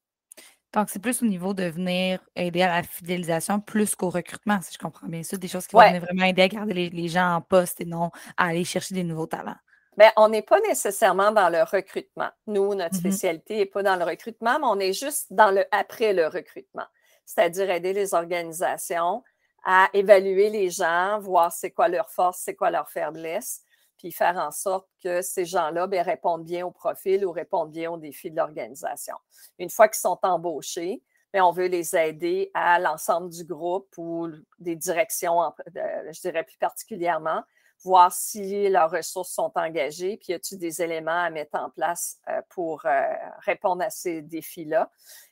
Donc, 0.72 0.88
c'est 0.88 1.00
plus 1.00 1.22
au 1.22 1.26
niveau 1.26 1.52
de 1.52 1.64
venir 1.64 2.20
aider 2.34 2.62
à 2.62 2.76
la 2.76 2.82
fidélisation 2.82 3.60
plus 3.60 3.94
qu'au 3.94 4.08
recrutement, 4.08 4.58
si 4.62 4.72
je 4.72 4.78
comprends 4.78 5.06
bien 5.06 5.22
ça, 5.22 5.36
des 5.36 5.48
choses 5.48 5.66
qui 5.66 5.76
vont 5.76 5.82
venir 5.82 6.00
vraiment 6.00 6.24
aider 6.24 6.42
à 6.42 6.48
garder 6.48 6.88
les 6.88 7.08
gens 7.08 7.34
en 7.34 7.40
poste 7.42 7.80
et 7.80 7.84
non 7.84 8.10
à 8.36 8.46
aller 8.46 8.64
chercher 8.64 8.94
des 8.94 9.04
nouveaux 9.04 9.26
talents. 9.26 9.56
Bien, 9.98 10.10
on 10.16 10.28
n'est 10.28 10.42
pas 10.42 10.60
nécessairement 10.60 11.32
dans 11.32 11.50
le 11.50 11.62
recrutement. 11.62 12.30
Nous, 12.46 12.74
notre 12.74 12.94
mmh 12.94 12.98
spécialité 12.98 13.56
n'est 13.58 13.66
pas 13.66 13.82
dans 13.82 13.96
le 13.96 14.04
recrutement, 14.04 14.58
mais 14.58 14.66
on 14.66 14.78
est 14.78 14.94
juste 14.94 15.26
dans 15.30 15.50
le 15.50 15.66
après 15.70 16.14
le 16.14 16.26
recrutement, 16.26 16.86
c'est-à-dire 17.26 17.70
aider 17.70 17.92
les 17.92 18.14
organisations 18.14 19.22
à 19.64 19.90
évaluer 19.92 20.48
les 20.48 20.70
gens, 20.70 21.20
voir 21.20 21.52
c'est 21.52 21.70
quoi 21.70 21.88
leur 21.88 22.08
force, 22.10 22.40
c'est 22.42 22.54
quoi 22.54 22.70
leur 22.70 22.88
faiblesse, 22.88 23.60
puis 24.02 24.10
faire 24.10 24.36
en 24.36 24.50
sorte 24.50 24.88
que 25.00 25.22
ces 25.22 25.44
gens-là 25.44 25.86
ben, 25.86 26.02
répondent 26.02 26.44
bien 26.44 26.66
au 26.66 26.72
profil 26.72 27.24
ou 27.24 27.30
répondent 27.30 27.70
bien 27.70 27.88
aux 27.88 27.96
défis 27.96 28.32
de 28.32 28.36
l'organisation. 28.36 29.14
Une 29.60 29.70
fois 29.70 29.86
qu'ils 29.86 30.00
sont 30.00 30.18
embauchés, 30.24 31.04
bien, 31.32 31.44
on 31.44 31.52
veut 31.52 31.66
les 31.66 31.94
aider 31.94 32.50
à 32.52 32.80
l'ensemble 32.80 33.30
du 33.30 33.44
groupe 33.44 33.94
ou 33.96 34.28
des 34.58 34.74
directions, 34.74 35.40
je 35.76 36.20
dirais 36.20 36.42
plus 36.42 36.58
particulièrement, 36.58 37.44
voir 37.84 38.12
si 38.12 38.68
leurs 38.68 38.90
ressources 38.90 39.32
sont 39.32 39.52
engagées, 39.54 40.16
puis 40.16 40.32
y 40.32 40.34
a-t-il 40.34 40.58
des 40.58 40.82
éléments 40.82 41.22
à 41.24 41.30
mettre 41.30 41.58
en 41.58 41.70
place 41.70 42.18
euh, 42.28 42.40
pour 42.48 42.84
euh, 42.86 43.02
répondre 43.40 43.82
à 43.82 43.90
ces 43.90 44.22
défis-là. 44.22 44.90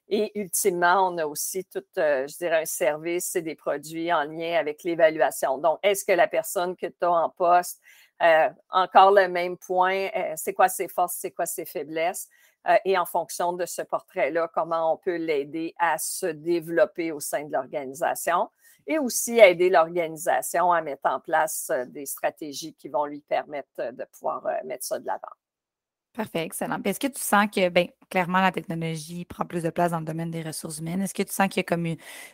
Et 0.09 0.33
ultimement, 0.39 1.09
on 1.09 1.19
a 1.19 1.27
aussi 1.27 1.65
tout, 1.65 1.85
euh, 1.99 2.27
je 2.27 2.37
dirais, 2.39 2.63
un 2.63 2.67
service 2.67 3.37
et 3.37 3.43
des 3.43 3.55
produits 3.55 4.13
en 4.13 4.25
lien 4.25 4.59
avec 4.59 4.83
l'évaluation. 4.83 5.59
Donc, 5.59 5.79
est-ce 5.83 6.05
que 6.05 6.13
la 6.13 6.27
personne 6.27 6.77
que 6.77 6.87
tu 6.87 7.05
as 7.05 7.13
en 7.13 7.31
poste, 7.31 7.81
encore 8.71 9.13
le 9.13 9.29
même 9.29 9.57
point, 9.57 10.09
c'est 10.37 10.53
quoi 10.53 10.69
ses 10.69 10.89
forces, 10.89 11.17
c'est 11.19 11.31
quoi 11.31 11.47
ses 11.47 11.65
faiblesses? 11.65 12.29
et 12.85 12.99
en 12.99 13.07
fonction 13.07 13.55
de 13.55 13.65
ce 13.65 13.81
portrait-là, 13.81 14.51
comment 14.53 14.93
on 14.93 14.99
peut 14.99 15.17
l'aider 15.17 15.75
à 15.79 15.97
se 15.97 16.27
développer 16.27 17.11
au 17.11 17.19
sein 17.19 17.45
de 17.45 17.53
l'organisation 17.53 18.51
et 18.87 18.99
aussi 18.99 19.39
aider 19.39 19.71
l'organisation 19.71 20.73
à 20.73 20.83
mettre 20.83 21.03
en 21.05 21.21
place 21.21 21.71
euh, 21.71 21.85
des 21.87 22.07
stratégies 22.07 22.75
qui 22.75 22.89
vont 22.89 23.05
lui 23.05 23.21
permettre 23.21 23.69
euh, 23.79 23.93
de 23.93 24.05
pouvoir 24.05 24.45
euh, 24.47 24.55
mettre 24.65 24.85
ça 24.85 24.99
de 24.99 25.07
l'avant. 25.07 25.29
Parfait, 26.13 26.45
excellent. 26.45 26.81
Est-ce 26.85 26.99
que 26.99 27.07
tu 27.07 27.21
sens 27.21 27.47
que, 27.55 27.69
bien, 27.69 27.87
clairement, 28.11 28.41
la 28.41 28.51
technologie 28.51 29.25
prend 29.25 29.45
plus 29.45 29.63
de 29.63 29.71
place 29.71 29.93
dans 29.93 30.01
le 30.01 30.05
domaine 30.05 30.31
des 30.31 30.43
ressources 30.43 30.79
humaines? 30.79 31.03
Est-ce 31.03 31.15
que 31.15 31.23
tu 31.23 31.33
sens 31.33 31.49
qu'il 31.49 31.59
y 31.59 31.61
a 31.61 31.63
comme 31.63 31.87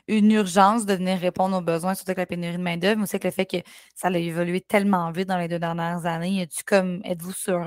une, 0.08 0.30
urgence 0.32 0.86
de 0.86 0.94
venir 0.94 1.18
répondre 1.18 1.58
aux 1.58 1.60
besoins, 1.60 1.94
surtout 1.94 2.12
avec 2.12 2.18
la 2.18 2.26
pénurie 2.26 2.56
de 2.56 2.62
main-d'œuvre, 2.62 3.02
ou 3.02 3.06
c'est 3.06 3.18
que 3.18 3.28
le 3.28 3.32
fait 3.32 3.44
que 3.44 3.58
ça 3.94 4.08
a 4.08 4.16
évolué 4.16 4.62
tellement 4.62 5.10
vite 5.12 5.28
dans 5.28 5.36
les 5.36 5.48
deux 5.48 5.58
dernières 5.58 6.06
années, 6.06 6.42
êtes-vous 6.42 6.62
comme, 6.66 7.02
êtes-vous 7.04 7.32
sur, 7.32 7.66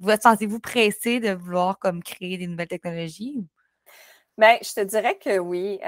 vous 0.00 0.10
sentez-vous 0.20 0.58
pressé 0.58 1.20
de 1.20 1.30
vouloir 1.30 1.78
comme 1.78 2.02
créer 2.02 2.38
des 2.38 2.48
nouvelles 2.48 2.66
technologies? 2.66 3.46
Bien, 4.36 4.58
je 4.60 4.74
te 4.74 4.80
dirais 4.80 5.16
que 5.16 5.38
oui 5.38 5.78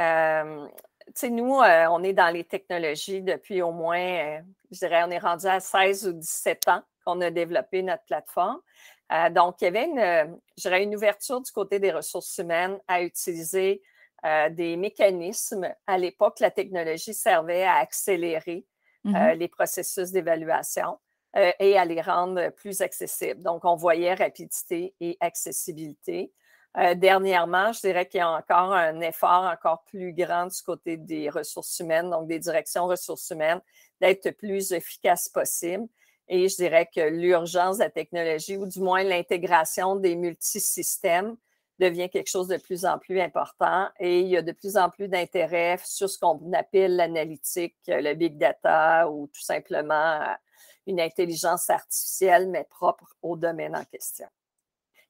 sais, 1.15 1.31
nous, 1.31 1.61
euh, 1.61 1.87
on 1.91 2.03
est 2.03 2.13
dans 2.13 2.33
les 2.33 2.45
technologies 2.45 3.23
depuis 3.23 3.63
au 3.63 3.73
moins, 3.73 3.99
euh, 3.99 4.41
je 4.71 4.79
dirais, 4.79 5.03
on 5.05 5.11
est 5.11 5.19
rendu 5.19 5.47
à 5.47 5.61
16 5.61 6.09
ou 6.09 6.13
17 6.13 6.69
ans 6.69 6.83
qu'on 7.05 7.21
a 7.21 7.31
développé 7.31 7.83
notre 7.83 8.05
plateforme. 8.05 8.59
Euh, 9.13 9.31
donc, 9.31 9.61
il 9.61 9.65
y 9.65 9.69
avait 9.69 9.85
une, 9.85 10.39
je 10.57 10.63
dirais, 10.63 10.83
une 10.83 10.95
ouverture 10.95 11.41
du 11.41 11.51
côté 11.51 11.79
des 11.79 11.93
ressources 11.93 12.37
humaines 12.39 12.79
à 12.89 13.03
utiliser 13.03 13.83
des 14.51 14.77
mécanismes. 14.77 15.73
À 15.87 15.97
l'époque, 15.97 16.41
la 16.41 16.51
technologie 16.51 17.15
servait 17.15 17.63
à 17.63 17.77
accélérer 17.77 18.67
mmh 19.05 19.35
les 19.35 19.47
processus 19.47 20.11
d'évaluation 20.11 20.99
et 21.61 21.79
à 21.79 21.85
les 21.85 22.01
rendre 22.01 22.49
plus 22.51 22.81
accessibles. 22.81 23.41
Donc, 23.45 23.65
on 23.65 23.77
voyait 23.77 24.15
rapidité 24.15 24.93
et 25.01 25.17
accessibilité. 25.21 26.33
Euh, 26.77 26.95
dernièrement, 26.95 27.73
je 27.73 27.81
dirais 27.81 28.07
qu'il 28.07 28.19
y 28.19 28.23
a 28.23 28.31
encore 28.31 28.73
un 28.73 29.01
effort 29.01 29.45
encore 29.45 29.85
plus 29.85 30.13
grand 30.13 30.47
du 30.47 30.63
côté 30.63 30.97
des 30.97 31.29
ressources 31.31 31.79
humaines, 31.81 32.11
donc 32.11 32.29
des 32.29 32.39
directions 32.39 32.87
ressources 32.87 33.31
humaines, 33.31 33.61
d'être 34.01 34.31
plus 34.33 34.73
efficace 34.73 35.29
possible. 35.29 35.87
Et 36.29 36.49
je 36.49 36.57
dirais 36.57 36.89
que 36.95 37.01
l'urgence 37.01 37.79
de 37.79 37.85
la 37.85 37.91
technologie, 37.91 38.57
ou 38.57 38.67
du 38.67 38.81
moins 38.81 39.03
l'intégration 39.03 39.97
des 39.97 40.15
multisystèmes, 40.15 41.37
devient 41.79 42.09
quelque 42.11 42.29
chose 42.29 42.49
de 42.49 42.57
plus 42.57 42.85
en 42.85 42.99
plus 42.99 43.21
important 43.21 43.89
et 44.01 44.21
il 44.21 44.29
y 44.29 44.37
a 44.37 44.43
de 44.43 44.53
plus 44.53 44.77
en 44.77 44.91
plus 44.91 45.09
d'intérêt 45.09 45.79
sur 45.85 46.11
ce 46.11 46.19
qu'on 46.19 46.53
appelle 46.53 46.97
l'analytique, 46.97 47.77
le 47.87 48.15
big 48.15 48.37
data 48.37 49.09
ou 49.09 49.29
tout 49.29 49.41
simplement 49.41 50.21
euh, 50.21 50.35
une 50.87 51.01
intelligence 51.01 51.71
artificielle, 51.71 52.49
mais 52.49 52.65
propre 52.65 53.15
au 53.23 53.37
domaine 53.37 53.77
en 53.77 53.85
question. 53.85 54.27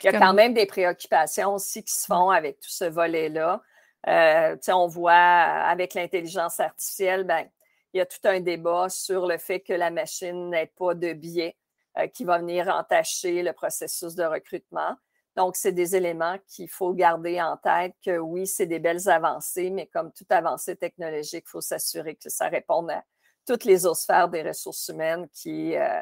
Il 0.02 0.12
y 0.12 0.14
a 0.14 0.18
quand 0.18 0.34
même 0.34 0.54
des 0.54 0.66
préoccupations 0.66 1.54
aussi 1.54 1.82
qui 1.82 1.92
se 1.92 2.06
font 2.06 2.30
avec 2.30 2.60
tout 2.60 2.70
ce 2.70 2.84
volet-là. 2.84 3.62
Euh, 4.06 4.56
on 4.68 4.86
voit 4.86 5.12
avec 5.12 5.94
l'intelligence 5.94 6.60
artificielle, 6.60 7.24
ben, 7.24 7.48
il 7.92 7.98
y 7.98 8.00
a 8.00 8.06
tout 8.06 8.18
un 8.24 8.40
débat 8.40 8.88
sur 8.88 9.26
le 9.26 9.38
fait 9.38 9.60
que 9.60 9.72
la 9.72 9.90
machine 9.90 10.50
n'ait 10.50 10.72
pas 10.76 10.94
de 10.94 11.12
biais 11.12 11.56
euh, 11.98 12.06
qui 12.06 12.24
va 12.24 12.38
venir 12.38 12.68
entacher 12.68 13.42
le 13.42 13.52
processus 13.52 14.14
de 14.14 14.24
recrutement. 14.24 14.94
Donc, 15.36 15.56
c'est 15.56 15.72
des 15.72 15.96
éléments 15.96 16.36
qu'il 16.48 16.68
faut 16.68 16.92
garder 16.92 17.40
en 17.40 17.56
tête 17.56 17.94
que 18.04 18.18
oui, 18.18 18.46
c'est 18.46 18.66
des 18.66 18.78
belles 18.78 19.08
avancées, 19.08 19.70
mais 19.70 19.86
comme 19.86 20.12
toute 20.12 20.30
avancée 20.32 20.76
technologique, 20.76 21.44
il 21.46 21.50
faut 21.50 21.60
s'assurer 21.60 22.16
que 22.16 22.28
ça 22.28 22.48
réponde 22.48 22.90
à 22.90 23.04
toutes 23.46 23.64
les 23.64 23.86
autres 23.86 24.00
sphères 24.00 24.28
des 24.28 24.42
ressources 24.42 24.88
humaines 24.88 25.28
qui, 25.32 25.76
euh, 25.76 26.00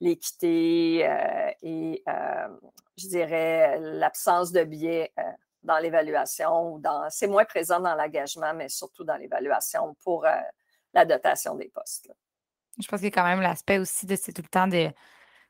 l'équité 0.00 1.08
euh, 1.08 1.50
et, 1.62 2.04
je 2.96 3.08
dirais, 3.08 3.78
l'absence 3.80 4.52
de 4.52 4.62
biais 4.64 5.12
dans 5.62 5.78
l'évaluation. 5.78 6.78
Dans, 6.78 7.08
c'est 7.10 7.26
moins 7.26 7.44
présent 7.44 7.80
dans 7.80 7.94
l'engagement, 7.94 8.52
mais 8.54 8.68
surtout 8.68 9.02
dans 9.02 9.16
l'évaluation 9.16 9.94
pour 10.04 10.26
la 10.94 11.04
dotation 11.04 11.54
des 11.56 11.68
postes. 11.68 12.10
Je 12.80 12.88
pense 12.88 13.00
qu'il 13.00 13.08
y 13.08 13.12
a 13.12 13.14
quand 13.14 13.24
même 13.24 13.40
l'aspect 13.40 13.78
aussi 13.78 14.06
de 14.06 14.16
c'est 14.16 14.32
tout 14.32 14.42
le 14.42 14.48
temps 14.48 14.66
de 14.66 14.90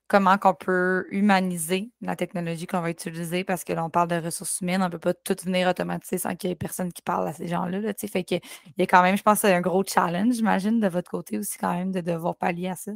comment 0.08 0.36
qu'on 0.36 0.54
peut 0.54 1.06
humaniser 1.10 1.90
la 2.02 2.16
technologie 2.16 2.66
qu'on 2.66 2.80
va 2.80 2.90
utiliser 2.90 3.44
parce 3.44 3.64
que 3.64 3.72
l'on 3.72 3.88
parle 3.88 4.08
de 4.08 4.16
ressources 4.16 4.60
humaines, 4.60 4.82
on 4.82 4.86
ne 4.86 4.90
peut 4.90 4.98
pas 4.98 5.14
tout 5.14 5.36
venir 5.44 5.68
automatiser 5.68 6.18
sans 6.18 6.36
qu'il 6.36 6.50
y 6.50 6.52
ait 6.52 6.56
personne 6.56 6.92
qui 6.92 7.02
parle 7.02 7.26
à 7.26 7.32
ces 7.32 7.48
gens-là. 7.48 7.80
Là, 7.80 7.92
fait 7.94 8.24
que, 8.24 8.34
il 8.34 8.74
y 8.78 8.82
a 8.82 8.86
quand 8.86 9.02
même, 9.02 9.16
je 9.16 9.22
pense, 9.22 9.44
un 9.44 9.60
gros 9.60 9.82
challenge, 9.84 10.34
j'imagine, 10.34 10.80
de 10.80 10.88
votre 10.88 11.10
côté 11.10 11.38
aussi, 11.38 11.56
quand 11.56 11.72
même, 11.72 11.90
de 11.90 12.00
devoir 12.00 12.36
pallier 12.36 12.68
à 12.68 12.76
ça. 12.76 12.92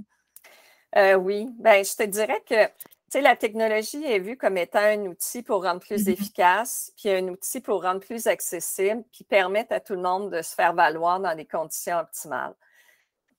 Euh, 0.96 1.14
oui, 1.14 1.48
ben, 1.58 1.84
je 1.84 1.94
te 1.94 2.02
dirais 2.02 2.42
que 2.46 2.68
sais, 3.10 3.20
la 3.20 3.36
technologie 3.36 4.04
est 4.04 4.18
vue 4.18 4.36
comme 4.36 4.56
étant 4.56 4.80
un 4.80 5.06
outil 5.06 5.42
pour 5.42 5.62
rendre 5.62 5.80
plus 5.80 6.04
mm-hmm. 6.04 6.12
efficace, 6.12 6.92
puis 6.96 7.10
un 7.10 7.28
outil 7.28 7.60
pour 7.60 7.82
rendre 7.82 8.00
plus 8.00 8.26
accessible, 8.26 9.04
puis 9.12 9.24
permettre 9.24 9.72
à 9.72 9.80
tout 9.80 9.94
le 9.94 10.02
monde 10.02 10.30
de 10.30 10.42
se 10.42 10.54
faire 10.54 10.74
valoir 10.74 11.20
dans 11.20 11.34
des 11.34 11.46
conditions 11.46 11.98
optimales. 11.98 12.54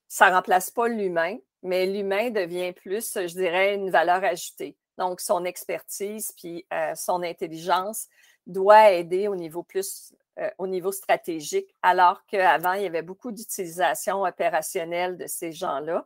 Ça 0.07 0.29
ne 0.29 0.35
remplace 0.35 0.71
pas 0.71 0.87
l'humain, 0.87 1.37
mais 1.61 1.85
l'humain 1.85 2.29
devient 2.29 2.73
plus, 2.73 3.13
je 3.15 3.33
dirais, 3.33 3.75
une 3.75 3.91
valeur 3.91 4.23
ajoutée. 4.23 4.75
Donc, 4.97 5.21
son 5.21 5.45
expertise 5.45 6.31
puis 6.33 6.65
euh, 6.73 6.93
son 6.95 7.23
intelligence 7.23 8.07
doit 8.47 8.91
aider 8.91 9.27
au 9.27 9.35
niveau 9.35 9.63
plus 9.63 10.13
euh, 10.39 10.49
au 10.57 10.67
niveau 10.67 10.91
stratégique, 10.93 11.75
alors 11.81 12.25
qu'avant, 12.25 12.73
il 12.73 12.83
y 12.83 12.85
avait 12.85 13.01
beaucoup 13.01 13.31
d'utilisation 13.31 14.23
opérationnelle 14.23 15.17
de 15.17 15.27
ces 15.27 15.51
gens-là, 15.51 16.05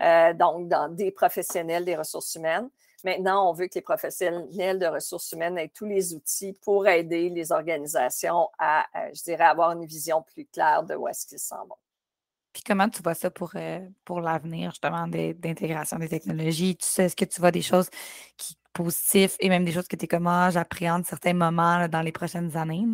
euh, 0.00 0.32
donc 0.32 0.68
dans 0.68 0.88
des 0.88 1.10
professionnels 1.10 1.84
des 1.84 1.96
ressources 1.96 2.34
humaines. 2.36 2.70
Maintenant, 3.04 3.50
on 3.50 3.52
veut 3.52 3.66
que 3.66 3.74
les 3.74 3.82
professionnels 3.82 4.78
de 4.78 4.86
ressources 4.86 5.30
humaines 5.32 5.58
aient 5.58 5.68
tous 5.68 5.86
les 5.86 6.14
outils 6.14 6.54
pour 6.62 6.86
aider 6.88 7.28
les 7.28 7.52
organisations 7.52 8.48
à, 8.58 8.86
je 9.14 9.22
dirais, 9.22 9.44
avoir 9.44 9.72
une 9.72 9.84
vision 9.84 10.22
plus 10.22 10.46
claire 10.46 10.82
de 10.82 10.94
où 10.94 11.06
est-ce 11.06 11.26
qu'ils 11.26 11.38
s'en 11.38 11.66
vont. 11.66 11.76
Puis 12.52 12.62
comment 12.62 12.88
tu 12.88 13.02
vois 13.02 13.14
ça 13.14 13.30
pour, 13.30 13.50
euh, 13.54 13.80
pour 14.04 14.20
l'avenir, 14.22 14.70
justement, 14.70 15.06
d'intégration 15.06 15.98
des 15.98 16.08
technologies? 16.08 16.76
Tu 16.76 16.86
sais, 16.86 17.04
est-ce 17.04 17.16
que 17.16 17.26
tu 17.26 17.40
vois 17.40 17.50
des 17.50 17.62
choses 17.62 17.90
qui 18.38 18.56
positives 18.76 19.36
et 19.40 19.48
même 19.48 19.64
des 19.64 19.72
choses 19.72 19.88
que 19.88 19.96
tu 19.96 20.04
es 20.04 20.08
comme, 20.08 20.26
ah, 20.26 20.50
j'appréhende 20.50 21.06
certains 21.06 21.32
moments 21.32 21.88
dans 21.88 22.02
les 22.02 22.12
prochaines 22.12 22.56
années? 22.56 22.84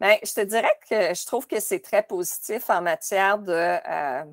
Bien, 0.00 0.16
je 0.22 0.32
te 0.32 0.40
dirais 0.42 0.78
que 0.88 1.14
je 1.14 1.26
trouve 1.26 1.46
que 1.46 1.58
c'est 1.58 1.80
très 1.80 2.04
positif 2.04 2.70
en 2.70 2.80
matière 2.82 3.40
euh, 3.48 4.24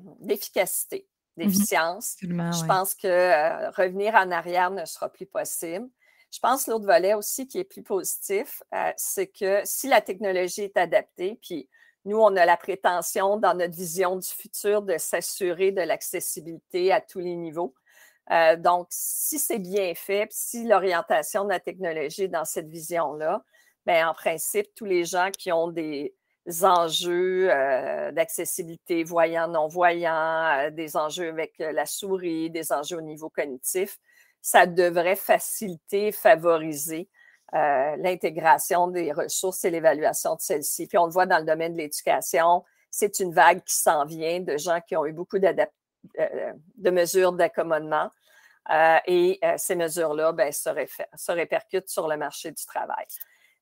mmh 1.36 1.42
d'efficience. 1.42 2.16
je 2.20 2.66
pense 2.66 2.94
que 2.94 3.06
euh, 3.06 3.70
revenir 3.70 4.14
en 4.14 4.30
arrière 4.30 4.70
ne 4.70 4.84
sera 4.84 5.08
plus 5.08 5.26
possible. 5.26 5.88
Je 6.32 6.38
pense 6.40 6.66
l'autre 6.66 6.86
volet 6.86 7.14
aussi 7.14 7.46
qui 7.46 7.58
est 7.58 7.64
plus 7.64 7.82
positif, 7.82 8.62
c'est 8.96 9.28
que 9.28 9.60
si 9.64 9.88
la 9.88 10.00
technologie 10.00 10.62
est 10.62 10.76
adaptée, 10.76 11.38
puis 11.40 11.68
nous, 12.06 12.18
on 12.18 12.36
a 12.36 12.46
la 12.46 12.56
prétention 12.56 13.36
dans 13.36 13.54
notre 13.54 13.74
vision 13.74 14.16
du 14.16 14.28
futur 14.28 14.82
de 14.82 14.96
s'assurer 14.96 15.72
de 15.72 15.82
l'accessibilité 15.82 16.92
à 16.92 17.00
tous 17.00 17.18
les 17.18 17.34
niveaux. 17.34 17.74
Euh, 18.30 18.56
donc, 18.56 18.86
si 18.90 19.40
c'est 19.40 19.58
bien 19.58 19.92
fait, 19.96 20.28
si 20.30 20.64
l'orientation 20.64 21.44
de 21.44 21.48
la 21.48 21.58
technologie 21.58 22.22
est 22.22 22.28
dans 22.28 22.44
cette 22.44 22.68
vision-là, 22.68 23.44
bien, 23.86 24.08
en 24.08 24.14
principe, 24.14 24.72
tous 24.76 24.84
les 24.84 25.04
gens 25.04 25.30
qui 25.36 25.50
ont 25.50 25.66
des 25.66 26.14
enjeux 26.62 27.48
euh, 27.50 28.12
d'accessibilité 28.12 29.04
voyants, 29.04 29.48
non-voyants, 29.48 30.66
euh, 30.66 30.70
des 30.70 30.96
enjeux 30.96 31.28
avec 31.28 31.54
la 31.58 31.86
souris, 31.86 32.50
des 32.50 32.72
enjeux 32.72 32.98
au 32.98 33.02
niveau 33.02 33.28
cognitif, 33.28 33.98
ça 34.40 34.66
devrait 34.66 35.16
faciliter, 35.16 36.12
favoriser 36.12 37.08
euh, 37.54 37.96
l'intégration 37.98 38.88
des 38.88 39.12
ressources 39.12 39.64
et 39.64 39.70
l'évaluation 39.70 40.34
de 40.34 40.40
celles-ci. 40.40 40.88
Puis 40.88 40.98
on 40.98 41.06
le 41.06 41.12
voit 41.12 41.26
dans 41.26 41.38
le 41.38 41.44
domaine 41.44 41.74
de 41.74 41.78
l'éducation, 41.78 42.64
c'est 42.90 43.20
une 43.20 43.32
vague 43.32 43.62
qui 43.62 43.74
s'en 43.74 44.04
vient 44.04 44.40
de 44.40 44.56
gens 44.56 44.80
qui 44.80 44.96
ont 44.96 45.06
eu 45.06 45.12
beaucoup 45.12 45.36
euh, 45.36 46.52
de 46.76 46.90
mesures 46.90 47.32
d'accommodement. 47.32 48.10
Euh, 48.70 48.98
et 49.06 49.38
ces 49.58 49.76
mesures-là 49.76 50.32
ben, 50.32 50.50
se, 50.50 51.30
répercutent 51.30 51.88
sur 51.88 52.08
le 52.08 52.16
marché 52.16 52.50
du 52.50 52.66
travail. 52.66 53.04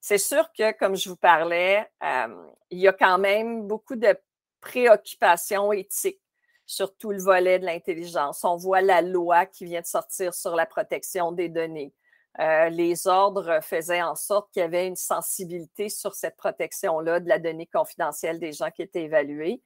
C'est 0.06 0.18
sûr 0.18 0.52
que, 0.52 0.72
comme 0.72 0.96
je 0.96 1.08
vous 1.08 1.16
parlais, 1.16 1.90
il 2.68 2.78
y 2.78 2.86
a 2.86 2.92
quand 2.92 3.16
même 3.16 3.66
beaucoup 3.66 3.96
de 3.96 4.14
préoccupations 4.60 5.72
éthiques 5.72 6.20
sur 6.66 6.94
tout 6.94 7.10
le 7.10 7.22
volet 7.22 7.58
de 7.58 7.64
l'intelligence. 7.64 8.44
On 8.44 8.56
voit 8.56 8.82
la 8.82 9.00
loi 9.00 9.46
qui 9.46 9.64
vient 9.64 9.80
de 9.80 9.86
sortir 9.86 10.34
sur 10.34 10.56
la 10.56 10.66
protection 10.66 11.32
des 11.32 11.48
données. 11.48 11.94
Euh, 12.38 12.68
les 12.68 13.06
ordres 13.06 13.60
faisaient 13.62 14.02
en 14.02 14.14
sorte 14.14 14.52
qu'il 14.52 14.60
y 14.60 14.64
avait 14.66 14.86
une 14.86 14.94
sensibilité 14.94 15.88
sur 15.88 16.14
cette 16.14 16.36
protection-là 16.36 17.20
de 17.20 17.28
la 17.30 17.38
donnée 17.38 17.70
confidentielle 17.72 18.38
des 18.38 18.52
gens 18.52 18.70
qui 18.70 18.82
étaient 18.82 19.04
évalués. 19.04 19.62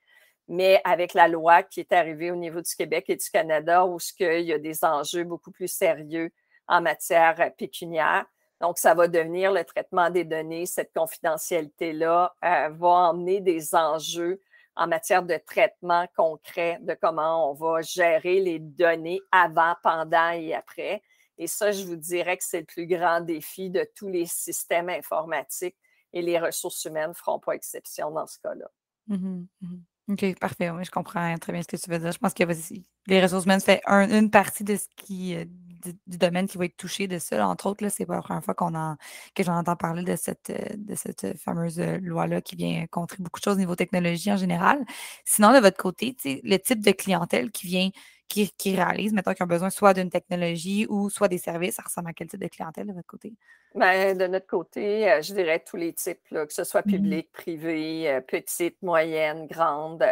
Mais 0.46 0.80
avec 0.84 1.14
la 1.14 1.26
loi 1.26 1.64
qui 1.64 1.80
est 1.80 1.92
arrivée 1.92 2.30
au 2.30 2.36
niveau 2.36 2.60
du 2.60 2.76
Québec 2.76 3.06
et 3.08 3.16
du 3.16 3.28
Canada, 3.28 3.86
où 3.86 3.98
il 4.20 4.42
y 4.42 4.52
a 4.52 4.58
des 4.58 4.84
enjeux 4.84 5.24
beaucoup 5.24 5.50
plus 5.50 5.66
sérieux 5.66 6.30
en 6.68 6.80
matière 6.80 7.52
pécuniaire, 7.56 8.24
donc, 8.60 8.78
ça 8.78 8.94
va 8.94 9.06
devenir 9.06 9.52
le 9.52 9.64
traitement 9.64 10.10
des 10.10 10.24
données. 10.24 10.66
Cette 10.66 10.92
confidentialité-là 10.92 12.34
euh, 12.44 12.68
va 12.70 12.88
emmener 12.88 13.40
des 13.40 13.74
enjeux 13.74 14.42
en 14.74 14.88
matière 14.88 15.22
de 15.22 15.36
traitement 15.36 16.06
concret 16.16 16.78
de 16.82 16.96
comment 17.00 17.50
on 17.50 17.54
va 17.54 17.82
gérer 17.82 18.40
les 18.40 18.58
données 18.58 19.20
avant, 19.32 19.74
pendant 19.82 20.30
et 20.30 20.54
après. 20.54 21.02
Et 21.36 21.46
ça, 21.46 21.70
je 21.70 21.84
vous 21.84 21.96
dirais 21.96 22.36
que 22.36 22.44
c'est 22.44 22.60
le 22.60 22.66
plus 22.66 22.86
grand 22.86 23.20
défi 23.20 23.70
de 23.70 23.86
tous 23.94 24.08
les 24.08 24.26
systèmes 24.26 24.88
informatiques 24.88 25.76
et 26.12 26.22
les 26.22 26.38
ressources 26.38 26.84
humaines 26.84 27.10
ne 27.10 27.14
feront 27.14 27.38
pas 27.38 27.52
exception 27.52 28.10
dans 28.10 28.26
ce 28.26 28.38
cas-là. 28.40 28.70
Mmh 29.08 29.46
mmh 29.60 29.76
OK, 30.10 30.38
parfait. 30.38 30.70
Je 30.82 30.90
comprends 30.90 31.36
très 31.36 31.52
bien 31.52 31.60
ce 31.60 31.68
que 31.68 31.76
tu 31.76 31.90
veux 31.90 31.98
dire. 31.98 32.12
Je 32.12 32.18
pense 32.18 32.32
que 32.32 32.42
les 33.08 33.20
ressources 33.20 33.44
humaines, 33.44 33.60
c'est 33.60 33.82
une 33.86 34.30
partie 34.30 34.64
de 34.64 34.74
ce 34.76 34.86
qui, 34.96 35.36
euh, 35.86 35.92
du, 36.06 36.18
domaine 36.18 36.46
qui 36.46 36.58
va 36.58 36.64
être 36.64 36.76
touché 36.76 37.06
de 37.06 37.18
ça. 37.18 37.46
Entre 37.46 37.66
autres, 37.66 37.88
c'est 37.88 38.06
pas 38.06 38.16
la 38.16 38.22
première 38.22 38.44
fois 38.44 38.54
qu'on 38.54 38.72
que 39.34 39.42
j'en 39.42 39.56
entends 39.56 39.76
parler 39.76 40.04
de 40.04 40.16
cette, 40.16 40.50
euh, 40.50 40.74
de 40.76 40.94
cette 40.94 41.38
fameuse 41.38 41.80
euh, 41.80 41.98
loi-là 41.98 42.40
qui 42.40 42.56
vient 42.56 42.86
contrer 42.90 43.18
beaucoup 43.20 43.40
de 43.40 43.44
choses 43.44 43.56
au 43.56 43.58
niveau 43.58 43.76
technologie 43.76 44.32
en 44.32 44.36
général. 44.36 44.84
Sinon, 45.24 45.52
de 45.52 45.58
votre 45.58 45.76
côté, 45.76 46.16
le 46.24 46.56
type 46.58 46.84
de 46.84 46.92
clientèle 46.92 47.50
qui 47.50 47.66
vient 47.66 47.90
qui, 48.28 48.50
qui 48.58 48.76
réalisent, 48.76 49.14
mettons, 49.14 49.32
qui 49.32 49.42
ont 49.42 49.46
besoin 49.46 49.70
soit 49.70 49.94
d'une 49.94 50.10
technologie 50.10 50.86
ou 50.88 51.08
soit 51.10 51.28
des 51.28 51.38
services, 51.38 51.76
ça 51.76 51.82
ressemble 51.82 52.10
à 52.10 52.12
quel 52.12 52.28
type 52.28 52.40
de 52.40 52.48
clientèle 52.48 52.86
de 52.86 52.92
votre 52.92 53.06
côté? 53.06 53.32
Bien, 53.74 54.14
de 54.14 54.26
notre 54.26 54.46
côté, 54.46 55.10
euh, 55.10 55.22
je 55.22 55.32
dirais 55.34 55.62
tous 55.66 55.76
les 55.76 55.92
types, 55.92 56.20
que 56.30 56.52
ce 56.52 56.64
soit 56.64 56.86
mmh 56.86 56.90
public, 56.90 57.32
privé, 57.32 58.10
euh, 58.10 58.20
petite, 58.20 58.80
moyenne, 58.82 59.46
grande. 59.46 60.04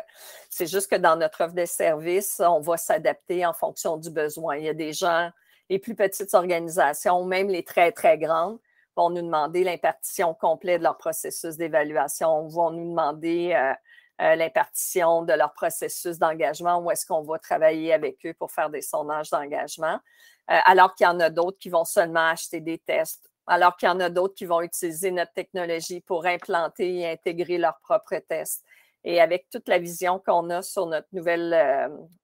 C'est 0.50 0.66
juste 0.66 0.90
que 0.90 0.96
dans 0.96 1.16
notre 1.16 1.44
offre 1.44 1.54
de 1.54 1.64
services, 1.64 2.40
on 2.44 2.60
va 2.60 2.76
s'adapter 2.76 3.44
en 3.44 3.52
fonction 3.52 3.96
du 3.96 4.10
besoin. 4.10 4.56
Il 4.56 4.64
y 4.64 4.68
a 4.68 4.74
des 4.74 4.92
gens, 4.92 5.30
les 5.68 5.78
plus 5.78 5.94
petites 5.94 6.34
organisations, 6.34 7.24
même 7.24 7.48
les 7.48 7.64
très, 7.64 7.92
très 7.92 8.18
grandes, 8.18 8.58
vont 8.96 9.10
nous 9.10 9.22
demander 9.22 9.62
l'impartition 9.62 10.34
complète 10.34 10.78
de 10.78 10.84
leur 10.84 10.96
processus 10.96 11.56
d'évaluation, 11.56 12.48
vont 12.48 12.70
nous 12.70 12.90
demander 12.90 13.52
euh, 13.54 13.74
euh, 14.22 14.34
l'impartition 14.36 15.22
de 15.22 15.34
leur 15.34 15.52
processus 15.52 16.18
d'engagement, 16.18 16.78
où 16.78 16.90
est-ce 16.90 17.04
qu'on 17.04 17.22
va 17.22 17.38
travailler 17.38 17.92
avec 17.92 18.24
eux 18.24 18.32
pour 18.32 18.50
faire 18.50 18.70
des 18.70 18.80
sondages 18.80 19.30
d'engagement, 19.30 20.00
euh, 20.50 20.58
alors 20.64 20.94
qu'il 20.94 21.04
y 21.04 21.08
en 21.08 21.20
a 21.20 21.28
d'autres 21.28 21.58
qui 21.58 21.68
vont 21.68 21.84
seulement 21.84 22.28
acheter 22.28 22.60
des 22.60 22.78
tests, 22.78 23.30
alors 23.46 23.76
qu'il 23.76 23.88
y 23.88 23.92
en 23.92 24.00
a 24.00 24.08
d'autres 24.08 24.34
qui 24.34 24.46
vont 24.46 24.62
utiliser 24.62 25.10
notre 25.10 25.32
technologie 25.34 26.00
pour 26.00 26.24
implanter 26.24 27.00
et 27.00 27.10
intégrer 27.10 27.58
leurs 27.58 27.78
propres 27.80 28.18
tests. 28.28 28.64
Et 29.04 29.20
avec 29.20 29.48
toute 29.50 29.68
la 29.68 29.78
vision 29.78 30.18
qu'on 30.18 30.50
a 30.50 30.62
sur 30.62 30.86
notre 30.86 31.06
nouvelle, 31.12 31.54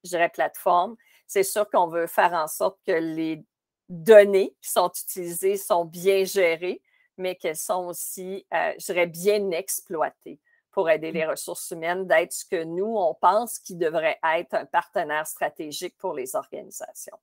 je 0.02 0.28
plateforme, 0.30 0.96
c'est 1.32 1.44
sûr 1.44 1.68
qu'on 1.70 1.86
veut 1.86 2.06
faire 2.06 2.34
en 2.34 2.46
sorte 2.46 2.78
que 2.86 2.92
les 2.92 3.42
données 3.88 4.54
qui 4.60 4.70
sont 4.70 4.90
utilisées 4.90 5.56
sont 5.56 5.86
bien 5.86 6.24
gérées, 6.24 6.82
mais 7.16 7.36
qu'elles 7.36 7.56
sont 7.56 7.86
aussi, 7.86 8.46
je 8.52 8.84
dirais, 8.84 9.06
bien 9.06 9.50
exploitées 9.50 10.38
pour 10.72 10.90
aider 10.90 11.10
mmh. 11.10 11.14
les 11.14 11.26
ressources 11.26 11.70
humaines 11.70 12.06
d'être 12.06 12.32
ce 12.32 12.44
que 12.44 12.64
nous, 12.64 12.96
on 12.98 13.14
pense 13.14 13.58
qui 13.58 13.76
devrait 13.76 14.18
être 14.36 14.54
un 14.54 14.66
partenaire 14.66 15.26
stratégique 15.26 15.96
pour 15.96 16.12
les 16.12 16.36
organisations. 16.36 17.18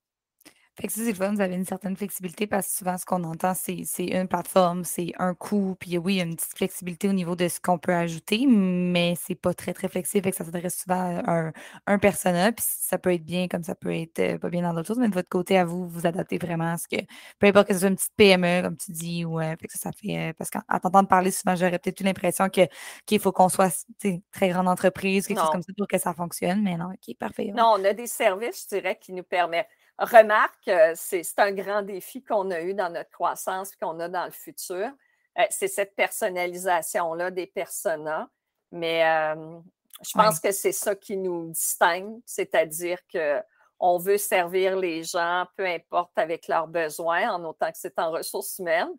Fait 0.79 0.87
que 0.87 0.93
ça, 0.93 1.01
c'est 1.03 1.11
vous 1.11 1.41
avez 1.41 1.55
une 1.55 1.65
certaine 1.65 1.97
flexibilité 1.97 2.47
parce 2.47 2.67
que 2.67 2.73
souvent, 2.73 2.97
ce 2.97 3.05
qu'on 3.05 3.23
entend, 3.25 3.53
c'est 3.53 3.83
une 3.97 4.29
plateforme, 4.29 4.85
c'est 4.85 5.11
un 5.19 5.33
coût, 5.33 5.75
puis 5.77 5.97
oui, 5.97 6.13
il 6.13 6.17
y 6.17 6.21
a 6.21 6.23
une 6.23 6.37
petite 6.37 6.55
flexibilité 6.55 7.09
au 7.09 7.13
niveau 7.13 7.35
de 7.35 7.49
ce 7.49 7.59
qu'on 7.59 7.77
peut 7.77 7.93
ajouter, 7.93 8.45
mais 8.47 9.15
c'est 9.19 9.35
pas 9.35 9.53
très, 9.53 9.73
très 9.73 9.89
flexible, 9.89 10.23
fait 10.23 10.31
que 10.31 10.37
ça 10.37 10.45
s'adresse 10.45 10.79
souvent 10.81 11.21
à 11.25 11.47
un, 11.47 11.53
un 11.85 11.99
persona, 11.99 12.53
puis 12.53 12.65
ça 12.65 12.97
peut 12.97 13.13
être 13.13 13.25
bien 13.25 13.49
comme 13.49 13.63
ça 13.63 13.75
peut 13.75 13.93
être 13.93 14.19
euh, 14.19 14.37
pas 14.37 14.49
bien 14.49 14.61
dans 14.61 14.73
d'autres 14.73 14.87
choses, 14.87 14.99
mais 14.99 15.09
de 15.09 15.13
votre 15.13 15.27
côté, 15.27 15.57
à 15.57 15.65
vous, 15.65 15.85
vous 15.89 16.07
adaptez 16.07 16.37
vraiment 16.37 16.71
à 16.71 16.77
ce 16.77 16.87
que, 16.87 17.01
peu 17.39 17.47
importe 17.47 17.67
que 17.67 17.73
ce 17.73 17.79
soit 17.79 17.89
une 17.89 17.95
petite 17.97 18.15
PME, 18.15 18.61
comme 18.61 18.77
tu 18.77 18.91
dis, 18.93 19.25
ou 19.25 19.41
euh, 19.41 19.55
fait 19.59 19.67
que 19.67 19.73
ça, 19.73 19.79
ça 19.79 19.91
fait, 19.91 20.29
euh, 20.29 20.33
parce 20.37 20.49
qu'en 20.49 20.61
t'entendant 20.61 21.03
parler 21.03 21.31
souvent, 21.31 21.55
j'aurais 21.57 21.79
peut-être 21.79 21.99
eu 21.99 22.05
l'impression 22.05 22.47
que 22.47 22.61
qu'il 23.05 23.19
faut 23.19 23.33
qu'on 23.33 23.49
soit 23.49 23.85
très 24.31 24.49
grande 24.49 24.69
entreprise, 24.69 25.27
quelque 25.27 25.41
chose 25.41 25.49
comme 25.51 25.61
ça 25.61 25.73
pour 25.77 25.87
que 25.87 25.97
ça 25.97 26.13
fonctionne, 26.13 26.61
mais 26.63 26.77
non, 26.77 26.85
ok, 26.85 27.17
parfait. 27.17 27.51
Non, 27.53 27.75
on 27.77 27.83
a 27.83 27.91
des 27.91 28.07
services, 28.07 28.63
je 28.63 28.77
dirais, 28.77 28.97
qui 28.97 29.11
nous 29.11 29.23
permettent 29.23 29.67
remarque, 30.05 30.67
euh, 30.67 30.93
c'est 30.95 31.23
un 31.37 31.51
grand 31.51 31.81
défi 31.81 32.23
qu'on 32.23 32.51
a 32.51 32.61
eu 32.61 32.73
dans 32.73 32.89
notre 32.89 33.09
croissance 33.09 33.73
et 33.73 33.75
qu'on 33.77 33.99
a 33.99 34.07
dans 34.07 34.25
le 34.25 34.31
futur. 34.31 34.89
Euh, 35.37 35.43
c'est 35.49 35.67
cette 35.67 35.95
personnalisation-là 35.95 37.31
des 37.31 37.47
personas. 37.47 38.27
Mais 38.71 39.03
euh, 39.05 39.59
je 40.01 40.11
pense 40.13 40.39
que 40.39 40.51
c'est 40.51 40.71
ça 40.71 40.95
qui 40.95 41.17
nous 41.17 41.49
distingue, 41.51 42.21
c'est-à-dire 42.25 42.99
qu'on 43.11 43.97
veut 43.97 44.17
servir 44.17 44.77
les 44.77 45.03
gens, 45.03 45.45
peu 45.57 45.65
importe 45.65 46.17
avec 46.17 46.47
leurs 46.47 46.67
besoins, 46.67 47.31
en 47.31 47.43
autant 47.43 47.71
que 47.71 47.77
c'est 47.77 47.97
en 47.99 48.11
ressources 48.11 48.59
humaines. 48.59 48.93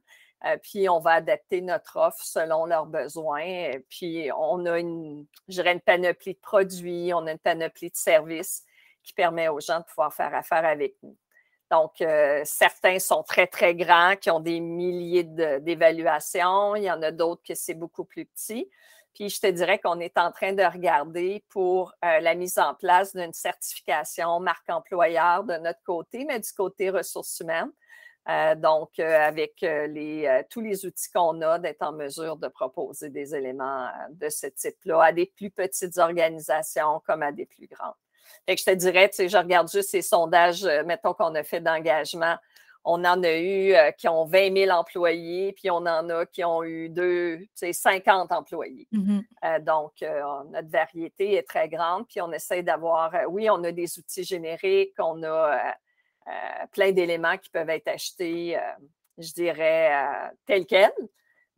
puis 0.63 0.89
on 0.89 0.99
va 0.99 1.13
adapter 1.13 1.61
notre 1.61 1.97
offre 1.97 2.23
selon 2.25 2.67
leurs 2.67 2.87
besoins. 2.87 3.71
puis 3.89 4.31
on 4.37 4.67
a 4.67 4.81
une, 4.81 5.25
je 5.49 5.55
dirais, 5.55 5.73
une 5.73 5.81
panoplie 5.81 6.35
de 6.35 6.41
produits, 6.41 7.13
on 7.15 7.27
a 7.27 7.33
une 7.33 7.39
panoplie 7.39 7.91
de 7.91 7.97
services 7.97 8.65
qui 9.03 9.13
permet 9.13 9.49
aux 9.49 9.61
gens 9.61 9.81
de 9.81 9.85
pouvoir 9.85 10.13
faire 10.13 10.35
affaire 10.35 10.65
avec 10.65 10.97
nous. 11.03 11.17
Donc, 11.71 12.03
certains 12.45 12.99
sont 12.99 13.23
très, 13.23 13.47
très 13.47 13.77
grands, 13.77 14.17
qui 14.17 14.29
ont 14.29 14.41
des 14.41 14.59
milliers 14.59 15.23
d'évaluations. 15.23 16.75
Il 16.75 16.83
y 16.83 16.91
en 16.91 17.01
a 17.01 17.13
d'autres 17.13 17.43
que 17.47 17.55
c'est 17.55 17.75
beaucoup 17.75 18.05
plus 18.05 18.27
petit. 18.27 18.69
Puis 19.15 19.29
je 19.29 19.41
te 19.41 19.47
dirais 19.49 19.79
qu'on 19.79 20.01
est 20.01 20.17
en 20.19 20.31
train 20.31 20.53
de 20.53 20.63
regarder 20.63 21.45
pour 21.49 21.93
euh, 22.05 22.21
la 22.21 22.35
mise 22.35 22.59
en 22.59 22.75
place 22.75 23.15
d'une 23.15 23.33
certification 23.33 24.41
marque 24.41 24.69
employeur 24.71 25.45
de 25.45 25.55
notre 25.55 25.83
côté, 25.83 26.25
mais 26.25 26.39
du 26.39 26.53
côté 26.53 26.91
ressources 26.91 27.41
humaines. 27.41 27.73
Euh, 28.29 28.55
donc, 28.55 28.99
euh, 28.99 29.19
avec 29.21 29.61
les, 29.63 30.43
tous 30.51 30.61
les 30.61 30.87
outils 30.87 31.11
qu'on 31.11 31.41
a, 31.41 31.59
d'être 31.59 31.83
en 31.83 31.93
mesure 31.93 32.37
de 32.37 32.49
proposer 32.49 33.09
des 33.09 33.35
éléments 33.35 33.89
de 34.11 34.29
ce 34.29 34.47
type-là 34.47 35.03
à 35.03 35.13
des 35.13 35.27
plus 35.27 35.51
petites 35.51 35.99
organisations 35.99 37.01
comme 37.05 37.23
à 37.23 37.33
des 37.33 37.47
plus 37.47 37.67
grandes. 37.67 37.95
Fait 38.47 38.55
que 38.55 38.61
je 38.61 38.65
te 38.65 38.75
dirais, 38.75 39.09
tu 39.09 39.17
sais, 39.17 39.29
je 39.29 39.37
regarde 39.37 39.71
juste 39.71 39.91
ces 39.91 40.03
sondages, 40.03 40.65
mettons 40.87 41.15
qu'on 41.15 41.35
a 41.35 41.43
fait 41.43 41.61
d'engagement. 41.61 42.37
On 42.85 43.05
en 43.05 43.23
a 43.23 43.33
eu 43.33 43.75
euh, 43.75 43.91
qui 43.91 44.09
ont 44.09 44.25
20 44.25 44.57
000 44.57 44.71
employés, 44.71 45.53
puis 45.53 45.71
on 45.71 45.77
en 45.77 46.09
a 46.09 46.25
qui 46.25 46.45
ont 46.45 46.65
eu 46.65 46.89
deux, 46.89 47.41
50 47.55 48.33
employés. 48.33 48.89
Mmh 48.93 49.21
euh, 49.45 49.59
donc, 49.61 50.03
euh, 50.03 50.23
notre 50.51 50.69
variété 50.69 51.35
est 51.35 51.47
très 51.47 51.69
grande, 51.69 52.07
puis 52.09 52.21
on 52.21 52.33
essaie 52.33 52.63
d'avoir, 52.63 53.13
oui, 53.29 53.51
on 53.51 53.63
a 53.65 53.73
des 53.73 53.99
outils 53.99 54.25
génériques, 54.25 54.95
on 54.99 55.23
a 55.23 55.75
plein 56.73 56.93
d'éléments 56.93 57.37
qui 57.39 57.51
peuvent 57.51 57.71
être 57.71 57.89
achetés, 57.89 58.57
je 59.19 59.33
dirais, 59.33 59.91
tels 60.47 60.67
quels, 60.67 60.93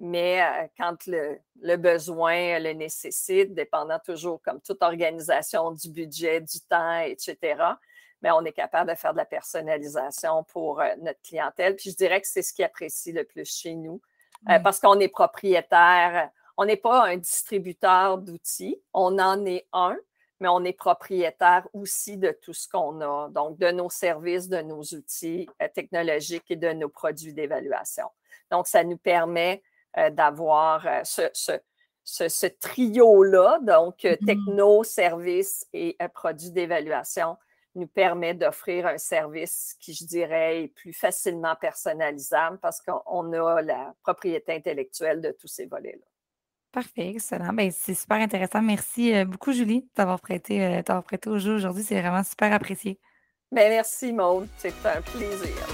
mais 0.02 0.70
quand 0.76 1.06
le, 1.06 1.38
le, 1.62 1.76
besoin 1.76 2.58
le 2.58 2.72
nécessite, 2.72 3.54
dépendant 3.54 4.00
toujours, 4.04 4.42
comme 4.42 4.60
toute 4.60 4.82
organisation, 4.82 5.70
du 5.70 5.88
budget, 5.90 6.40
du 6.40 6.60
temps, 6.60 6.98
etc., 6.98 7.76
mais 8.22 8.30
on 8.30 8.44
est 8.44 8.52
capable 8.52 8.90
de 8.90 8.96
faire 8.96 9.12
de 9.12 9.18
la 9.18 9.24
personnalisation 9.24 10.44
pour 10.44 10.80
euh, 10.80 10.88
notre 11.00 11.20
clientèle. 11.22 11.76
Puis 11.76 11.90
je 11.90 11.96
dirais 11.96 12.20
que 12.20 12.28
c'est 12.28 12.42
ce 12.42 12.52
qui 12.52 12.62
apprécie 12.62 13.12
le 13.12 13.24
plus 13.24 13.44
chez 13.44 13.74
nous 13.74 14.00
euh, 14.48 14.58
parce 14.60 14.78
qu'on 14.80 14.98
est 15.00 15.08
propriétaire. 15.08 16.30
On 16.56 16.64
n'est 16.64 16.76
pas 16.76 17.06
un 17.06 17.16
distributeur 17.16 18.18
d'outils, 18.18 18.80
on 18.92 19.18
en 19.18 19.44
est 19.44 19.66
un, 19.72 19.96
mais 20.38 20.48
on 20.48 20.64
est 20.64 20.72
propriétaire 20.72 21.66
aussi 21.72 22.16
de 22.16 22.36
tout 22.42 22.52
ce 22.52 22.68
qu'on 22.68 23.00
a, 23.00 23.28
donc 23.30 23.58
de 23.58 23.70
nos 23.70 23.90
services, 23.90 24.48
de 24.48 24.60
nos 24.60 24.82
outils 24.82 25.48
euh, 25.60 25.68
technologiques 25.74 26.50
et 26.50 26.56
de 26.56 26.72
nos 26.72 26.88
produits 26.88 27.32
d'évaluation. 27.32 28.06
Donc, 28.50 28.66
ça 28.66 28.84
nous 28.84 28.98
permet 28.98 29.62
d'avoir 30.12 30.86
ce, 31.04 31.22
ce, 32.04 32.46
trio-là, 32.46 33.58
donc 33.62 34.00
mm-hmm. 34.02 34.24
techno, 34.24 34.84
services 34.84 35.66
et 35.72 35.96
produits 36.14 36.50
d'évaluation 36.50 37.36
nous 37.74 37.86
permet 37.86 38.34
d'offrir 38.34 38.86
un 38.86 38.98
service 38.98 39.74
qui, 39.80 39.94
je 39.94 40.04
dirais, 40.04 40.64
est 40.64 40.68
plus 40.68 40.92
facilement 40.92 41.56
personnalisable 41.56 42.58
parce 42.60 42.80
qu'on 42.80 43.32
a 43.32 43.62
la 43.62 43.94
propriété 44.02 44.54
intellectuelle 44.54 45.20
de 45.20 45.30
tous 45.30 45.48
ces 45.48 45.66
volets-là. 45.66 46.04
Parfait, 46.70 47.08
excellent. 47.08 47.52
Ben, 47.52 47.70
c'est 47.70 47.94
super 47.94 48.18
intéressant. 48.18 48.62
Merci 48.62 49.14
euh, 49.14 49.24
beaucoup, 49.26 49.52
Julie, 49.52 49.86
d'avoir 49.94 50.20
prêté, 50.20 50.64
euh, 50.64 51.00
prêté 51.02 51.28
au 51.28 51.38
jeu 51.38 51.56
aujourd'hui. 51.56 51.82
C'est 51.82 52.00
vraiment 52.00 52.24
super 52.24 52.52
apprécié. 52.52 52.98
Ben, 53.50 53.68
merci, 53.68 54.12
Maude. 54.12 54.48
C'est 54.56 54.74
un 54.86 55.02
plaisir. 55.02 55.71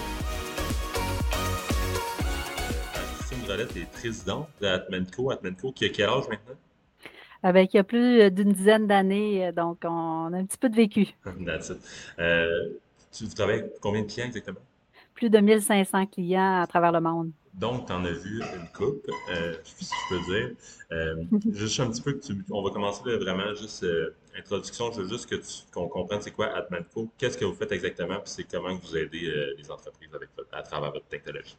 Drolette 3.49 3.77
est 3.79 3.91
présidente 3.91 4.51
de 4.61 4.67
Atmenco. 4.67 5.33
Qui 5.73 5.87
a 5.87 5.89
quel 5.89 6.11
âge 6.11 6.29
maintenant? 6.29 6.55
avec 7.43 7.73
il 7.73 7.79
y 7.79 7.81
a 7.81 7.85
plus 7.85 8.21
euh, 8.21 8.31
d'une 8.31 8.53
dizaine 8.53 8.87
d'années, 8.87 9.47
euh, 9.47 9.53
donc 9.53 9.79
on 9.85 10.33
a 10.35 10.37
un 10.37 10.45
petit 10.45 10.59
peu 10.59 10.69
de 10.69 10.77
vécu. 10.77 11.07
That's 11.47 11.71
it. 11.71 11.79
Euh, 12.19 12.69
tu 13.11 13.27
travailles 13.29 13.61
avec 13.61 13.81
combien 13.81 14.03
de 14.03 14.07
clients 14.07 14.27
exactement? 14.27 14.61
Plus 15.15 15.31
de 15.31 15.39
1500 15.39 16.07
clients 16.09 16.61
à 16.61 16.67
travers 16.67 16.93
le 16.93 17.01
monde. 17.01 17.31
Donc, 17.55 17.87
tu 17.87 17.93
en 17.93 18.05
as 18.05 18.13
vu 18.13 18.41
une 18.41 18.69
coupe, 18.77 19.11
si 19.65 19.87
je 19.87 20.15
peux 20.15 20.33
dire. 20.33 21.55
juste 21.55 21.81
un 21.81 21.91
petit 21.91 22.03
peu 22.03 22.13
que 22.13 22.27
tu, 22.27 22.45
on 22.51 22.63
va 22.63 22.71
commencer 22.71 23.03
vraiment 23.17 23.55
juste 23.55 23.85
introduction. 24.37 24.93
Je 24.93 25.01
veux 25.01 25.09
juste 25.09 25.27
que 25.27 25.37
qu'on 25.73 25.89
comprenne 25.89 26.21
c'est 26.21 26.33
quoi 26.33 26.55
Atmanco, 26.55 27.09
qu'est-ce 27.17 27.39
que 27.39 27.47
vous 27.47 27.55
faites 27.55 27.73
exactement, 27.73 28.17
puis 28.17 28.31
c'est 28.31 28.45
comment 28.45 28.75
vous 28.75 28.97
aidez 28.97 29.55
les 29.57 29.71
entreprises 29.71 30.15
avec, 30.15 30.29
à 30.53 30.63
travers 30.63 30.93
votre 30.93 31.07
technologie. 31.07 31.57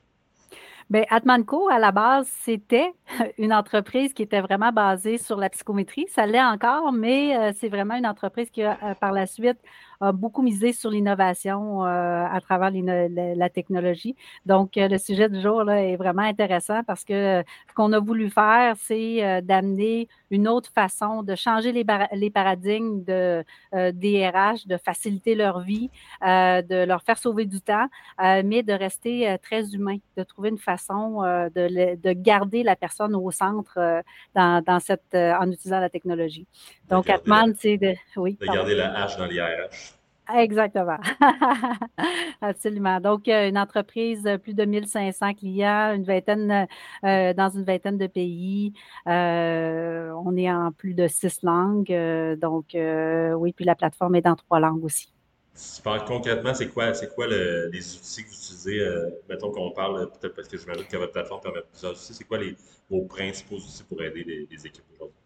Bien, 0.89 1.03
Atmanco, 1.11 1.69
à 1.69 1.77
la 1.77 1.91
base, 1.91 2.27
c'était 2.41 2.91
une 3.37 3.53
entreprise 3.53 4.11
qui 4.11 4.23
était 4.23 4.41
vraiment 4.41 4.71
basée 4.71 5.19
sur 5.19 5.37
la 5.37 5.47
psychométrie. 5.51 6.07
Ça 6.09 6.25
l'est 6.25 6.41
encore, 6.41 6.91
mais 6.91 7.37
euh, 7.37 7.51
c'est 7.55 7.69
vraiment 7.69 7.93
une 7.93 8.07
entreprise 8.07 8.49
qui, 8.49 8.63
a, 8.63 8.75
euh, 8.81 8.95
par 8.95 9.11
la 9.11 9.27
suite, 9.27 9.59
a 10.01 10.11
beaucoup 10.11 10.41
misé 10.41 10.73
sur 10.73 10.89
l'innovation 10.89 11.85
euh, 11.85 12.25
à 12.25 12.41
travers 12.41 12.71
la, 12.71 13.49
technologie. 13.51 14.15
Donc, 14.47 14.71
le 14.77 14.97
sujet 14.97 15.29
du 15.29 15.39
jour 15.39 15.63
là, 15.63 15.83
est 15.83 15.95
vraiment 15.95 16.23
intéressant 16.23 16.83
parce 16.83 17.03
que 17.05 17.43
ce 17.67 17.73
qu'on 17.75 17.93
a 17.93 17.99
voulu 17.99 18.31
faire, 18.31 18.75
c'est 18.77 19.43
d'amener 19.43 20.07
une 20.31 20.47
autre 20.47 20.71
façon 20.73 21.23
de 21.23 21.35
changer 21.35 21.71
les, 21.71 21.85
les 22.13 22.29
paradigmes 22.29 23.03
de 23.03 23.43
DRH, 23.73 24.67
de 24.67 24.77
faciliter 24.77 25.35
leur 25.35 25.61
vie, 25.61 25.89
de 26.21 26.85
leur 26.85 27.01
faire 27.03 27.17
sauver 27.17 27.45
du 27.45 27.61
temps, 27.61 27.87
mais 28.19 28.63
de 28.63 28.73
rester 28.73 29.37
très 29.41 29.73
humain, 29.73 29.97
de 30.17 30.23
trouver 30.23 30.49
une 30.49 30.57
façon 30.57 31.23
euh, 31.23 31.49
de, 31.49 32.13
garder 32.13 32.63
la 32.63 32.75
personne 32.75 33.15
au 33.15 33.31
centre 33.31 33.77
euh, 33.77 34.01
dans, 34.35 34.79
cette, 34.79 35.01
euh, 35.13 35.33
en 35.33 35.49
utilisant 35.51 35.79
la 35.79 35.89
technologie. 35.89 36.47
Donc, 36.89 37.09
Atman, 37.09 37.53
c'est 37.57 37.77
de. 37.77 37.93
Oui, 38.15 38.37
de 38.39 38.45
garder 38.45 38.75
la 38.75 39.03
hache 39.03 39.17
dans 39.17 39.25
l'IRH. 39.25 39.98
Exactement. 40.33 40.97
Absolument. 42.41 42.99
Donc, 42.99 43.27
une 43.27 43.57
entreprise, 43.57 44.27
plus 44.43 44.53
de 44.53 44.65
1500 44.65 45.33
clients, 45.33 45.93
une 45.93 46.03
vingtaine, 46.03 46.67
dans 47.03 47.49
une 47.53 47.63
vingtaine 47.63 47.97
de 47.97 48.07
pays. 48.07 48.73
on 49.05 50.37
est 50.37 50.51
en 50.51 50.71
plus 50.71 50.93
de 50.93 51.07
six 51.07 51.41
langues. 51.43 51.93
donc, 52.37 52.75
oui, 52.75 53.53
puis 53.53 53.65
la 53.65 53.75
plateforme 53.75 54.15
est 54.15 54.21
dans 54.21 54.35
trois 54.35 54.59
langues 54.59 54.83
aussi. 54.83 55.13
Super. 55.59 56.05
Concrètement, 56.05 56.53
c'est 56.53 56.69
quoi, 56.69 56.93
c'est 56.93 57.13
quoi 57.13 57.27
les 57.27 57.95
outils 57.95 58.23
que 58.23 58.29
vous 58.29 58.35
utilisez? 58.35 58.79
Euh, 58.79 59.09
mettons 59.27 59.51
qu'on 59.51 59.71
parle, 59.71 60.09
peut-être 60.11 60.33
parce 60.33 60.47
que 60.47 60.57
je 60.57 60.63
m'imagine 60.63 60.85
que 60.87 60.95
votre 60.95 61.11
plateforme 61.11 61.41
permet 61.41 61.61
plusieurs 61.69 61.91
outils. 61.91 62.13
C'est 62.13 62.23
quoi 62.23 62.37
les, 62.37 62.55
vos 62.89 63.01
principaux 63.03 63.57
outils 63.57 63.83
pour 63.83 64.01
aider 64.01 64.23
les, 64.23 64.65
équipes 64.65 64.85
aujourd'hui? 64.93 65.18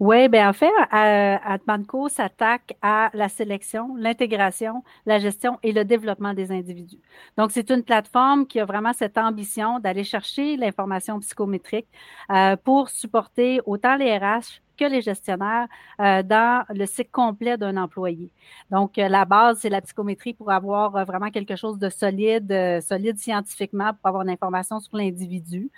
Oui, 0.00 0.28
bien 0.30 0.48
en 0.48 0.52
fait, 0.54 0.72
Atmanco 0.90 2.08
s'attaque 2.08 2.74
à 2.80 3.10
la 3.12 3.28
sélection, 3.28 3.94
l'intégration, 3.96 4.82
la 5.04 5.18
gestion 5.18 5.58
et 5.62 5.72
le 5.72 5.84
développement 5.84 6.32
des 6.32 6.50
individus. 6.52 6.98
Donc, 7.36 7.50
c'est 7.52 7.68
une 7.70 7.82
plateforme 7.84 8.46
qui 8.46 8.60
a 8.60 8.64
vraiment 8.64 8.94
cette 8.94 9.18
ambition 9.18 9.78
d'aller 9.78 10.04
chercher 10.04 10.56
l'information 10.56 11.20
psychométrique 11.20 11.86
euh, 12.32 12.56
pour 12.56 12.88
supporter 12.88 13.60
autant 13.66 13.96
les 13.96 14.16
RH 14.16 14.62
que 14.80 14.86
les 14.86 15.02
gestionnaires 15.02 15.68
euh, 16.00 16.22
dans 16.22 16.64
le 16.70 16.86
cycle 16.86 17.10
complet 17.10 17.58
d'un 17.58 17.76
employé. 17.76 18.30
Donc, 18.70 18.98
euh, 18.98 19.08
la 19.08 19.26
base, 19.26 19.58
c'est 19.60 19.68
la 19.68 19.82
psychométrie 19.82 20.32
pour 20.32 20.50
avoir 20.50 20.96
euh, 20.96 21.04
vraiment 21.04 21.30
quelque 21.30 21.54
chose 21.54 21.78
de 21.78 21.90
solide, 21.90 22.80
solide 22.80 23.18
scientifiquement, 23.18 23.90
pour 23.92 24.08
avoir 24.08 24.22
une 24.26 24.36
sur 24.60 24.96
l'individu. 24.96 25.70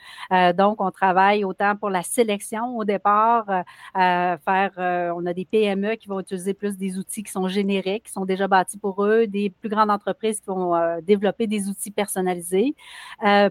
donc, 0.57 0.80
on 0.80 0.90
travaille 0.90 1.44
autant 1.44 1.74
pour 1.76 1.90
la 1.90 2.03
sélection 2.03 2.76
au 2.76 2.84
départ, 2.84 3.46
faire, 3.94 5.12
on 5.16 5.26
a 5.26 5.32
des 5.32 5.44
PME 5.44 5.96
qui 5.96 6.09
vont 6.09 6.20
utiliser 6.20 6.55
plus 6.55 6.76
des 6.76 6.98
outils 6.98 7.22
qui 7.22 7.32
sont 7.32 7.48
génériques, 7.48 8.05
qui 8.05 8.12
sont 8.12 8.24
déjà 8.24 8.46
bâtis 8.46 8.78
pour 8.78 9.05
eux, 9.05 9.26
des 9.26 9.50
plus 9.50 9.68
grandes 9.68 9.90
entreprises 9.90 10.40
qui 10.40 10.46
vont 10.46 10.74
développer 11.03 11.46
des 11.46 11.68
outils 11.68 11.90
personnalisés 11.90 12.74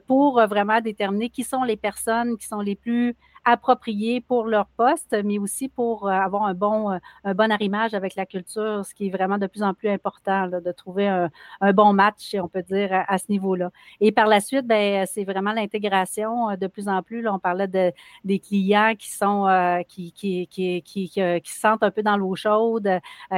pour 0.07 0.41
vraiment 0.47 0.79
déterminer 0.79 1.29
qui 1.29 1.43
sont 1.43 1.63
les 1.63 1.77
personnes 1.77 2.37
qui 2.37 2.47
sont 2.47 2.61
les 2.61 2.75
plus 2.75 3.15
appropriés 3.43 4.21
pour 4.21 4.45
leur 4.45 4.67
poste, 4.67 5.15
mais 5.25 5.39
aussi 5.39 5.67
pour 5.67 6.07
euh, 6.07 6.11
avoir 6.11 6.43
un 6.43 6.53
bon, 6.53 6.91
euh, 6.91 6.97
un 7.23 7.33
bon 7.33 7.51
arrimage 7.51 7.93
avec 7.93 8.15
la 8.15 8.25
culture, 8.25 8.85
ce 8.85 8.93
qui 8.93 9.07
est 9.07 9.09
vraiment 9.09 9.37
de 9.37 9.47
plus 9.47 9.63
en 9.63 9.73
plus 9.73 9.89
important, 9.89 10.47
de 10.47 10.71
trouver 10.71 11.07
un, 11.07 11.29
bon 11.73 11.93
match, 11.93 12.35
on 12.39 12.47
peut 12.47 12.61
dire, 12.61 12.89
à, 13.07 13.17
ce 13.17 13.25
niveau-là. 13.29 13.71
Et 13.99 14.11
par 14.11 14.27
la 14.27 14.41
suite, 14.41 14.67
ben, 14.67 15.05
c'est 15.07 15.23
vraiment 15.23 15.53
l'intégration 15.53 16.51
euh, 16.51 16.55
de 16.55 16.67
plus 16.67 16.87
en 16.87 17.01
plus. 17.01 17.21
Là, 17.21 17.33
on 17.33 17.39
parlait 17.39 17.67
de, 17.67 17.91
des 18.23 18.39
clients 18.39 18.93
qui 18.97 19.11
sont 19.11 19.31
qui, 19.87 20.11
qui, 20.11 20.47
qui, 20.47 20.81
qui, 20.83 21.09
qui, 21.09 21.51
se 21.51 21.59
sentent 21.59 21.83
un 21.83 21.91
peu 21.91 22.03
dans 22.03 22.17
l'eau 22.17 22.35
chaude, 22.35 22.89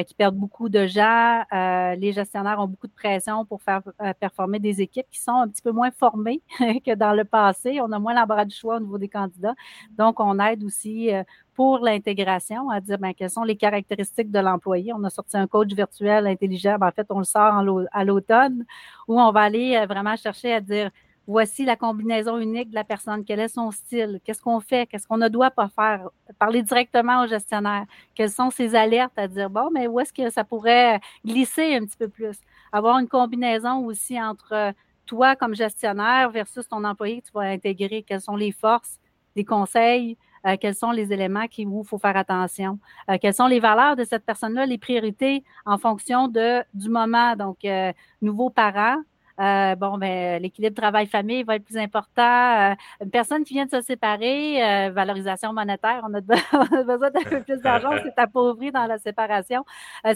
qui 0.05 0.13
perdent 0.13 0.35
beaucoup 0.35 0.69
de 0.69 0.85
gens. 0.85 1.43
les 1.51 2.11
gestionnaires 2.13 2.59
ont 2.59 2.67
beaucoup 2.67 2.87
de 2.87 2.93
pression 2.93 3.45
pour 3.45 3.61
faire 3.61 3.81
performer 4.19 4.59
des 4.59 4.81
équipes 4.81 5.07
qui 5.11 5.19
sont 5.19 5.31
un 5.31 5.47
petit 5.47 5.61
peu 5.61 5.71
moins 5.71 5.91
formées 5.91 6.41
que 6.85 6.95
dans 6.95 7.13
le 7.13 7.23
passé. 7.23 7.79
On 7.81 7.91
a 7.91 7.99
moins 7.99 8.13
l'embarras 8.13 8.45
du 8.45 8.55
choix 8.55 8.77
au 8.77 8.79
niveau 8.79 8.97
des 8.97 9.09
candidats. 9.09 9.55
Donc, 9.97 10.19
on 10.19 10.39
aide 10.39 10.63
aussi 10.63 11.13
euh, 11.13 11.23
pour 11.53 11.79
l'intégration 11.79 12.69
à 12.69 12.79
dire 12.81 12.97
bien, 12.97 13.13
quelles 13.13 13.29
sont 13.29 13.43
les 13.43 13.55
caractéristiques 13.55 14.31
de 14.31 14.39
l'employé. 14.39 14.93
On 14.93 15.03
a 15.03 15.09
sorti 15.09 15.37
un 15.37 15.47
coach 15.47 15.73
virtuel 15.73 16.27
intelligent. 16.27 16.77
Ben, 16.79 16.87
en 16.87 16.91
fait, 16.91 17.07
on 17.09 17.19
le 17.19 17.25
sort 17.25 17.63
à 17.91 18.03
l'automne 18.03 18.65
où 19.07 19.19
on 19.19 19.31
va 19.31 19.41
aller 19.41 19.75
euh, 19.75 19.85
vraiment 19.85 20.15
chercher 20.15 20.53
à 20.53 20.61
dire 20.61 20.89
voici 21.27 21.65
la 21.65 21.75
combinaison 21.75 22.37
unique 22.37 22.69
de 22.69 22.75
la 22.75 22.83
personne, 22.83 23.23
quel 23.23 23.39
est 23.39 23.47
son 23.47 23.71
style, 23.71 24.19
qu'est-ce 24.23 24.41
qu'on 24.41 24.59
fait, 24.59 24.87
qu'est-ce 24.87 25.07
qu'on 25.07 25.17
ne 25.17 25.29
doit 25.29 25.51
pas 25.51 25.69
faire, 25.69 26.09
parler 26.37 26.61
directement 26.63 27.23
au 27.23 27.27
gestionnaire, 27.27 27.85
quelles 28.13 28.29
sont 28.29 28.49
ses 28.49 28.75
alertes 28.75 29.17
à 29.17 29.27
dire, 29.27 29.49
bon, 29.49 29.69
mais 29.71 29.87
où 29.87 29.99
est-ce 29.99 30.11
que 30.11 30.29
ça 30.29 30.43
pourrait 30.43 30.99
glisser 31.25 31.75
un 31.75 31.85
petit 31.85 31.97
peu 31.97 32.09
plus, 32.09 32.37
avoir 32.71 32.97
une 32.97 33.07
combinaison 33.07 33.85
aussi 33.85 34.21
entre 34.21 34.73
toi 35.05 35.35
comme 35.35 35.55
gestionnaire 35.55 36.29
versus 36.29 36.67
ton 36.67 36.83
employé 36.83 37.21
que 37.21 37.27
tu 37.27 37.33
vas 37.33 37.41
intégrer, 37.41 38.03
quelles 38.03 38.21
sont 38.21 38.35
les 38.35 38.51
forces, 38.51 38.99
les 39.35 39.45
conseils, 39.45 40.17
euh, 40.45 40.57
quels 40.59 40.75
sont 40.75 40.91
les 40.91 41.13
éléments 41.13 41.47
qui, 41.47 41.65
où 41.65 41.81
il 41.83 41.87
faut 41.87 41.97
faire 41.97 42.17
attention, 42.17 42.79
euh, 43.09 43.17
quelles 43.21 43.33
sont 43.33 43.47
les 43.47 43.59
valeurs 43.59 43.95
de 43.95 44.03
cette 44.03 44.25
personne-là, 44.25 44.65
les 44.65 44.77
priorités 44.77 45.43
en 45.65 45.77
fonction 45.77 46.27
de, 46.27 46.63
du 46.73 46.89
moment. 46.89 47.35
Donc, 47.35 47.63
euh, 47.63 47.93
nouveaux 48.21 48.49
parents, 48.49 48.97
euh, 49.39 49.75
bon, 49.75 49.97
ben, 49.97 50.41
l'équilibre 50.41 50.75
travail-famille 50.75 51.43
va 51.43 51.55
être 51.55 51.65
plus 51.65 51.77
important. 51.77 52.71
Euh, 52.71 52.75
une 53.01 53.09
personne 53.09 53.43
qui 53.43 53.55
vient 53.55 53.65
de 53.65 53.71
se 53.71 53.81
séparer, 53.81 54.63
euh, 54.63 54.91
valorisation 54.91 55.53
monétaire, 55.53 56.05
on 56.07 56.13
a, 56.13 56.21
besoin 56.83 57.09
d'un 57.09 57.23
peu 57.23 57.41
plus 57.41 57.59
d'argent, 57.61 57.91
c'est 58.03 58.17
appauvri 58.19 58.71
dans 58.71 58.85
la 58.85 58.97
séparation. 58.99 59.65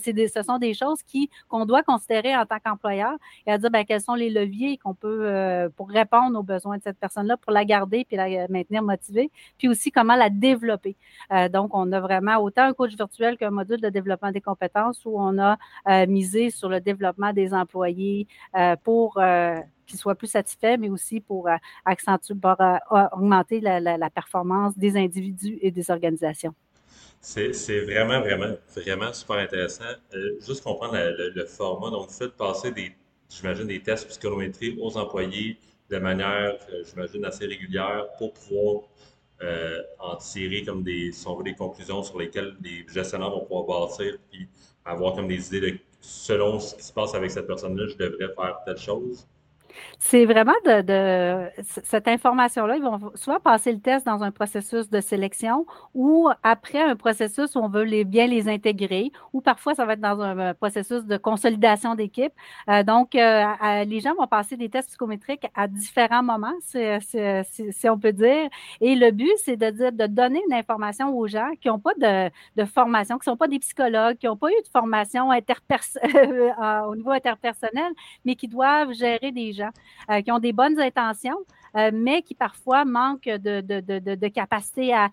c'est 0.04 0.14
des, 0.14 0.28
ce 0.28 0.44
sont 0.44 0.60
des 0.60 0.74
choses 0.74 1.02
qui 1.04 1.30
qu'on 1.48 1.66
doit 1.66 1.84
considérer 1.84 2.36
en 2.36 2.46
tant 2.46 2.58
qu'employeur 2.64 3.14
et 3.46 3.52
à 3.52 3.58
dire 3.58 3.72
ben, 3.72 3.86
quels 3.86 4.02
sont 4.02 4.14
les 4.14 4.30
leviers 4.30 4.78
qu'on 4.78 4.94
peut 4.94 5.70
pour 5.76 5.90
répondre 5.90 6.38
aux 6.40 6.44
besoins 6.44 6.78
de 6.78 6.84
cette 6.84 7.00
personne-là, 7.00 7.38
pour 7.38 7.52
la 7.52 7.66
garder 7.66 8.06
puis 8.06 8.18
la 8.18 8.48
maintenir 8.50 8.84
motivée, 8.84 9.32
puis 9.58 9.68
aussi 9.68 9.92
comment 9.92 10.16
la 10.16 10.30
développer. 10.30 10.96
donc, 11.52 11.72
on 11.74 11.92
a 11.92 12.00
vraiment 12.00 12.38
autant 12.38 12.64
un 12.64 12.74
coach 12.74 12.96
virtuel 12.96 13.38
qu'un 13.38 13.52
module 13.52 13.82
de 13.82 13.90
développement 13.90 14.32
des 14.32 14.42
compétences 14.42 15.04
où 15.06 15.20
on 15.20 15.38
a 15.40 15.58
misé 16.06 16.50
sur 16.50 16.70
le 16.70 16.80
développement 16.80 17.34
des 17.34 17.54
employés 17.54 18.28
pour 18.84 19.07
pour 19.08 19.22
euh, 19.22 19.60
qu'ils 19.86 20.00
soient 20.00 20.16
plus 20.16 20.28
satisfaits, 20.28 20.78
mais 20.78 20.90
aussi 20.90 21.22
pour 21.22 21.48
euh, 21.48 21.56
accentuer, 21.86 22.36
pour, 22.36 22.60
euh, 22.60 22.78
augmenter 23.14 23.62
la, 23.62 24.10
performance 24.10 24.78
des 24.78 24.98
individus 24.98 25.58
et 25.62 25.72
des 25.72 25.90
organisations. 25.90 26.54
C'est 27.22 27.52
vraiment, 27.86 28.20
vraiment, 28.20 28.56
vraiment 28.76 29.14
super 29.14 29.38
intéressant. 29.38 29.86
juste 30.46 30.64
comprendre 30.64 30.98
le, 31.36 31.46
format. 31.46 31.90
Donc, 31.90 32.10
vous 32.10 32.14
faites 32.14 32.36
passer 32.36 32.72
des, 32.72 32.92
j'imagine, 33.30 33.68
des 33.68 33.82
tests 33.82 34.08
psychométriques 34.10 34.78
aux 34.82 34.98
employés 34.98 35.58
de 35.90 35.98
manière, 36.00 36.58
j'imagine, 36.86 37.24
assez 37.24 37.46
régulière 37.46 38.08
pour 38.18 38.34
pouvoir 38.34 38.84
en 40.00 40.16
tirer 40.18 40.64
comme 40.64 40.84
des, 40.84 41.12
des 41.46 41.54
conclusions 41.54 42.04
sur 42.04 42.20
lesquelles 42.20 42.56
les 42.62 42.86
gestionnaires 42.94 43.30
vont 43.30 43.46
pouvoir 43.46 43.88
bâtir 43.88 44.18
puis 44.30 44.48
avoir 44.84 45.16
comme 45.16 45.28
des 45.28 45.48
idées 45.48 45.72
de 45.72 45.78
selon 46.00 46.60
ce 46.60 46.76
qui 46.76 46.84
se 46.84 46.94
passe 46.94 47.14
avec 47.16 47.32
cette 47.32 47.48
personne-là, 47.48 47.88
je 47.88 47.98
devrais 47.98 48.34
faire 48.34 48.58
telle 48.66 48.78
chose? 48.78 49.28
C'est 50.00 50.26
vraiment 50.26 50.54
de, 50.66 51.50
cette 51.84 52.08
information-là. 52.08 52.78
Ils 52.78 52.84
vont 52.84 53.12
souvent 53.16 53.40
passer 53.40 53.72
le 53.72 53.80
test 53.80 54.06
dans 54.06 54.24
un 54.24 54.32
processus 54.32 54.90
de 54.90 55.02
sélection 55.02 55.66
ou 55.94 56.30
après 56.44 56.82
un 56.82 56.96
processus 56.96 57.56
où 57.56 57.60
on 57.60 57.70
veut 57.70 58.04
bien 58.04 58.28
les 58.28 58.48
intégrer 58.48 59.12
ou 59.34 59.42
parfois 59.42 59.74
ça 59.76 59.86
va 59.86 59.94
être 59.94 60.02
dans 60.02 60.20
un 60.22 60.54
processus 60.54 61.06
de 61.06 61.18
consolidation 61.18 61.96
d'équipe. 61.96 62.34
Euh, 62.70 62.84
donc, 62.84 63.16
euh, 63.16 63.84
les 63.86 64.00
gens 64.00 64.14
vont 64.16 64.28
passer 64.28 64.58
des 64.58 64.70
tests 64.70 64.90
psychométriques 64.90 65.48
à 65.56 65.68
différents 65.68 66.24
moments, 66.24 66.54
si, 66.62 67.90
on 67.90 68.00
peut 68.00 68.14
dire. 68.14 68.50
Et 68.82 68.96
le 68.96 69.12
but, 69.12 69.32
c'est 69.38 69.58
de 69.58 70.08
donner 70.08 70.42
une 70.48 70.54
information 70.54 71.16
aux 71.18 71.28
gens 71.28 71.52
qui 71.62 71.68
n'ont 71.68 71.80
pas 71.80 71.94
de, 71.98 72.66
formation, 72.66 73.18
qui 73.18 73.30
ne 73.30 73.34
sont 73.34 73.38
pas 73.38 73.48
des 73.48 73.60
psychologues, 73.60 74.18
qui 74.18 74.28
n'ont 74.28 74.38
pas 74.38 74.50
eu 74.50 74.62
de 74.62 74.68
formation 74.72 75.30
au 76.88 76.96
niveau 76.96 77.12
interpersonnel, 77.12 77.92
mais 78.26 78.36
qui 78.36 78.48
doivent 78.48 78.94
gérer 78.94 79.32
des 79.32 79.54
gens 79.54 79.67
euh, 80.10 80.22
qui 80.22 80.32
ont 80.32 80.40
des 80.40 80.54
bonnes 80.54 80.80
intentions, 80.80 81.38
euh, 81.76 81.92
mais 81.94 82.22
qui 82.22 82.34
parfois 82.36 82.86
manquent 82.86 83.30
de, 83.30 84.28
capacité 84.30 84.94
à, 84.94 85.10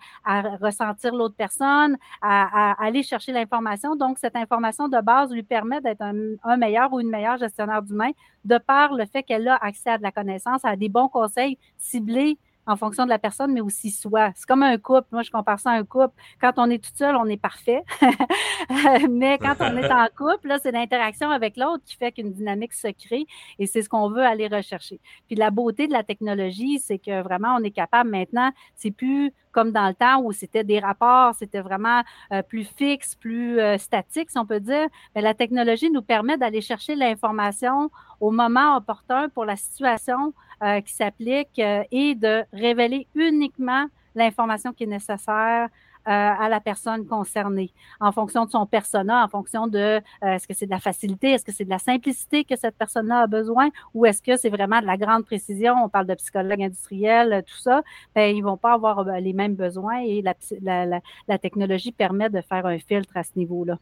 ressentir 0.61 1.13
l'autre 1.13 1.35
personne, 1.35 1.97
à, 2.21 2.73
aller 2.83 3.03
chercher 3.03 3.31
l'information. 3.31 3.95
Donc, 3.95 4.17
cette 4.17 4.35
information 4.35 4.87
de 4.87 4.99
base 5.01 5.31
lui 5.31 5.43
permet 5.43 5.81
d'être 5.81 6.01
un, 6.01 6.57
meilleur 6.57 6.91
ou 6.93 6.99
une 6.99 7.09
meilleure 7.09 7.37
gestionnaire 7.37 7.81
d'humain 7.81 8.11
de 8.45 8.57
par 8.57 8.93
le 8.93 9.05
fait 9.05 9.23
qu'elle 9.23 9.47
a 9.47 9.55
accès 9.55 9.91
à 9.91 9.97
de 9.97 10.03
la 10.03 10.11
connaissance, 10.11 10.63
à 10.63 10.75
des 10.75 10.89
bons 10.89 11.09
conseils 11.09 11.57
ciblés 11.77 12.37
en 12.67 12.75
fonction 12.75 13.05
de 13.05 13.09
la 13.09 13.19
personne, 13.19 13.53
mais 13.53 13.61
aussi 13.61 13.91
soi. 13.91 14.31
C'est 14.35 14.45
comme 14.45 14.63
un 14.63 14.77
couple. 14.77 15.07
Moi, 15.11 15.23
je 15.23 15.31
compare 15.31 15.59
ça 15.59 15.71
à 15.71 15.73
un 15.73 15.83
couple. 15.83 16.15
Quand 16.41 16.53
on 16.57 16.69
est 16.69 16.83
tout 16.83 16.95
seul, 16.95 17.15
on 17.15 17.25
est 17.25 17.37
parfait. 17.37 17.83
mais 19.09 19.37
quand 19.37 19.55
on 19.59 19.77
est 19.77 19.91
en 19.91 20.07
couple, 20.15 20.47
là, 20.47 20.59
c'est 20.61 20.71
l'interaction 20.71 21.29
avec 21.29 21.57
l'autre 21.57 21.83
qui 21.85 21.95
fait 21.95 22.11
qu'une 22.11 22.31
dynamique 22.31 22.73
se 22.73 22.87
crée 22.87 23.25
et 23.59 23.67
c'est 23.67 23.81
ce 23.81 23.89
qu'on 23.89 24.09
veut 24.09 24.23
aller 24.23 24.47
rechercher. 24.47 24.99
Puis 25.27 25.35
la 25.35 25.51
beauté 25.51 25.87
de 25.87 25.93
la 25.93 26.03
technologie, 26.03 26.79
c'est 26.79 26.99
que 26.99 27.21
vraiment, 27.21 27.55
on 27.59 27.63
est 27.63 27.71
capable 27.71 28.09
maintenant, 28.09 28.51
c'est 28.75 28.91
plus 28.91 29.31
comme 29.55 29.71
dans 29.71 29.87
le 29.87 29.93
temps 29.93 30.21
où 30.21 30.33
c'était 30.33 30.65
des 30.65 30.79
rapports, 30.79 31.33
c'était 31.33 31.61
vraiment 31.61 32.01
euh, 32.33 32.41
plus 32.41 32.65
fixe, 32.65 33.15
plus 33.15 33.57
euh, 33.57 33.77
statique, 33.77 34.29
si 34.29 34.37
on 34.37 34.45
peut 34.45 34.59
dire. 34.59 34.87
Mais 35.15 35.21
la 35.21 35.33
technologie 35.33 35.89
nous 35.89 36.01
permet 36.01 36.37
d'aller 36.37 36.59
chercher 36.59 36.93
l'information 36.95 37.89
au 38.19 38.31
moment 38.31 38.75
opportun 38.75 39.29
pour 39.29 39.45
la 39.45 39.55
situation 39.55 40.33
euh, 40.61 40.81
qui 40.81 40.93
s'applique 40.93 41.57
et 41.57 42.15
de 42.15 42.43
révéler 42.51 43.07
uniquement 43.15 43.85
l'information 44.13 44.73
qui 44.73 44.83
est 44.83 44.87
nécessaire 44.87 45.69
à 46.05 46.49
la 46.49 46.59
personne 46.59 47.05
concernée, 47.05 47.71
en 47.99 48.11
fonction 48.11 48.45
de 48.45 48.51
son 48.51 48.65
persona, 48.65 49.23
en 49.23 49.27
fonction 49.27 49.67
de 49.67 49.79
euh, 49.79 49.99
est-ce 50.21 50.47
que 50.47 50.53
c'est 50.53 50.65
de 50.65 50.71
la 50.71 50.79
facilité, 50.79 51.31
est-ce 51.31 51.45
que 51.45 51.51
c'est 51.51 51.65
de 51.65 51.69
la 51.69 51.79
simplicité 51.79 52.43
que 52.43 52.55
cette 52.55 52.77
personne-là 52.77 53.21
a 53.21 53.27
besoin, 53.27 53.69
ou 53.93 54.05
est-ce 54.05 54.21
que 54.21 54.37
c'est 54.37 54.49
vraiment 54.49 54.81
de 54.81 54.85
la 54.85 54.97
grande 54.97 55.25
précision. 55.25 55.73
On 55.83 55.89
parle 55.89 56.07
de 56.07 56.15
psychologue 56.15 56.61
industriel, 56.61 57.33
euh, 57.33 57.41
tout 57.41 57.57
ça. 57.57 57.83
Ben, 58.13 58.35
ils 58.35 58.41
vont 58.41 58.57
pas 58.57 58.73
avoir 58.73 59.03
les 59.03 59.33
mêmes 59.33 59.55
besoins 59.55 60.01
et 60.01 60.21
la, 60.21 61.37
technologie 61.39 61.91
permet 61.91 62.29
de 62.29 62.41
faire 62.41 62.65
un 62.65 62.79
filtre 62.79 63.15
à 63.15 63.23
ce 63.23 63.31
niveau-là. 63.35 63.77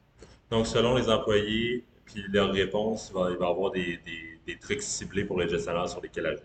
Donc, 0.49 0.67
selon 0.67 0.95
les 0.95 1.09
employés, 1.09 1.85
puis 2.05 2.23
leurs 2.31 2.51
réponses, 2.51 3.11
il 3.13 3.19
va, 3.19 3.31
y 3.31 3.49
avoir 3.49 3.71
des, 3.71 3.99
des, 4.45 4.57
trucs 4.57 4.81
ciblés 4.81 5.25
pour 5.25 5.39
les 5.39 5.47
gestionnaires 5.47 5.89
sur 5.89 6.01
lesquels 6.01 6.25
agir. 6.27 6.43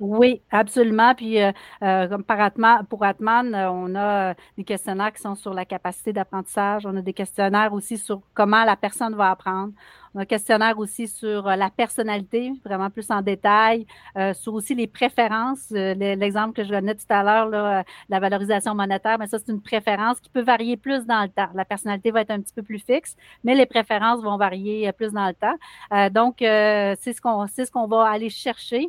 Oui, 0.00 0.40
absolument. 0.50 1.14
Puis, 1.14 1.40
euh, 1.40 1.52
euh, 1.82 2.08
comme 2.08 2.24
par 2.24 2.40
Atman, 2.40 2.84
pour 2.86 3.04
Atman, 3.04 3.54
euh, 3.54 3.70
on 3.70 3.94
a 3.94 4.34
des 4.56 4.64
questionnaires 4.64 5.12
qui 5.12 5.20
sont 5.20 5.34
sur 5.34 5.54
la 5.54 5.64
capacité 5.64 6.12
d'apprentissage. 6.12 6.86
On 6.86 6.96
a 6.96 7.02
des 7.02 7.12
questionnaires 7.12 7.72
aussi 7.72 7.98
sur 7.98 8.22
comment 8.34 8.64
la 8.64 8.76
personne 8.76 9.14
va 9.14 9.30
apprendre 9.30 9.72
un 10.14 10.24
questionnaire 10.24 10.78
aussi 10.78 11.06
sur 11.08 11.46
euh, 11.46 11.56
la 11.56 11.70
personnalité, 11.70 12.52
vraiment 12.64 12.90
plus 12.90 13.10
en 13.10 13.22
détail, 13.22 13.86
euh, 14.16 14.34
sur 14.34 14.54
aussi 14.54 14.74
les 14.74 14.86
préférences. 14.86 15.72
Euh, 15.72 15.94
l'exemple 15.94 16.52
que 16.52 16.64
je 16.64 16.70
donnais 16.70 16.94
tout 16.94 17.04
à 17.08 17.22
l'heure, 17.22 17.84
la 18.08 18.20
valorisation 18.20 18.74
monétaire, 18.74 19.18
mais 19.18 19.26
ça, 19.26 19.38
c'est 19.38 19.52
une 19.52 19.62
préférence 19.62 20.20
qui 20.20 20.30
peut 20.30 20.42
varier 20.42 20.76
plus 20.76 21.06
dans 21.06 21.22
le 21.22 21.28
temps. 21.28 21.48
La 21.54 21.64
personnalité 21.64 22.10
va 22.10 22.22
être 22.22 22.30
un 22.30 22.40
petit 22.40 22.54
peu 22.54 22.62
plus 22.62 22.78
fixe, 22.78 23.16
mais 23.44 23.54
les 23.54 23.66
préférences 23.66 24.22
vont 24.22 24.36
varier 24.36 24.90
plus 24.92 25.12
dans 25.12 25.26
le 25.26 25.34
temps. 25.34 26.10
donc, 26.10 26.36
c'est 26.40 27.12
ce 27.12 27.20
qu'on 27.20 27.46
ce 27.46 27.70
qu'on 27.70 27.86
va 27.86 28.08
aller 28.08 28.30
chercher 28.30 28.88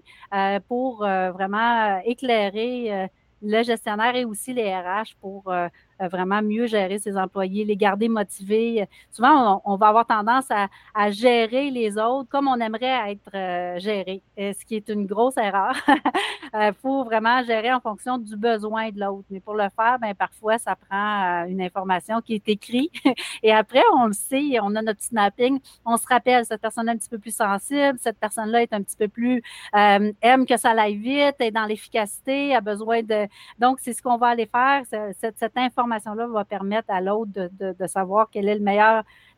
pour 0.68 1.00
vraiment 1.00 2.00
éclairer 2.06 3.10
le 3.42 3.64
gestionnaire 3.64 4.16
et 4.16 4.26
aussi 4.26 4.54
les 4.54 4.74
RH 4.74 5.16
pour 5.20 5.44
euh, 5.48 5.68
vraiment 6.08 6.42
mieux 6.42 6.68
gérer 6.68 7.00
ses 7.00 7.18
employés, 7.18 7.66
les 7.66 7.76
garder 7.76 8.10
motivés. 8.10 8.88
Souvent, 9.12 9.62
on, 9.66 9.76
va 9.76 9.88
avoir 9.88 10.06
tendance 10.06 10.46
à, 10.50 11.12
gérer 11.12 11.70
les 11.70 11.98
autres 11.98 12.30
comme 12.30 12.48
on 12.48 12.60
aimerait 12.60 13.12
être 13.12 13.36
euh, 13.36 13.80
géré, 13.80 14.24
ce 14.38 14.66
qui 14.66 14.76
est 14.76 14.90
une 14.90 15.06
grosse 15.06 15.38
erreur. 15.38 15.76
Il 15.88 15.96
euh, 16.56 16.74
faut 16.82 17.04
vraiment 17.04 17.44
gérer 17.44 17.74
en 17.74 17.80
fonction 17.80 18.18
du 18.18 18.36
besoin 18.36 18.90
de 18.90 19.00
l'autre. 19.00 19.26
Mais 19.30 19.40
pour 19.40 19.56
le 19.56 19.68
faire, 19.76 19.98
ben, 20.00 20.14
parfois, 20.16 20.58
ça 20.58 20.76
prend 20.76 21.46
une 21.48 21.62
information 21.62 22.22
qui 22.22 22.36
est 22.36 22.50
écrite 22.50 22.94
et 23.44 23.52
après, 23.52 23.84
on 23.96 24.08
le 24.08 24.14
sait, 24.14 24.60
on 24.62 24.76
a 24.76 24.82
notre 24.82 25.00
petit 25.00 25.14
mapping, 25.14 25.60
on 25.86 25.98
se 25.98 26.08
rappelle, 26.08 26.46
cette 26.46 26.62
personne 26.62 26.88
est 26.88 26.92
un 26.92 26.98
petit 26.98 27.10
peu 27.10 27.20
plus 27.20 27.36
sensible, 27.36 27.98
cette 28.00 28.20
personne-là 28.20 28.64
est 28.64 28.74
un 28.74 28.82
petit 28.82 28.98
peu 28.98 29.08
plus, 29.08 29.42
aime 29.74 30.46
que 30.48 30.58
ça 30.58 30.72
aille 30.72 30.96
vite, 30.96 31.36
est 31.40 31.52
dans 31.52 31.66
l'efficacité, 31.66 32.56
a 32.56 32.62
besoin 32.62 33.04
de... 33.04 33.28
Donc, 33.60 33.80
c'est 33.80 33.94
ce 33.94 34.02
qu'on 34.02 34.18
va 34.18 34.28
aller 34.28 34.48
faire, 34.48 34.84
cette, 34.90 35.38
cette 35.38 35.58
information 35.58 35.91
va 36.34 36.46
permettre 36.46 36.92
à 36.92 37.02
l'autre 37.02 37.32
de, 37.34 37.88
savoir 37.88 38.30
quelle 38.30 38.48
est 38.48 38.60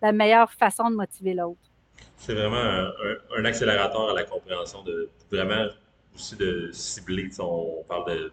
la 0.02 0.12
meilleure 0.12 0.52
façon 0.52 0.90
de 0.90 0.96
motiver 0.96 1.34
l'autre. 1.34 1.60
C'est 2.18 2.34
vraiment 2.34 2.90
un, 3.38 3.46
accélérateur 3.46 4.10
à 4.10 4.14
la 4.14 4.24
compréhension 4.24 4.84
de 4.84 5.10
vraiment 5.32 5.68
aussi 6.16 6.36
de 6.36 6.70
cibler. 6.72 7.30
On 7.40 7.84
parle 7.88 8.32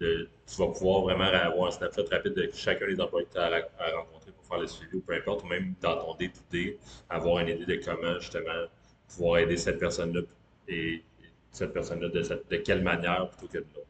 de, 0.00 0.28
tu 0.46 0.56
vas 0.58 0.68
pouvoir 0.68 1.02
vraiment 1.02 1.24
avoir 1.24 1.68
un 1.68 1.70
snapshot 1.70 2.04
rapide 2.10 2.34
de 2.34 2.50
chacun 2.54 2.86
des 2.86 3.00
employés 3.00 3.26
que 3.26 3.32
tu 3.32 3.38
as, 3.38 3.48
rencontrés 3.96 4.32
pour 4.32 4.46
faire 4.46 4.58
le 4.58 4.66
suivi 4.66 4.96
ou 4.96 5.00
peu 5.00 5.14
importe, 5.14 5.44
ou 5.44 5.46
même 5.46 5.74
dans 5.80 5.96
ton 5.96 6.14
day 6.16 6.78
avoir 7.08 7.40
une 7.40 7.48
idée 7.48 7.76
de 7.76 7.84
comment 7.84 8.18
justement 8.18 8.66
pouvoir 9.08 9.38
aider 9.38 9.56
cette 9.56 9.78
personne-là 9.78 10.20
et 10.68 11.02
cette 11.50 11.72
personne-là 11.72 12.08
de, 12.08 12.22
de 12.22 12.56
quelle 12.58 12.82
manière 12.82 13.28
plutôt 13.30 13.52
que 13.52 13.58
de 13.58 13.66
l'autre. 13.74 13.87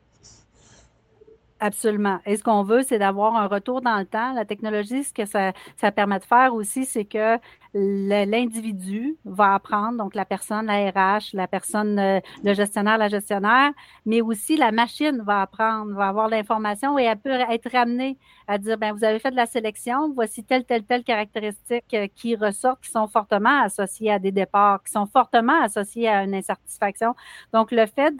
Absolument. 1.60 2.20
Et 2.24 2.36
ce 2.36 2.44
qu'on 2.44 2.62
veut, 2.62 2.82
c'est 2.82 2.98
d'avoir 3.00 3.34
un 3.36 3.48
retour 3.48 3.80
dans 3.80 3.98
le 3.98 4.04
temps. 4.06 4.32
La 4.32 4.44
technologie, 4.44 5.02
ce 5.02 5.12
que 5.12 5.26
ça, 5.26 5.52
ça 5.76 5.90
permet 5.90 6.20
de 6.20 6.24
faire 6.24 6.54
aussi, 6.54 6.84
c'est 6.84 7.04
que 7.04 7.36
l'individu 7.74 9.16
va 9.24 9.54
apprendre, 9.54 9.98
donc 9.98 10.14
la 10.14 10.24
personne, 10.24 10.66
la 10.66 10.90
RH, 10.90 11.34
la 11.34 11.46
personne, 11.46 11.98
euh, 11.98 12.20
le 12.42 12.54
gestionnaire, 12.54 12.98
la 12.98 13.08
gestionnaire, 13.08 13.72
mais 14.06 14.20
aussi 14.20 14.56
la 14.56 14.72
machine 14.72 15.22
va 15.22 15.42
apprendre, 15.42 15.94
va 15.94 16.08
avoir 16.08 16.28
l'information 16.28 16.98
et 16.98 17.04
elle 17.04 17.18
peut 17.18 17.30
être 17.30 17.70
ramenée 17.70 18.16
à 18.46 18.58
dire, 18.58 18.78
ben 18.78 18.92
vous 18.92 19.04
avez 19.04 19.18
fait 19.18 19.30
de 19.30 19.36
la 19.36 19.46
sélection, 19.46 20.12
voici 20.14 20.42
telle, 20.42 20.64
telle, 20.64 20.84
telle 20.84 21.04
caractéristique 21.04 21.94
euh, 21.94 22.06
qui 22.14 22.34
ressortent, 22.36 22.80
qui 22.82 22.90
sont 22.90 23.06
fortement 23.06 23.62
associées 23.62 24.10
à 24.10 24.18
des 24.18 24.32
départs, 24.32 24.82
qui 24.82 24.92
sont 24.92 25.06
fortement 25.06 25.62
associées 25.62 26.08
à 26.08 26.24
une 26.24 26.34
insatisfaction. 26.34 27.14
Donc, 27.52 27.70
le 27.70 27.86
fait 27.86 28.14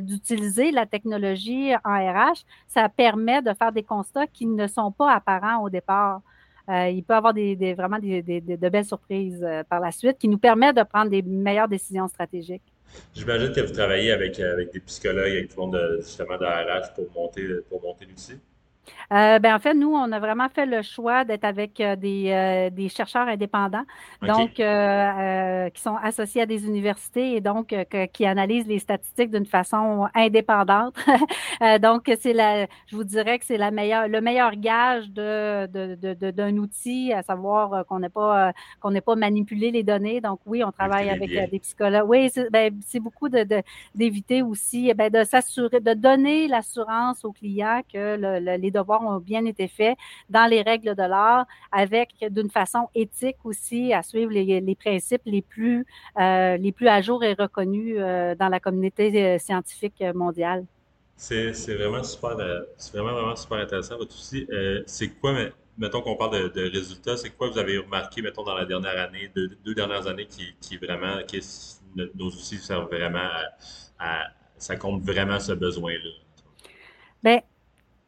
d'utiliser 0.00 0.70
la 0.70 0.86
technologie 0.86 1.74
en 1.84 1.94
RH, 1.94 2.44
ça 2.68 2.88
permet 2.88 3.42
de 3.42 3.52
faire 3.54 3.72
des 3.72 3.82
constats 3.82 4.26
qui 4.26 4.46
ne 4.46 4.66
sont 4.66 4.92
pas 4.92 5.12
apparents 5.12 5.62
au 5.62 5.70
départ. 5.70 6.20
Euh, 6.68 6.88
il 6.88 7.02
peut 7.04 7.14
avoir 7.14 7.32
des, 7.32 7.74
vraiment 7.74 7.98
des, 7.98 8.22
de 8.22 8.68
belles 8.68 8.84
surprises 8.84 9.42
euh, 9.42 9.62
par 9.64 9.80
la 9.80 9.92
suite 9.92 10.18
qui 10.18 10.28
nous 10.28 10.38
permettent 10.38 10.76
de 10.76 10.82
prendre 10.82 11.10
des 11.10 11.22
meilleures 11.22 11.68
décisions 11.68 12.08
stratégiques. 12.08 12.62
J'imagine 13.14 13.52
que 13.52 13.60
vous 13.60 13.72
travaillez 13.72 14.12
avec, 14.12 14.38
avec 14.40 14.72
des 14.72 14.80
psychologues, 14.80 15.32
avec 15.32 15.48
tout 15.48 15.60
le 15.60 15.66
monde 15.66 15.98
justement 16.00 16.36
de 16.38 16.44
RH 16.44 16.94
pour 16.94 17.06
monter, 17.14 17.46
pour 17.68 17.82
monter 17.82 18.04
l'outil. 18.06 18.38
Euh, 19.12 19.38
ben, 19.38 19.54
en 19.54 19.58
fait, 19.58 19.74
nous, 19.74 19.92
on 19.92 20.10
a 20.12 20.18
vraiment 20.18 20.48
fait 20.48 20.66
le 20.66 20.82
choix 20.82 21.24
d'être 21.24 21.44
avec 21.44 21.80
euh, 21.80 21.96
des, 21.96 22.70
des, 22.72 22.88
chercheurs 22.88 23.28
indépendants, 23.28 23.84
donc 24.22 24.58
euh, 24.60 25.68
qui 25.70 25.80
sont 25.80 25.96
associés 26.02 26.42
à 26.42 26.46
des 26.46 26.66
universités 26.66 27.36
et 27.36 27.40
donc 27.40 27.74
qui 28.12 28.26
analysent 28.26 28.66
les 28.66 28.78
statistiques 28.78 29.30
d'une 29.30 29.46
façon 29.46 30.08
indépendante. 30.14 30.96
donc, 31.82 32.10
c'est 32.20 32.32
la, 32.32 32.66
je 32.86 32.96
vous 32.96 33.04
dirais 33.04 33.38
que 33.38 33.44
c'est 33.44 33.58
la 33.58 33.70
meilleure, 33.70 34.08
le 34.08 34.20
meilleur 34.20 34.54
gage 34.56 35.10
de, 35.10 35.66
de, 35.66 36.14
de, 36.14 36.30
d'un 36.30 36.56
outil, 36.56 37.12
à 37.12 37.22
savoir 37.22 37.84
qu'on 37.86 38.00
n'est 38.00 38.08
pas 38.08 38.52
qu'on 38.80 38.90
n'ait 38.90 39.00
pas 39.00 39.16
manipulé 39.16 39.70
les 39.70 39.82
données. 39.82 40.20
Donc, 40.20 40.40
oui, 40.46 40.64
on 40.64 40.72
travaille 40.72 41.10
avec 41.10 41.30
des 41.50 41.58
psychologues. 41.58 42.08
Oui, 42.08 42.30
c'est, 42.32 42.50
ben, 42.50 42.74
c'est 42.86 43.00
beaucoup 43.00 43.28
de, 43.28 43.46
d'éviter 43.94 44.42
aussi, 44.42 44.92
ben, 44.94 45.10
de 45.10 45.24
s'assurer, 45.24 45.80
de 45.80 45.94
donner 45.94 46.48
l'assurance 46.48 47.24
aux 47.24 47.32
clients 47.32 47.82
que 47.92 48.16
le, 48.16 48.56
les 48.56 48.70
devoirs 48.76 49.02
ont 49.02 49.18
bien 49.18 49.44
été 49.44 49.68
faits 49.68 49.96
dans 50.30 50.48
les 50.48 50.62
règles 50.62 50.94
de 50.94 51.02
l'art, 51.02 51.46
avec 51.72 52.08
d'une 52.30 52.50
façon 52.50 52.88
éthique 52.94 53.36
aussi, 53.44 53.92
à 53.92 54.02
suivre 54.02 54.32
les, 54.32 54.74
principes 54.74 55.22
les 55.24 55.42
plus, 55.42 55.86
euh, 56.18 56.56
les 56.56 56.72
plus 56.72 56.88
à 56.88 57.00
jour 57.00 57.22
et 57.24 57.34
reconnus 57.34 57.96
euh, 57.98 58.34
dans 58.34 58.48
la 58.48 58.60
communauté 58.60 59.04
euh, 59.14 59.38
scientifique 59.38 60.02
mondiale. 60.14 60.64
C'est 61.16 61.52
vraiment 61.74 62.02
super, 62.02 62.36
c'est 62.76 62.92
vraiment, 62.92 63.14
vraiment 63.14 63.36
super 63.36 63.58
intéressant 63.58 63.96
votre 63.96 64.14
outil. 64.14 64.46
c'est 64.86 65.08
quoi, 65.18 65.32
mettons 65.78 66.02
qu'on 66.02 66.16
parle 66.16 66.52
de, 66.52 66.70
résultats, 66.70 67.16
c'est 67.16 67.30
quoi 67.30 67.48
vous 67.48 67.58
avez 67.58 67.78
remarqué, 67.78 68.20
mettons, 68.20 68.44
dans 68.44 68.54
la 68.54 68.66
dernière 68.66 68.98
année, 68.98 69.30
deux, 69.34 69.50
deux 69.64 69.74
dernières 69.74 70.06
années, 70.06 70.26
qui, 70.26 70.54
qui 70.60 70.76
vraiment, 70.76 71.22
qui 71.26 71.40
nos 72.14 72.26
outils 72.26 72.58
servent 72.58 72.90
vraiment 72.90 73.28
à, 73.98 74.26
ça 74.58 74.76
compte 74.76 75.02
vraiment 75.02 75.38
ce 75.40 75.52
besoin-là? 75.52 76.10
Bien, 77.22 77.40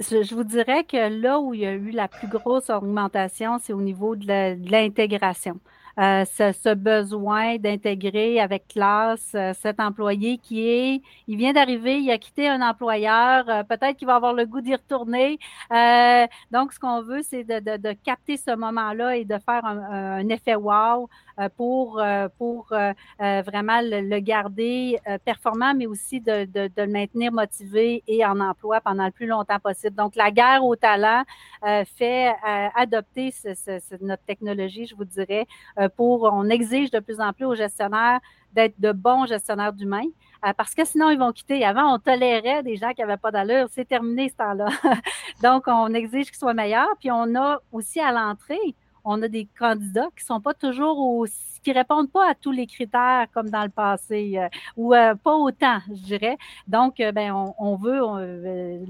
je, 0.01 0.35
vous 0.35 0.45
dirais 0.45 0.85
que 0.85 1.09
là 1.21 1.41
où 1.41 1.55
il 1.55 1.61
y 1.61 1.67
a 1.67 1.73
eu 1.73 1.91
la 1.91 2.09
plus 2.09 2.29
grosse 2.29 2.71
augmentation, 2.71 3.59
c'est 3.63 3.73
au 3.73 3.81
niveau 3.81 4.17
de 4.17 4.27
l'intégration. 4.71 5.61
Euh, 5.99 6.25
ce, 6.27 6.75
besoin 6.75 7.57
d'intégrer 7.57 8.39
avec 8.39 8.69
classe 8.69 9.33
euh, 9.35 9.53
cet 9.61 9.81
employé 9.81 10.39
qui 10.39 10.69
est, 10.69 11.03
il 11.27 11.37
vient 11.37 11.53
d'arriver, 11.53 11.99
il 11.99 12.09
a 12.13 12.19
quitté 12.19 12.49
un 12.49 12.63
employeur, 12.63 13.49
euh, 13.49 13.65
peut-être 13.65 13.97
qu'il 13.97 14.07
va 14.07 14.15
avoir 14.15 14.33
le 14.33 14.47
goût 14.47 14.61
d'y 14.61 14.77
retourner. 14.77 15.41
donc, 16.53 16.73
ce 16.73 16.79
qu'on 16.79 17.03
veut, 17.03 17.23
c'est 17.23 17.43
de, 17.43 17.59
de, 17.59 17.77
de, 17.79 17.93
capter 18.05 18.37
ce 18.37 18.55
moment-là 18.55 19.17
et 19.17 19.25
de 19.25 19.39
faire 19.39 19.65
un, 19.65 20.19
un 20.21 20.29
effet 20.29 20.55
wow 20.55 21.09
pour, 21.57 22.03
pour 22.39 22.69
vraiment 23.19 23.81
le, 23.83 24.19
garder 24.21 24.99
performant, 25.25 25.75
mais 25.75 25.87
aussi 25.87 26.21
de, 26.21 26.45
de, 26.45 26.69
de, 26.69 26.83
le 26.83 26.89
maintenir 26.93 27.33
motivé 27.33 28.03
et 28.07 28.25
en 28.25 28.41
emploi 28.41 28.81
pendant 28.81 29.05
le 29.05 29.11
plus 29.11 29.27
longtemps 29.27 29.59
possible. 29.59 29.97
Donc, 29.97 30.17
la 30.17 30.31
guerre 30.31 30.65
au 30.65 30.77
talent 30.77 31.23
fait 31.97 32.35
adopter 32.75 33.31
ce, 33.31 33.55
ce, 33.55 33.81
notre 34.01 34.25
technologie, 34.25 34.87
je 34.87 34.97
vous 34.97 35.05
dirais, 35.05 35.47
pour, 35.89 36.25
on 36.25 36.49
exige 36.49 36.91
de 36.91 37.01
plus 37.01 37.21
en 37.21 37.33
plus 37.33 37.45
aux 37.45 37.55
gestionnaires 37.55 38.21
d'être 38.53 38.79
de 38.81 38.93
bons 38.93 39.27
gestionnaires 39.27 39.73
d'humains. 39.73 40.09
Euh, 40.47 40.53
parce 40.57 40.75
que 40.75 40.85
sinon, 40.85 41.11
ils 41.11 41.19
vont 41.19 41.33
quitter. 41.33 41.65
Avant, 41.65 41.95
on 41.95 41.99
tolérait 41.99 42.63
des 42.63 42.77
gens 42.77 42.93
qui 42.93 43.01
n'avaient 43.01 43.17
pas 43.17 43.31
d'allure. 43.31 43.67
C'est 43.71 43.87
terminé 43.87 44.29
ce 44.29 44.37
temps-là. 44.37 44.69
Donc, 45.43 45.65
on 45.67 45.93
exige 45.95 46.27
qu'ils 46.27 46.39
soient 46.39 46.55
meilleurs. 46.55 46.95
Puis, 46.99 47.11
on 47.11 47.35
a 47.35 47.59
aussi 47.73 48.01
à 48.01 48.13
l'entrée, 48.13 48.75
on 49.05 49.21
a 49.23 49.29
des 49.29 49.49
candidats 49.59 50.09
qui 50.17 50.25
ne 50.25 50.27
sont 50.27 50.41
pas 50.41 50.55
toujours 50.55 50.99
aussi 50.99 51.58
qui 51.61 51.73
répondent 51.73 52.11
pas 52.11 52.31
à 52.31 52.35
tous 52.35 52.53
les 52.53 52.67
critères 52.67 53.27
comme 53.33 53.51
dans 53.51 53.63
le 53.63 53.69
passé, 53.69 54.35
euh, 54.37 54.49
ou 54.77 54.95
euh, 54.95 55.15
pas 55.15 55.35
autant, 55.35 55.79
je 55.89 56.03
dirais. 56.03 56.37
Donc, 56.67 57.01
euh, 57.01 57.13
ben, 57.13 57.33
on, 57.59 57.77
veut, 57.77 58.01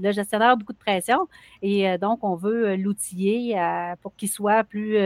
le 0.01 0.11
gestionnaire 0.11 0.49
a 0.49 0.55
beaucoup 0.55 0.73
de 0.73 0.77
pression, 0.77 1.27
et 1.61 1.97
donc 1.97 2.23
on 2.23 2.35
veut 2.35 2.75
l'outiller 2.75 3.55
pour 4.01 4.15
qu'il 4.15 4.29
soit 4.29 4.63
plus. 4.63 4.97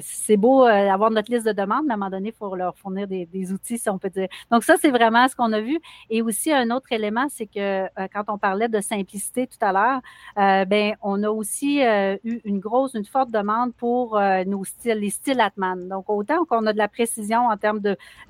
c'est 0.00 0.36
beau 0.36 0.64
avoir 0.64 1.10
notre 1.10 1.30
liste 1.32 1.46
de 1.46 1.52
demandes, 1.52 1.84
mais 1.86 1.92
à 1.92 1.94
un 1.94 1.98
moment 1.98 2.10
donné, 2.10 2.28
il 2.28 2.34
faut 2.34 2.54
leur 2.54 2.76
fournir 2.76 3.06
des, 3.06 3.52
outils, 3.52 3.78
si 3.78 3.88
on 3.90 3.98
peut 3.98 4.10
dire. 4.10 4.28
Donc, 4.50 4.64
ça, 4.64 4.76
c'est 4.80 4.90
vraiment 4.90 5.26
ce 5.28 5.36
qu'on 5.36 5.52
a 5.52 5.60
vu. 5.60 5.78
Et 6.10 6.22
aussi, 6.22 6.52
un 6.52 6.70
autre 6.70 6.92
élément, 6.92 7.26
c'est 7.28 7.46
que 7.46 7.86
quand 8.08 8.24
on 8.28 8.38
parlait 8.38 8.68
de 8.68 8.80
simplicité 8.80 9.46
tout 9.46 9.58
à 9.60 9.72
l'heure, 9.72 10.66
ben, 10.66 10.94
on 11.02 11.22
a 11.22 11.30
aussi 11.30 11.82
eu 12.24 12.40
une 12.44 12.60
grosse, 12.60 12.94
une 12.94 13.04
forte 13.04 13.30
demande 13.30 13.74
pour 13.74 14.20
nos 14.46 14.64
styles, 14.64 14.98
les 14.98 15.10
styles 15.10 15.40
Atman. 15.40 15.88
Donc, 15.88 16.08
autant 16.08 16.41
qu'on 16.44 16.66
a 16.66 16.72
de 16.72 16.78
la 16.78 16.88
précision 16.88 17.48
en 17.48 17.56
termes 17.56 17.80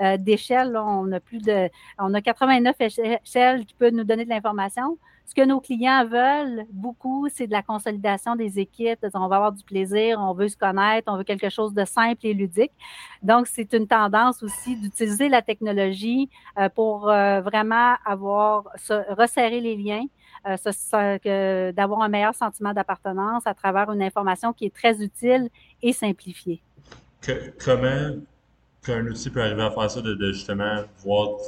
euh, 0.01 0.17
d'échelle. 0.17 0.77
On 0.77 1.11
a 1.13 1.21
plus 1.21 1.39
de, 1.39 1.69
on 1.99 2.15
a 2.15 2.21
89 2.21 2.77
échelles 2.81 3.67
qui 3.67 3.75
peuvent 3.75 3.93
nous 3.93 4.05
donner 4.05 4.25
de 4.25 4.31
l'information. 4.31 4.99
Ce 5.25 5.35
que 5.35 5.47
nos 5.47 5.61
clients 5.61 6.05
veulent 6.07 6.67
beaucoup, 6.73 7.29
c'est 7.33 7.47
de 7.47 7.53
la 7.53 7.63
consolidation 7.63 8.37
des 8.37 8.59
équipes. 8.59 8.99
On 9.15 9.29
va 9.29 9.37
avoir 9.37 9.53
du 9.53 9.65
plaisir, 9.65 10.19
on 10.21 10.35
veut 10.35 10.49
se 10.49 10.57
connaître, 10.57 11.11
on 11.11 11.17
veut 11.17 11.25
quelque 11.25 11.49
chose 11.49 11.73
de 11.73 11.85
simple 11.85 12.27
et 12.27 12.35
ludique. 12.35 12.73
Donc, 13.23 13.47
c'est 13.47 13.73
une 13.73 13.87
tendance 13.87 14.43
aussi 14.43 14.77
d'utiliser 14.77 15.29
la 15.29 15.41
technologie 15.41 16.29
euh, 16.59 16.69
pour 16.69 17.09
euh, 17.09 17.41
vraiment 17.41 17.95
avoir, 18.05 18.65
resserrer 19.11 19.61
les 19.61 19.77
liens, 19.77 20.05
d'avoir 21.75 22.03
un 22.03 22.09
meilleur 22.09 22.35
sentiment 22.35 22.73
d'appartenance 22.73 23.47
à 23.47 23.55
travers 23.55 23.91
une 23.93 24.03
information 24.03 24.53
qui 24.53 24.67
est 24.67 24.75
très 24.75 25.03
utile 25.03 25.49
et 25.83 25.93
simplifiée 25.93 26.63
comment 27.64 28.16
qu'un 28.85 29.07
outil 29.07 29.31
peut 29.31 29.43
arriver 29.43 29.62
à 29.62 29.70
faire 29.70 29.91
ça, 29.91 30.01
de, 30.01 30.33
justement 30.33 30.83
voir, 31.05 31.39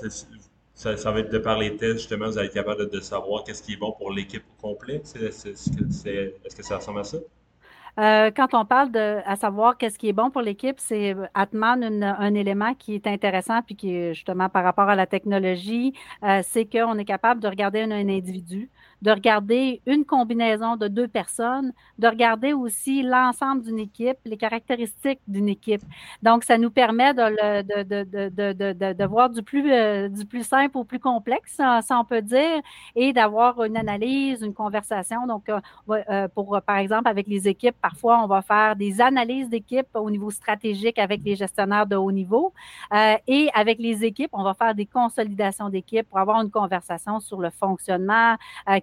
ça, 0.75 0.97
ça, 0.97 1.11
va 1.11 1.20
être 1.20 1.33
de 1.33 1.39
par 1.39 1.59
les 1.59 1.77
tests, 1.77 1.99
justement, 1.99 2.27
vous 2.27 2.39
allez 2.39 2.49
être 2.49 2.55
capable 2.55 2.89
de, 2.89 3.01
savoir 3.01 3.45
qu'est-ce 3.45 3.62
qui 3.62 3.75
est 3.75 3.77
bon 3.77 3.93
pour 3.93 4.12
l'équipe 4.12 4.45
au 4.59 4.62
complet. 4.68 5.03
Est-ce 5.05 6.57
que 6.57 6.62
ça 6.62 6.77
ressemble 6.77 7.01
à 7.01 7.05
ça? 7.05 7.18
Euh, 7.97 8.33
quand 8.35 8.55
on 8.55 8.64
parle 8.64 8.91
de 8.91 9.20
à 9.25 9.37
savoir 9.37 9.79
qu'est-ce 9.79 9.99
qui 9.99 10.09
est 10.09 10.12
bon 10.12 10.31
pour 10.31 10.43
l'équipe, 10.43 10.77
c'est 10.79 11.14
Atman 11.33 12.03
un 12.03 12.35
élément 12.35 12.75
qui 12.75 12.97
est 12.97 13.07
intéressant 13.07 13.62
puis 13.62 13.77
qui 13.77 13.95
est 13.95 14.14
justement 14.14 14.49
par 14.49 14.64
rapport 14.64 14.89
à 14.89 14.97
la 14.97 15.07
technologie, 15.07 15.95
euh, 16.25 16.41
c'est 16.43 16.64
qu'on 16.64 16.99
est 16.99 17.05
capable 17.05 17.41
de 17.41 17.47
regarder 17.47 17.83
un 17.83 17.93
individu, 17.93 18.68
de 19.03 19.11
regarder 19.11 19.82
une 19.86 20.05
combinaison 20.05 20.76
de 20.76 20.88
deux 20.88 21.09
personnes, 21.09 21.72
de 21.99 22.09
regarder 22.09 22.53
aussi 22.53 23.03
l'ensemble 23.03 23.62
d'une 23.62 23.78
équipe, 23.78 24.16
les 24.24 24.36
caractéristiques 24.36 25.20
d'une 25.28 25.49
équipe. 25.49 25.82
Donc, 26.22 26.45
ça 26.45 26.59
nous 26.59 26.70
permet 26.70 27.14
de, 27.14 27.62
de, 27.62 27.82
de, 27.82 28.72
de, 28.72 28.92
de 28.92 29.05
voir 29.05 29.30
du 29.30 29.42
plus, 29.42 29.70
euh, 29.72 30.09
du 30.09 30.24
plus 30.24 30.47
simple 30.47 30.76
au 30.78 30.84
plus 30.84 30.99
complexe, 31.01 31.55
ça, 31.55 31.80
on 31.90 32.05
peut 32.05 32.22
dire, 32.22 32.61
et 32.95 33.12
d'avoir 33.12 33.62
une 33.64 33.76
analyse, 33.76 34.42
une 34.42 34.55
conversation. 34.55 35.26
Donc, 35.26 35.49
euh, 35.49 35.61
euh, 35.90 36.28
pour, 36.28 36.61
par 36.66 36.76
exemple, 36.78 37.09
avec 37.09 37.26
les 37.26 37.49
équipes, 37.49 37.76
parfois, 37.80 38.22
on 38.22 38.26
va 38.26 38.42
faire 38.42 38.76
des 38.76 39.01
analyses 39.01 39.49
d'équipe 39.49 39.86
au 39.95 40.11
niveau 40.11 40.30
stratégique 40.30 40.99
avec 40.99 41.22
les 41.24 41.36
gestionnaires 41.36 41.86
de 41.86 41.97
haut 41.97 42.12
niveau. 42.12 42.53
et 43.26 43.51
avec 43.55 43.78
les 43.78 44.05
équipes, 44.05 44.30
on 44.32 44.42
va 44.42 44.55
faire 44.55 44.74
des 44.74 44.86
consolidations 44.86 45.68
d'équipes 45.68 46.09
pour 46.09 46.18
avoir 46.18 46.40
une 46.40 46.51
conversation 46.51 47.20
sur 47.20 47.40
le 47.40 47.51
fonctionnement, 47.51 48.36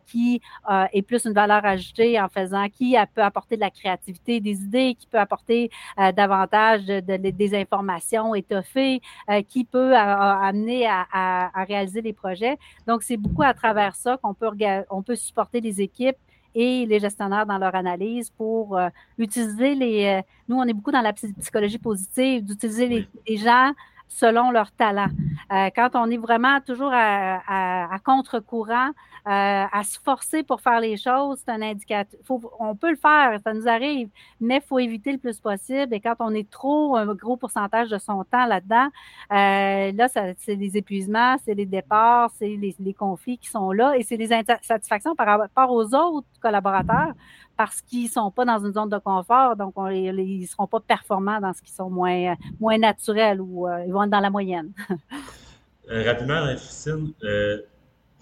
qui 0.06 0.42
euh, 0.70 0.86
est 0.94 1.02
plus 1.02 1.26
une 1.26 1.34
valeur 1.34 1.66
ajoutée 1.66 2.20
en 2.20 2.30
faisant, 2.30 2.68
qui 2.70 2.96
peut 3.14 3.22
apporter 3.22 3.56
de 3.56 3.62
la 3.62 3.70
créativité, 3.70 4.40
des 4.40 4.62
idées, 4.62 4.96
qui 4.98 5.08
peut 5.08 5.20
apporter 5.20 5.70
euh, 6.00 6.12
davantage 6.12 6.86
de, 6.86 7.02
des 7.02 7.56
informations 7.56 8.36
étoffées, 8.36 9.02
euh, 9.30 9.42
qui 9.42 9.64
peut 9.64 9.96
amener 9.96 10.88
à, 10.88 11.50
réaliser 11.68 12.02
des 12.02 12.14
projets. 12.14 12.58
Donc, 12.88 13.04
c'est 13.04 13.18
beaucoup 13.18 13.44
à 13.44 13.54
travers 13.54 13.96
ça 13.96 14.18
qu'on 14.18 14.34
peut, 14.34 14.50
on 14.90 15.02
peut 15.02 15.16
supporter 15.16 15.62
les 15.62 15.82
équipes 15.82 16.18
et 16.54 16.86
les 16.86 17.00
gestionnaires 17.00 17.46
dans 17.46 17.58
leur 17.58 17.76
analyse 17.76 18.30
pour 18.30 18.78
utiliser 19.18 19.74
les... 19.76 20.22
nous, 20.50 20.58
on 20.58 20.64
est 20.64 20.74
beaucoup 20.74 20.92
dans 20.92 21.02
la 21.02 21.14
psychologie 21.14 21.78
positive, 21.78 22.44
d'utiliser 22.44 22.88
les, 22.88 23.08
les, 23.28 23.38
gens 23.38 23.72
selon 24.12 24.52
leur 24.52 24.72
talent. 24.72 25.08
Euh, 25.52 25.70
quand 25.76 25.92
on 25.96 26.10
est 26.10 26.18
vraiment 26.18 26.60
toujours 26.62 26.92
à, 26.94 27.98
contre-courant, 28.04 28.92
à 29.26 29.82
se 29.84 30.00
forcer 30.00 30.44
pour 30.44 30.62
faire 30.62 30.80
les 30.80 30.98
choses, 30.98 31.40
c'est 31.46 31.52
un 31.52 31.62
indicateur. 31.62 32.20
on 32.60 32.76
peut 32.76 32.90
le 32.90 32.96
faire, 32.96 33.40
ça 33.44 33.54
nous 33.54 33.68
arrive, 33.68 34.10
mais 34.40 34.58
il 34.58 34.62
faut 34.62 34.80
éviter 34.80 35.12
le 35.12 35.18
plus 35.18 35.40
possible. 35.40 35.94
Et 35.94 36.00
quand 36.00 36.16
on 36.20 36.34
est 36.34 36.50
trop 36.50 36.96
un 36.96 37.14
gros 37.14 37.38
pourcentage 37.38 37.90
de 37.90 37.98
son 37.98 38.24
temps 38.24 38.46
là-dedans, 38.46 38.88
là, 39.30 40.08
c'est 40.38 40.56
des 40.56 40.78
épuisements, 40.78 41.38
c'est 41.46 41.56
des 41.56 41.66
départs, 41.66 42.32
c'est 42.38 42.56
les, 42.58 42.94
conflits 42.94 43.38
qui 43.38 43.50
sont 43.50 43.72
là 43.72 43.94
et 43.98 44.04
c'est 44.04 44.18
des 44.18 44.34
insatisfactions 44.34 45.16
par 45.16 45.40
rapport 45.40 45.72
aux 45.72 45.96
autres 45.96 46.28
collaborateurs 46.42 47.14
parce 47.58 47.82
qu'ils 47.82 48.06
ne 48.06 48.10
sont 48.10 48.32
pas 48.32 48.46
dans 48.46 48.60
une 48.66 48.74
zone 48.74 48.90
de 48.90 48.98
confort, 48.98 49.56
donc 49.56 49.74
ils 49.92 50.40
ne 50.42 50.46
seront 50.48 50.68
pas 50.68 50.80
performants 50.80 51.40
dans 51.40 51.54
ce 51.54 51.62
qui 51.62 51.72
sont 51.72 51.90
moins, 51.90 52.36
moins 52.60 52.78
naturels 52.78 53.40
ou 53.40 53.68
euh, 53.68 53.86
ils 53.86 53.94
vont 53.94 54.04
être 54.04 54.10
dans 54.10 54.20
la 54.20 54.30
moyenne. 54.30 54.72
Euh, 55.90 56.04
rapidement, 56.06 56.46
Christine, 56.56 57.12
euh, 57.24 57.58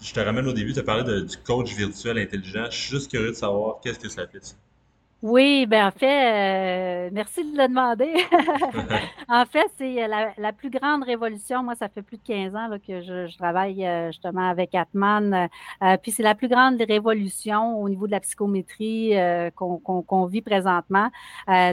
je 0.00 0.12
te 0.12 0.20
ramène 0.20 0.46
au 0.46 0.52
début, 0.52 0.72
tu 0.72 0.78
as 0.78 0.82
parlé 0.82 1.22
du 1.22 1.36
coach 1.38 1.74
virtuel 1.74 2.18
intelligent. 2.18 2.66
Je 2.70 2.76
suis 2.76 2.90
juste 2.90 3.10
curieux 3.10 3.30
de 3.30 3.34
savoir 3.34 3.80
qu'est-ce 3.82 3.98
que 3.98 4.08
ça 4.08 4.26
fait. 4.26 4.56
Oui, 5.22 5.66
ben 5.66 5.88
en 5.88 5.90
fait, 5.90 7.06
euh, 7.06 7.10
merci 7.12 7.44
de 7.44 7.54
le 7.54 7.68
demander. 7.68 8.14
en 9.28 9.44
fait, 9.44 9.70
c'est 9.76 10.08
la, 10.08 10.32
la, 10.38 10.52
plus 10.54 10.70
grande 10.70 11.02
révolution. 11.02 11.62
Moi, 11.62 11.74
ça 11.74 11.90
fait 11.90 12.00
plus 12.00 12.16
de 12.16 12.22
15 12.22 12.54
ans 12.56 12.68
là, 12.68 12.78
que 12.78 13.02
je, 13.02 13.26
je, 13.26 13.36
travaille 13.36 13.86
euh, 13.86 14.06
justement 14.06 14.48
avec 14.48 14.74
Atman. 14.74 15.50
Euh, 15.82 15.96
puis 16.02 16.10
c'est 16.10 16.22
la 16.22 16.34
plus 16.34 16.48
grande 16.48 16.80
révolution 16.80 17.78
au 17.82 17.90
niveau 17.90 18.06
de 18.06 18.12
la 18.12 18.20
psychométrie 18.20 19.12
qu'on 19.54 20.26
vit 20.26 20.40
présentement. 20.40 21.10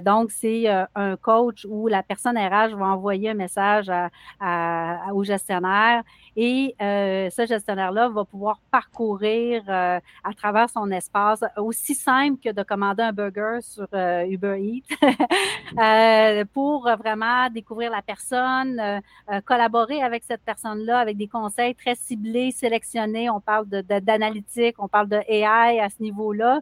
donc, 0.03 0.31
c'est 0.31 0.67
un 0.67 1.15
coach 1.15 1.65
où 1.69 1.87
la 1.87 2.03
personne 2.03 2.37
RH 2.37 2.75
va 2.75 2.87
envoyer 2.87 3.29
un 3.29 3.33
message 3.33 3.89
à, 3.89 4.09
à, 4.41 5.13
au 5.13 5.23
gestionnaire 5.23 6.03
et 6.35 6.75
ce 6.79 7.45
gestionnaire-là 7.47 8.09
va 8.09 8.25
pouvoir 8.25 8.59
parcourir 8.71 9.63
à 9.69 10.33
travers 10.35 10.69
son 10.69 10.91
espace 10.91 11.43
aussi 11.55 11.95
simple 11.95 12.39
que 12.43 12.51
de 12.51 12.63
commander 12.63 13.03
un 13.03 13.13
burger 13.13 13.36
sur 13.61 13.87
euh, 13.93 14.25
Uber 14.25 14.57
Eats 14.59 14.83
euh, 15.77 16.43
pour 16.53 16.89
vraiment 16.97 17.49
découvrir 17.51 17.91
la 17.91 18.01
personne, 18.01 18.79
euh, 18.79 19.41
collaborer 19.45 20.01
avec 20.01 20.23
cette 20.23 20.41
personne-là 20.41 20.97
avec 20.99 21.17
des 21.17 21.27
conseils 21.27 21.75
très 21.75 21.95
ciblés, 21.95 22.51
sélectionnés. 22.51 23.29
On 23.29 23.39
parle 23.39 23.67
d'analytique, 23.67 24.75
on 24.79 24.87
parle 24.87 25.09
de 25.09 25.19
AI 25.27 25.79
à 25.79 25.89
ce 25.89 26.01
niveau-là, 26.01 26.61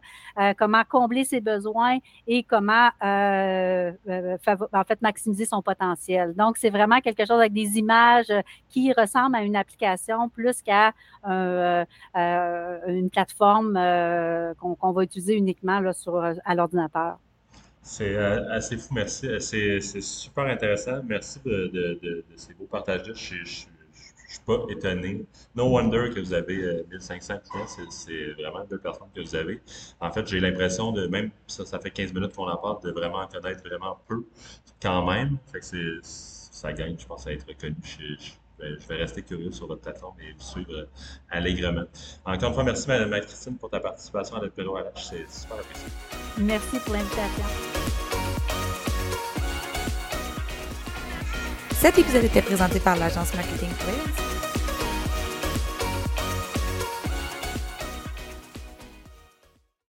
comment 0.57 0.82
combler 0.88 1.23
ses 1.23 1.39
besoins 1.39 1.99
et 2.28 2.43
comment 2.43 2.89
en 3.01 3.93
fait 4.88 5.01
maximiser 5.01 5.45
son 5.45 5.61
potentiel. 5.61 6.34
Donc, 6.36 6.57
c'est 6.57 6.69
vraiment 6.69 6.99
quelque 6.99 7.26
chose 7.26 7.39
avec 7.39 7.53
des 7.53 7.78
images 7.78 8.34
qui 8.69 8.91
ressemblent 8.93 9.36
à 9.36 9.43
une 9.43 9.55
application 9.55 10.30
plus 10.30 10.61
qu'à 10.61 10.93
une 11.26 13.09
plateforme 13.11 13.73
qu'on 14.59 14.91
va 14.91 15.03
utiliser 15.03 15.36
uniquement 15.36 15.80
là, 15.80 15.93
sur, 15.93 16.21
c'est 17.88 18.16
euh, 18.16 18.51
assez 18.51 18.78
fou, 18.78 18.95
merci. 18.95 19.28
Euh, 19.28 19.39
c'est 19.39 20.01
super 20.01 20.45
intéressant. 20.45 21.01
Merci 21.07 21.39
de, 21.45 22.26
ces 22.36 22.55
beaux 22.55 22.66
partages-là. 22.66 23.13
Je 23.13 23.36
ne 23.36 23.45
suis 23.45 23.68
pas 24.43 24.66
étonné. 24.70 25.24
No 25.55 25.70
wonder 25.70 26.09
que 26.09 26.20
vous 26.20 26.34
avez 26.34 26.84
1500 26.89 27.34
euh, 27.34 27.38
clients. 27.47 27.68
C'est 27.91 28.32
vraiment 28.34 28.66
deux 28.66 28.80
personnes 28.80 29.09
que 29.16 29.22
vous 29.22 29.36
avez. 29.36 29.61
En 29.99 30.11
fait, 30.11 30.26
j'ai 30.26 30.39
l'impression 30.39 30.93
de, 30.93 31.05
même 31.05 31.30
ça, 31.45 31.63
ça 31.63 31.78
fait 31.80 31.91
15 31.91 32.11
minutes 32.11 32.34
qu'on 32.36 32.49
en 32.49 32.57
parle, 32.57 32.82
de 32.82 32.89
vraiment 32.89 33.28
connaître 33.28 33.61
vraiment 33.63 33.99
peu 34.07 34.26
quand 34.82 35.05
même. 35.05 35.38
Ça 36.01 36.74
gagne, 36.74 36.97
je 36.97 37.05
pense, 37.05 37.28
à 37.28 37.34
être 37.34 37.47
reconnu. 37.47 37.76
Je 38.80 38.88
vais 38.88 38.95
rester 38.95 39.22
curieux 39.22 39.51
sur 39.51 39.68
votre 39.68 39.82
plateforme 39.82 40.16
et 40.22 40.34
vous 40.34 40.43
suivre 40.43 40.74
euh, 40.74 40.86
allègrement. 41.30 41.84
Encore 42.26 42.49
une 42.49 42.55
fois, 42.55 42.63
merci, 42.63 42.88
Mme 42.88 43.22
Christine, 43.22 43.57
pour 43.57 43.70
ta 43.70 43.80
participation 43.80 44.38
à 44.38 44.41
notre 44.41 44.59
à 44.78 44.82
LH. 44.82 44.91
C'est 44.95 45.30
super 45.30 45.57
apprécié. 45.57 45.88
Merci 46.38 46.80
pour 46.80 46.93
l'invitation. 46.93 47.43
Cet 51.74 51.99
épisode 51.99 52.24
était 52.24 52.41
présenté 52.41 52.80
par 52.80 52.95
l'agence 52.95 53.34
Marketing 53.36 53.70
Players. 53.70 54.34